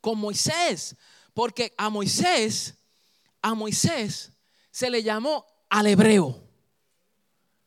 con 0.00 0.18
Moisés. 0.18 0.94
Porque 1.36 1.74
a 1.76 1.90
Moisés, 1.90 2.78
a 3.42 3.52
Moisés 3.52 4.32
se 4.70 4.88
le 4.88 5.02
llamó 5.02 5.44
al 5.68 5.86
hebreo 5.86 6.42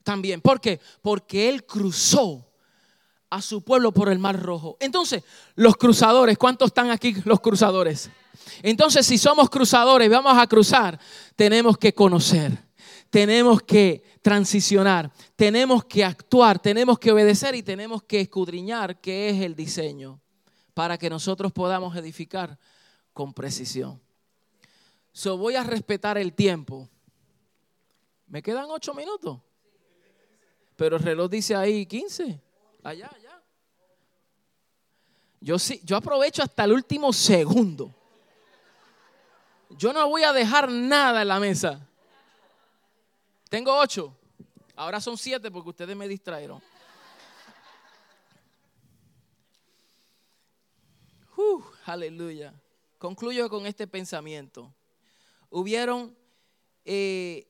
también. 0.01 0.41
¿Por 0.41 0.59
qué? 0.59 0.80
Porque 1.03 1.49
él 1.49 1.67
cruzó 1.67 2.51
a 3.30 3.43
su 3.43 3.61
pueblo 3.63 3.91
por 3.91 4.09
el 4.09 4.17
mar 4.17 4.41
rojo. 4.41 4.76
Entonces, 4.80 5.24
los 5.53 5.78
cruzadores, 5.78 6.36
¿cuántos 6.39 6.70
están 6.70 6.89
aquí 6.89 7.13
los 7.26 7.41
cruzadores? 7.41 8.09
Entonces, 8.63 9.05
si 9.05 9.20
somos 9.20 9.51
cruzadores 9.51 10.07
y 10.07 10.09
vamos 10.09 10.36
a 10.36 10.47
cruzar, 10.47 10.99
tenemos 11.36 11.78
que 11.78 11.93
conocer, 11.93 12.57
tenemos 13.11 13.61
que 13.61 14.01
transicionar, 14.24 15.11
tenemos 15.36 15.86
que 15.86 16.03
actuar, 16.03 16.57
tenemos 16.57 16.97
que 16.97 17.11
obedecer 17.11 17.53
y 17.53 17.61
tenemos 17.61 18.01
que 18.01 18.22
escudriñar 18.22 18.99
qué 18.99 19.30
es 19.30 19.43
el 19.43 19.55
diseño 19.55 20.20
para 20.74 20.97
que 20.97 21.11
nosotros 21.11 21.51
podamos 21.51 21.95
edificar 21.95 22.57
con 23.20 23.34
precisión. 23.34 24.01
So 25.11 25.36
voy 25.36 25.57
a 25.57 25.63
respetar 25.65 26.17
el 26.17 26.34
tiempo. 26.34 26.88
Me 28.28 28.41
quedan 28.41 28.67
ocho 28.70 28.93
minutos. 28.93 29.41
Pero 30.78 30.95
el 30.95 31.03
reloj 31.03 31.30
dice 31.30 31.53
ahí 31.53 31.86
15. 31.86 32.39
Allá, 32.82 33.11
allá. 33.13 33.43
Yo 35.41 35.59
sí, 35.59 35.82
yo 35.84 35.97
aprovecho 35.97 36.41
hasta 36.41 36.63
el 36.63 36.72
último 36.72 37.11
segundo. 37.11 37.93
Yo 39.72 39.91
no 39.91 40.07
voy 40.07 40.24
a 40.24 40.32
dejar 40.32 40.72
nada 40.72 41.22
en 41.24 41.28
la 41.28 41.41
mesa. 41.41 41.86
Tengo 43.49 43.78
ocho. 43.78 44.15
Ahora 44.78 45.01
son 45.01 45.17
siete 45.17 45.51
porque 45.51 45.72
ustedes 45.72 45.93
me 45.93 46.07
distrajeron. 46.07 46.61
Uh, 51.36 51.61
aleluya. 51.86 52.53
Concluyo 53.00 53.50
con 53.50 53.66
este 53.66 53.88
pensamiento. 53.88 54.76
Hubieron, 55.50 56.18
eh, 56.84 57.50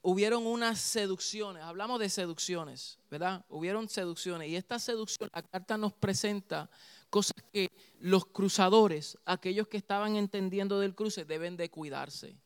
hubieron 0.00 0.46
unas 0.46 0.80
seducciones, 0.80 1.62
hablamos 1.62 2.00
de 2.00 2.08
seducciones, 2.08 2.98
¿verdad? 3.10 3.44
Hubieron 3.50 3.90
seducciones 3.90 4.48
y 4.48 4.56
esta 4.56 4.78
seducción, 4.78 5.28
la 5.34 5.42
carta 5.42 5.76
nos 5.76 5.92
presenta 5.92 6.70
cosas 7.10 7.36
que 7.52 7.70
los 8.00 8.24
cruzadores, 8.24 9.18
aquellos 9.26 9.68
que 9.68 9.76
estaban 9.76 10.16
entendiendo 10.16 10.80
del 10.80 10.94
cruce, 10.94 11.26
deben 11.26 11.58
de 11.58 11.70
cuidarse, 11.70 12.40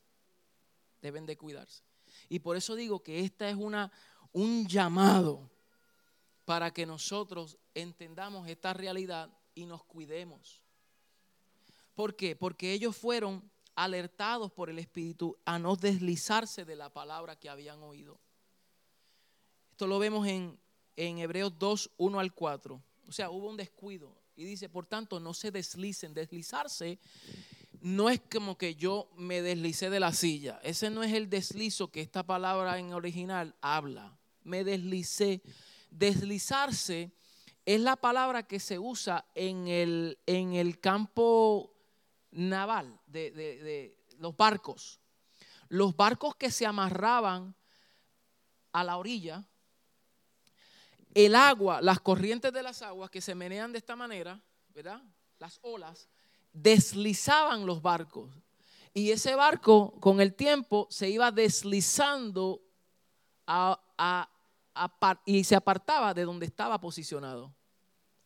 deben 1.00 1.26
de 1.26 1.36
cuidarse. 1.38 1.84
Y 2.28 2.40
por 2.40 2.56
eso 2.56 2.74
digo 2.74 3.00
que 3.00 3.20
esta 3.20 3.48
es 3.48 3.54
una, 3.54 3.92
un 4.32 4.66
llamado 4.66 5.48
para 6.44 6.72
que 6.72 6.84
nosotros 6.84 7.58
entendamos 7.74 8.48
esta 8.48 8.72
realidad 8.72 9.30
y 9.54 9.66
nos 9.66 9.84
cuidemos. 9.84 10.64
¿Por 12.00 12.16
qué? 12.16 12.34
Porque 12.34 12.72
ellos 12.72 12.96
fueron 12.96 13.44
alertados 13.74 14.50
por 14.50 14.70
el 14.70 14.78
Espíritu 14.78 15.36
a 15.44 15.58
no 15.58 15.76
deslizarse 15.76 16.64
de 16.64 16.74
la 16.74 16.90
palabra 16.90 17.36
que 17.36 17.50
habían 17.50 17.82
oído. 17.82 18.18
Esto 19.72 19.86
lo 19.86 19.98
vemos 19.98 20.26
en, 20.26 20.58
en 20.96 21.18
Hebreos 21.18 21.58
2, 21.58 21.90
1 21.98 22.18
al 22.18 22.32
4. 22.32 22.82
O 23.06 23.12
sea, 23.12 23.28
hubo 23.28 23.50
un 23.50 23.58
descuido. 23.58 24.16
Y 24.34 24.44
dice, 24.44 24.70
por 24.70 24.86
tanto, 24.86 25.20
no 25.20 25.34
se 25.34 25.50
deslicen. 25.50 26.14
Deslizarse 26.14 26.98
no 27.82 28.08
es 28.08 28.22
como 28.32 28.56
que 28.56 28.76
yo 28.76 29.10
me 29.14 29.42
deslicé 29.42 29.90
de 29.90 30.00
la 30.00 30.14
silla. 30.14 30.58
Ese 30.62 30.88
no 30.88 31.02
es 31.02 31.12
el 31.12 31.28
deslizo 31.28 31.90
que 31.90 32.00
esta 32.00 32.24
palabra 32.24 32.78
en 32.78 32.94
original 32.94 33.54
habla. 33.60 34.18
Me 34.42 34.64
deslicé. 34.64 35.42
Deslizarse 35.90 37.12
es 37.66 37.80
la 37.82 37.96
palabra 37.96 38.42
que 38.44 38.58
se 38.58 38.78
usa 38.78 39.26
en 39.34 39.68
el, 39.68 40.18
en 40.24 40.54
el 40.54 40.80
campo 40.80 41.76
naval, 42.30 42.98
de, 43.06 43.96
los 44.18 44.36
barcos. 44.36 45.00
Los 45.68 45.96
barcos 45.96 46.36
que 46.36 46.50
se 46.50 46.66
amarraban 46.66 47.54
a 48.72 48.84
la 48.84 48.96
orilla, 48.96 49.44
el 51.14 51.34
agua, 51.34 51.80
las 51.80 52.00
corrientes 52.00 52.52
de 52.52 52.62
las 52.62 52.82
aguas 52.82 53.10
que 53.10 53.20
se 53.20 53.34
menean 53.34 53.72
de 53.72 53.78
esta 53.78 53.96
manera, 53.96 54.40
¿verdad? 54.68 55.02
Las 55.38 55.58
olas, 55.62 56.08
deslizaban 56.52 57.66
los 57.66 57.82
barcos. 57.82 58.30
Y 58.92 59.10
ese 59.10 59.34
barco 59.34 59.92
con 60.00 60.20
el 60.20 60.34
tiempo 60.34 60.88
se 60.90 61.08
iba 61.08 61.30
deslizando 61.30 62.62
y 65.24 65.44
se 65.44 65.56
apartaba 65.56 66.14
de 66.14 66.24
donde 66.24 66.46
estaba 66.46 66.80
posicionado. 66.80 67.54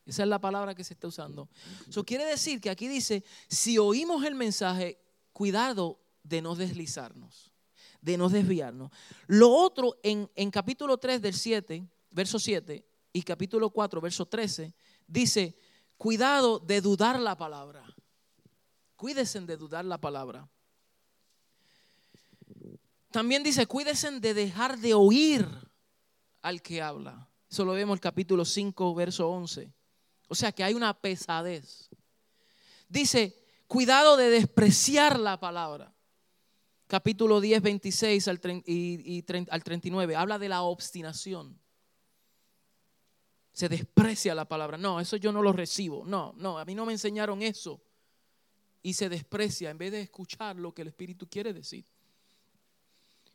Esa 0.06 0.22
es 0.22 0.28
la 0.28 0.40
palabra 0.40 0.74
que 0.74 0.84
se 0.84 0.94
está 0.94 1.08
usando. 1.08 1.48
Eso 1.88 2.04
quiere 2.04 2.24
decir 2.26 2.60
que 2.60 2.70
aquí 2.70 2.88
dice, 2.88 3.24
si 3.48 3.78
oímos 3.78 4.24
el 4.24 4.34
mensaje, 4.34 5.00
cuidado 5.32 6.00
de 6.22 6.42
no 6.42 6.54
deslizarnos, 6.54 7.52
de 8.00 8.18
no 8.18 8.28
desviarnos. 8.28 8.90
Lo 9.26 9.50
otro 9.50 9.98
en, 10.02 10.30
en 10.34 10.50
capítulo 10.50 10.98
3 10.98 11.22
del 11.22 11.34
7, 11.34 11.88
verso 12.10 12.38
7, 12.38 12.84
y 13.12 13.22
capítulo 13.22 13.70
4, 13.70 14.00
verso 14.00 14.26
13, 14.26 14.74
dice, 15.06 15.56
cuidado 15.96 16.58
de 16.58 16.80
dudar 16.80 17.18
la 17.18 17.36
palabra. 17.36 17.84
Cuídense 18.96 19.40
de 19.40 19.56
dudar 19.56 19.84
la 19.84 19.98
palabra. 19.98 20.48
También 23.10 23.42
dice, 23.42 23.66
cuídense 23.66 24.10
de 24.18 24.34
dejar 24.34 24.78
de 24.78 24.92
oír 24.92 25.46
al 26.42 26.60
que 26.60 26.82
habla. 26.82 27.30
Eso 27.48 27.64
lo 27.64 27.72
vemos 27.72 27.92
en 27.92 27.98
el 27.98 28.00
capítulo 28.00 28.44
5, 28.44 28.94
verso 28.94 29.30
11. 29.30 29.72
O 30.28 30.34
sea 30.34 30.52
que 30.52 30.64
hay 30.64 30.74
una 30.74 30.94
pesadez. 30.94 31.90
Dice, 32.88 33.36
cuidado 33.66 34.16
de 34.16 34.30
despreciar 34.30 35.18
la 35.18 35.38
palabra. 35.38 35.92
Capítulo 36.86 37.40
10, 37.40 37.62
26 37.62 38.28
al, 38.28 38.40
y, 38.66 39.24
al 39.50 39.64
39. 39.64 40.16
Habla 40.16 40.38
de 40.38 40.48
la 40.48 40.62
obstinación. 40.62 41.58
Se 43.52 43.68
desprecia 43.68 44.34
la 44.34 44.46
palabra. 44.46 44.76
No, 44.76 45.00
eso 45.00 45.16
yo 45.16 45.32
no 45.32 45.42
lo 45.42 45.52
recibo. 45.52 46.04
No, 46.04 46.34
no, 46.36 46.58
a 46.58 46.64
mí 46.64 46.74
no 46.74 46.84
me 46.84 46.92
enseñaron 46.92 47.42
eso. 47.42 47.80
Y 48.82 48.92
se 48.94 49.08
desprecia 49.08 49.70
en 49.70 49.78
vez 49.78 49.92
de 49.92 50.02
escuchar 50.02 50.56
lo 50.56 50.74
que 50.74 50.82
el 50.82 50.88
Espíritu 50.88 51.28
quiere 51.28 51.52
decir. 51.52 51.86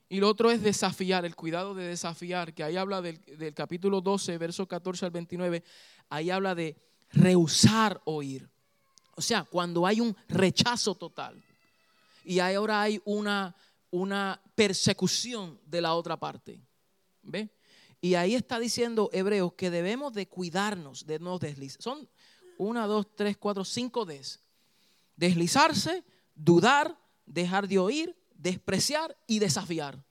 Y 0.09 0.19
lo 0.19 0.27
otro 0.27 0.49
es 0.49 0.61
desafiar, 0.61 1.23
el 1.23 1.35
cuidado 1.35 1.75
de 1.75 1.85
desafiar, 1.85 2.53
que 2.53 2.63
ahí 2.63 2.75
habla 2.75 3.01
del, 3.01 3.23
del 3.37 3.53
capítulo 3.53 4.01
12, 4.01 4.37
versos 4.39 4.67
14 4.67 5.05
al 5.05 5.11
29 5.11 5.63
ahí 6.09 6.29
habla 6.29 6.55
de 6.55 6.75
rehusar 7.11 8.01
oír. 8.05 8.49
O 9.15 9.21
sea, 9.21 9.43
cuando 9.43 9.85
hay 9.85 10.01
un 10.01 10.15
rechazo 10.27 10.95
total 10.95 11.41
y 12.23 12.39
ahora 12.39 12.81
hay 12.81 13.01
una, 13.05 13.55
una 13.91 14.41
persecución 14.55 15.59
de 15.65 15.81
la 15.81 15.93
otra 15.93 16.17
parte. 16.17 16.61
¿Ve? 17.21 17.49
Y 18.01 18.15
ahí 18.15 18.35
está 18.35 18.59
diciendo 18.59 19.09
Hebreos 19.11 19.53
que 19.53 19.69
debemos 19.69 20.13
de 20.13 20.27
cuidarnos 20.27 21.05
de 21.05 21.19
no 21.19 21.37
deslizar. 21.37 21.81
Son 21.81 22.09
una, 22.57 22.87
dos, 22.87 23.07
tres, 23.15 23.37
cuatro, 23.37 23.65
cinco 23.65 24.05
des. 24.05 24.39
Deslizarse, 25.15 26.03
dudar, 26.33 26.97
dejar 27.25 27.67
de 27.67 27.77
oír, 27.77 28.15
despreciar 28.39 29.15
y 29.27 29.39
desafiar. 29.39 30.01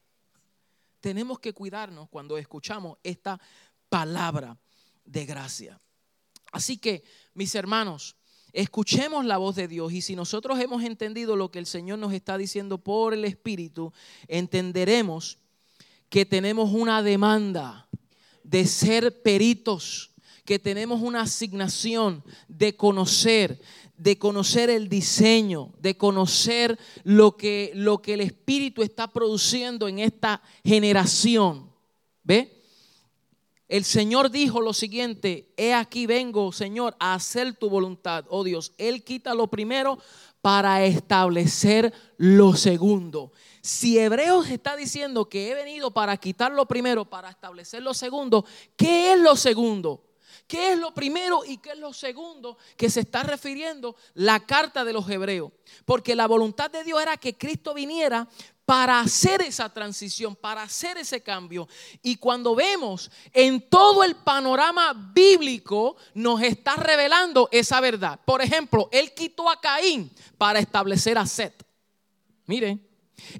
Tenemos 1.01 1.39
que 1.39 1.55
cuidarnos 1.55 2.09
cuando 2.11 2.37
escuchamos 2.37 2.99
esta 3.03 3.41
palabra 3.89 4.59
de 5.05 5.25
gracia. 5.25 5.81
Así 6.53 6.77
que, 6.77 7.05
mis 7.35 7.55
hermanos, 7.55 8.17
escuchemos 8.53 9.25
la 9.25 9.39
voz 9.39 9.57
de 9.57 9.69
Dios 9.69 9.93
y 9.93 10.03
si 10.03 10.15
nosotros 10.15 10.61
hemos 10.61 10.83
entendido 10.83 11.37
lo 11.37 11.51
que 11.51 11.59
el 11.59 11.67
Señor 11.67 11.99
nos 11.99 12.13
está 12.13 12.37
diciendo 12.37 12.79
por 12.79 13.15
el 13.15 13.25
Espíritu, 13.25 13.93
entenderemos 14.27 15.39
que 16.11 16.27
tenemos 16.27 16.71
una 16.73 17.03
demanda 17.03 17.89
de 18.43 18.67
ser 18.67 19.23
peritos, 19.23 20.11
que 20.49 20.59
tenemos 20.59 21.03
una 21.03 21.21
asignación 21.21 22.25
de 22.49 22.75
conocer, 22.75 23.61
de 23.99 24.17
conocer 24.17 24.71
el 24.71 24.89
diseño, 24.89 25.75
de 25.79 25.99
conocer 25.99 26.79
lo 27.05 27.37
que, 27.37 27.71
lo 27.75 28.01
que 28.01 28.15
el 28.15 28.23
Espíritu 28.23 28.83
está 28.83 29.09
produciendo 29.09 29.89
en 29.89 29.99
esta 29.99 30.41
generación. 30.65 31.71
¿Ve? 32.25 32.63
El 33.69 33.85
Señor 33.85 34.31
dijo 34.31 34.63
lo 34.63 34.73
siguiente, 34.73 35.53
he 35.59 35.75
aquí 35.75 36.07
vengo, 36.07 36.51
Señor, 36.51 36.97
a 36.99 37.13
hacer 37.13 37.53
tu 37.53 37.69
voluntad, 37.69 38.25
oh 38.31 38.43
Dios. 38.43 38.73
Él 38.79 39.05
quita 39.05 39.35
lo 39.35 39.49
primero 39.49 39.99
para 40.41 40.83
establecer 40.83 41.93
lo 42.17 42.55
segundo. 42.55 43.33
Si 43.61 43.99
Hebreos 43.99 44.49
está 44.49 44.77
diciendo 44.77 45.29
que 45.29 45.51
he 45.51 45.55
venido 45.55 45.91
para 45.91 46.17
quitar 46.17 46.53
lo 46.53 46.65
primero, 46.65 47.05
para 47.05 47.29
establecer 47.29 47.83
lo 47.83 47.93
segundo, 47.93 48.47
¿qué 48.79 49.13
es 49.13 49.21
lo 49.21 49.37
segundo? 49.37 50.08
¿Qué 50.49 50.73
es 50.73 50.79
lo 50.79 50.95
primero 50.95 51.45
y 51.45 51.59
qué 51.59 51.73
es 51.73 51.79
lo 51.79 51.93
segundo 51.93 52.57
que 52.79 52.89
se 52.89 53.01
está 53.01 53.23
refiriendo 53.23 53.95
la 54.15 54.41
carta 54.41 54.83
de 54.83 54.95
los 54.95 55.09
hebreos? 55.11 55.53
Porque 55.85 56.17
la 56.17 56.27
voluntad 56.27 56.71
de 56.71 56.83
Dios 56.85 57.03
era 57.03 57.19
que 57.19 57.37
Cristo 57.37 57.75
viniera 57.75 58.27
para 58.65 58.99
hacer 59.01 59.43
esa 59.43 59.73
transición, 59.73 60.35
para 60.35 60.63
hacer 60.63 60.97
ese 60.97 61.23
cambio. 61.23 61.69
Y 62.03 62.17
cuando 62.17 62.55
vemos 62.55 63.11
en 63.35 63.69
todo 63.69 64.03
el 64.03 64.17
panorama 64.17 64.95
bíblico, 64.95 65.97
nos 66.15 66.41
está 66.43 66.77
revelando 66.77 67.51
esa 67.53 67.81
verdad. 67.81 68.19
Por 68.25 68.41
ejemplo, 68.41 68.89
Él 68.91 69.13
quitó 69.13 69.51
a 69.51 69.61
Caín 69.61 70.11
para 70.39 70.61
establecer 70.61 71.19
a 71.19 71.27
Set. 71.27 71.63
Miren, 72.47 72.88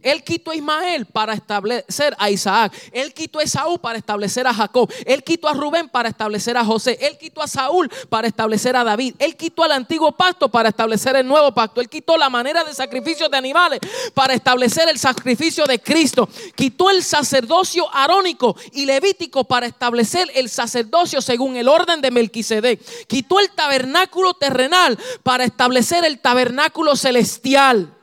él 0.03 0.23
quitó 0.23 0.51
a 0.51 0.57
Ismael 0.57 1.07
para 1.07 1.35
establecer 1.35 2.15
a 2.19 2.31
Isaac. 2.31 2.73
Él 2.93 3.13
quitó 3.13 3.39
a 3.39 3.43
Esaú 3.43 3.79
para 3.79 3.99
establecer 3.99 4.47
a 4.47 4.55
Jacob. 4.55 4.93
Él 5.05 5.23
quitó 5.23 5.49
a 5.49 5.55
Rubén 5.55 5.89
para 5.89 6.09
establecer 6.09 6.57
a 6.57 6.65
José. 6.65 6.99
Él 7.01 7.17
quitó 7.19 7.43
a 7.43 7.49
Saúl 7.49 7.91
para 8.09 8.29
establecer 8.29 8.77
a 8.77 8.85
David. 8.85 9.15
Él 9.19 9.37
quitó 9.37 9.65
al 9.65 9.73
antiguo 9.73 10.13
pacto 10.13 10.49
para 10.49 10.69
establecer 10.69 11.17
el 11.17 11.27
nuevo 11.27 11.53
pacto. 11.53 11.81
Él 11.81 11.89
quitó 11.89 12.17
la 12.17 12.29
manera 12.29 12.65
de 12.65 12.75
sacrificio 12.75 13.29
de 13.29 13.37
animales 13.37 13.81
para 14.15 14.35
establecer 14.35 14.89
el 14.89 14.99
sacrificio 14.99 15.65
de 15.67 15.81
Cristo. 15.81 16.29
Quitó 16.55 16.91
el 16.91 17.03
sacerdocio 17.03 17.93
arónico 17.93 18.57
y 18.73 18.87
levítico 18.87 19.45
para 19.45 19.67
establecer 19.67 20.29
el 20.35 20.49
sacerdocio 20.49 21.21
según 21.21 21.57
el 21.57 21.69
orden 21.69 22.01
de 22.01 22.11
Melquisedec. 22.11 23.07
Quitó 23.07 23.41
el 23.41 23.51
tabernáculo 23.51 24.35
terrenal 24.35 24.99
para 25.23 25.45
establecer 25.45 26.05
el 26.05 26.21
tabernáculo 26.21 26.97
celestial. 26.97 27.98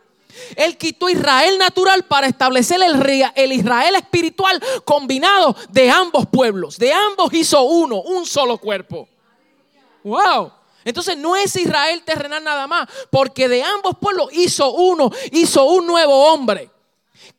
Él 0.56 0.78
quitó 0.78 1.10
Israel 1.10 1.58
natural 1.58 2.04
para 2.04 2.28
establecer 2.28 2.80
el, 2.82 3.52
Israel 3.52 3.96
espiritual 3.96 4.62
combinado 4.84 5.56
de 5.70 5.90
ambos 5.90 6.26
pueblos. 6.28 6.78
De 6.78 6.94
ambos 6.94 7.34
hizo 7.34 7.62
uno, 7.64 8.02
un 8.02 8.26
solo 8.26 8.58
cuerpo. 8.58 9.08
Wow. 10.04 10.52
Entonces 10.84 11.18
no 11.18 11.36
es 11.36 11.56
Israel 11.56 12.04
terrenal 12.04 12.44
nada 12.44 12.68
más, 12.68 12.88
porque 13.10 13.48
de 13.48 13.64
ambos 13.64 13.98
pueblos 14.00 14.30
hizo 14.32 14.72
uno, 14.72 15.12
hizo 15.32 15.66
un 15.66 15.88
nuevo 15.88 16.32
hombre. 16.32 16.70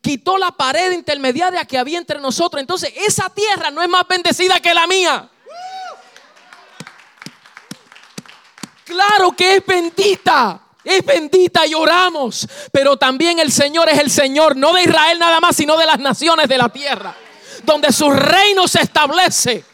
Quitó 0.01 0.37
la 0.37 0.51
pared 0.51 0.93
intermediaria 0.93 1.65
que 1.65 1.79
había 1.79 1.99
entre 1.99 2.21
nosotros. 2.21 2.61
Entonces 2.61 2.93
esa 2.97 3.31
tierra 3.31 3.71
no 3.71 3.83
es 3.83 3.89
más 3.89 4.07
bendecida 4.09 4.59
que 4.61 4.75
la 4.75 4.87
mía. 4.87 5.31
Claro 8.85 9.33
que 9.33 9.57
es 9.57 9.67
bendita. 9.67 10.66
Es 10.87 11.05
bendita 11.05 11.67
y 11.67 11.75
oramos. 11.75 12.47
Pero 12.73 12.97
también 12.97 13.39
el 13.39 13.53
Señor 13.53 13.89
es 13.89 13.99
el 13.99 14.11
Señor, 14.11 14.57
no 14.57 14.73
de 14.73 14.85
Israel 14.85 15.19
nada 15.19 15.41
más, 15.41 15.57
sino 15.57 15.77
de 15.77 15.85
las 15.85 15.99
naciones 15.99 16.49
de 16.49 16.57
la 16.57 16.69
tierra. 16.69 17.15
Donde 17.65 17.93
su 17.93 18.09
reino 18.11 18.69
se 18.69 18.83
establece 18.83 19.65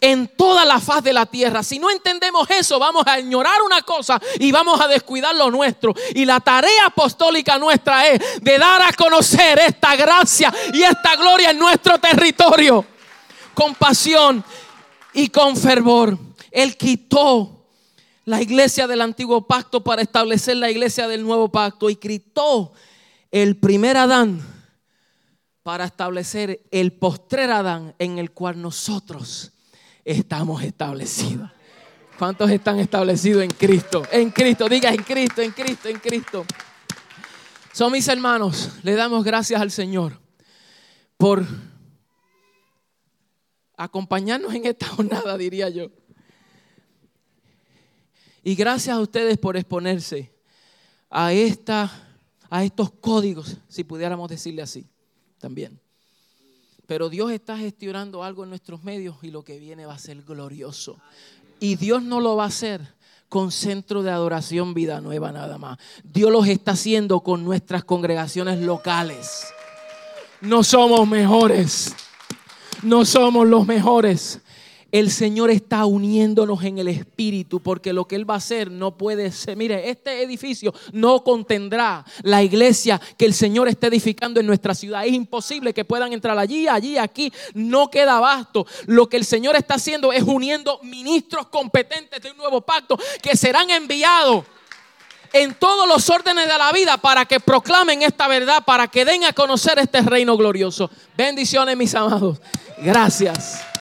en 0.00 0.28
toda 0.28 0.64
la 0.64 0.80
faz 0.80 1.02
de 1.02 1.12
la 1.12 1.26
tierra. 1.26 1.62
Si 1.62 1.78
no 1.78 1.90
entendemos 1.90 2.48
eso, 2.50 2.78
vamos 2.78 3.04
a 3.06 3.18
ignorar 3.18 3.60
una 3.62 3.82
cosa 3.82 4.20
y 4.38 4.50
vamos 4.50 4.80
a 4.80 4.88
descuidar 4.88 5.34
lo 5.34 5.50
nuestro. 5.50 5.94
Y 6.14 6.24
la 6.24 6.40
tarea 6.40 6.86
apostólica 6.86 7.58
nuestra 7.58 8.08
es 8.08 8.42
de 8.42 8.58
dar 8.58 8.82
a 8.82 8.92
conocer 8.92 9.58
esta 9.58 9.96
gracia 9.96 10.52
y 10.72 10.82
esta 10.82 11.16
gloria 11.16 11.50
en 11.50 11.58
nuestro 11.58 11.98
territorio. 11.98 12.84
Con 13.54 13.74
pasión 13.74 14.44
y 15.12 15.28
con 15.28 15.56
fervor. 15.56 16.16
Él 16.50 16.76
quitó 16.76 17.59
la 18.30 18.40
iglesia 18.40 18.86
del 18.86 19.00
antiguo 19.00 19.44
pacto 19.48 19.82
para 19.82 20.02
establecer 20.02 20.56
la 20.56 20.70
iglesia 20.70 21.08
del 21.08 21.24
nuevo 21.24 21.50
pacto 21.50 21.90
y 21.90 21.96
quitó 21.96 22.72
el 23.32 23.56
primer 23.56 23.96
Adán 23.96 24.40
para 25.64 25.84
establecer 25.84 26.62
el 26.70 26.92
postrer 26.92 27.50
Adán 27.50 27.92
en 27.98 28.18
el 28.18 28.30
cual 28.30 28.62
nosotros 28.62 29.50
estamos 30.04 30.62
establecidos. 30.62 31.50
¿Cuántos 32.20 32.48
están 32.50 32.78
establecidos 32.78 33.42
en 33.42 33.50
Cristo? 33.50 34.04
En 34.12 34.30
Cristo, 34.30 34.68
diga 34.68 34.90
en 34.90 35.02
Cristo, 35.02 35.42
en 35.42 35.50
Cristo, 35.50 35.88
en 35.88 35.98
Cristo. 35.98 36.46
Son 37.72 37.90
mis 37.90 38.06
hermanos, 38.06 38.74
le 38.84 38.94
damos 38.94 39.24
gracias 39.24 39.60
al 39.60 39.72
Señor 39.72 40.20
por 41.16 41.44
acompañarnos 43.76 44.54
en 44.54 44.66
esta 44.66 44.86
jornada, 44.86 45.36
diría 45.36 45.68
yo. 45.68 45.90
Y 48.42 48.54
gracias 48.54 48.96
a 48.96 49.00
ustedes 49.00 49.38
por 49.38 49.56
exponerse 49.56 50.32
a, 51.10 51.32
esta, 51.32 51.90
a 52.48 52.64
estos 52.64 52.90
códigos, 52.90 53.56
si 53.68 53.84
pudiéramos 53.84 54.28
decirle 54.30 54.62
así, 54.62 54.86
también. 55.38 55.78
Pero 56.86 57.08
Dios 57.08 57.30
está 57.30 57.56
gestionando 57.56 58.24
algo 58.24 58.42
en 58.42 58.50
nuestros 58.50 58.82
medios 58.82 59.16
y 59.22 59.30
lo 59.30 59.44
que 59.44 59.58
viene 59.58 59.86
va 59.86 59.94
a 59.94 59.98
ser 59.98 60.22
glorioso. 60.22 60.98
Y 61.60 61.76
Dios 61.76 62.02
no 62.02 62.20
lo 62.20 62.36
va 62.36 62.44
a 62.44 62.48
hacer 62.48 62.94
con 63.28 63.52
centro 63.52 64.02
de 64.02 64.10
adoración 64.10 64.74
vida 64.74 65.00
nueva 65.00 65.30
nada 65.30 65.58
más. 65.58 65.78
Dios 66.02 66.32
los 66.32 66.48
está 66.48 66.72
haciendo 66.72 67.20
con 67.20 67.44
nuestras 67.44 67.84
congregaciones 67.84 68.58
locales. 68.60 69.44
No 70.40 70.64
somos 70.64 71.06
mejores. 71.06 71.94
No 72.82 73.04
somos 73.04 73.46
los 73.46 73.66
mejores 73.66 74.40
el 74.92 75.10
Señor 75.10 75.50
está 75.50 75.84
uniéndonos 75.84 76.62
en 76.64 76.78
el 76.78 76.88
Espíritu, 76.88 77.60
porque 77.60 77.92
lo 77.92 78.06
que 78.06 78.16
Él 78.16 78.28
va 78.28 78.34
a 78.34 78.38
hacer 78.38 78.70
no 78.70 78.96
puede 78.96 79.30
ser. 79.30 79.56
Mire, 79.56 79.88
este 79.90 80.22
edificio 80.22 80.74
no 80.92 81.22
contendrá 81.22 82.04
la 82.22 82.42
iglesia 82.42 83.00
que 83.16 83.26
el 83.26 83.34
Señor 83.34 83.68
está 83.68 83.86
edificando 83.86 84.40
en 84.40 84.46
nuestra 84.46 84.74
ciudad. 84.74 85.06
Es 85.06 85.12
imposible 85.12 85.72
que 85.72 85.84
puedan 85.84 86.12
entrar 86.12 86.36
allí, 86.38 86.66
allí, 86.66 86.98
aquí. 86.98 87.32
No 87.54 87.90
queda 87.90 88.16
abasto. 88.16 88.66
Lo 88.86 89.08
que 89.08 89.16
el 89.16 89.24
Señor 89.24 89.56
está 89.56 89.74
haciendo 89.74 90.12
es 90.12 90.22
uniendo 90.22 90.80
ministros 90.82 91.46
competentes 91.46 92.20
de 92.20 92.30
un 92.32 92.36
nuevo 92.36 92.60
pacto 92.60 92.98
que 93.22 93.36
serán 93.36 93.70
enviados 93.70 94.44
en 95.32 95.54
todos 95.54 95.86
los 95.86 96.10
órdenes 96.10 96.48
de 96.48 96.58
la 96.58 96.72
vida 96.72 96.96
para 96.96 97.24
que 97.24 97.38
proclamen 97.38 98.02
esta 98.02 98.26
verdad, 98.26 98.64
para 98.64 98.88
que 98.88 99.04
den 99.04 99.24
a 99.24 99.32
conocer 99.32 99.78
este 99.78 100.00
reino 100.02 100.36
glorioso. 100.36 100.90
Bendiciones, 101.16 101.76
mis 101.76 101.94
amados. 101.94 102.40
Gracias. 102.78 103.69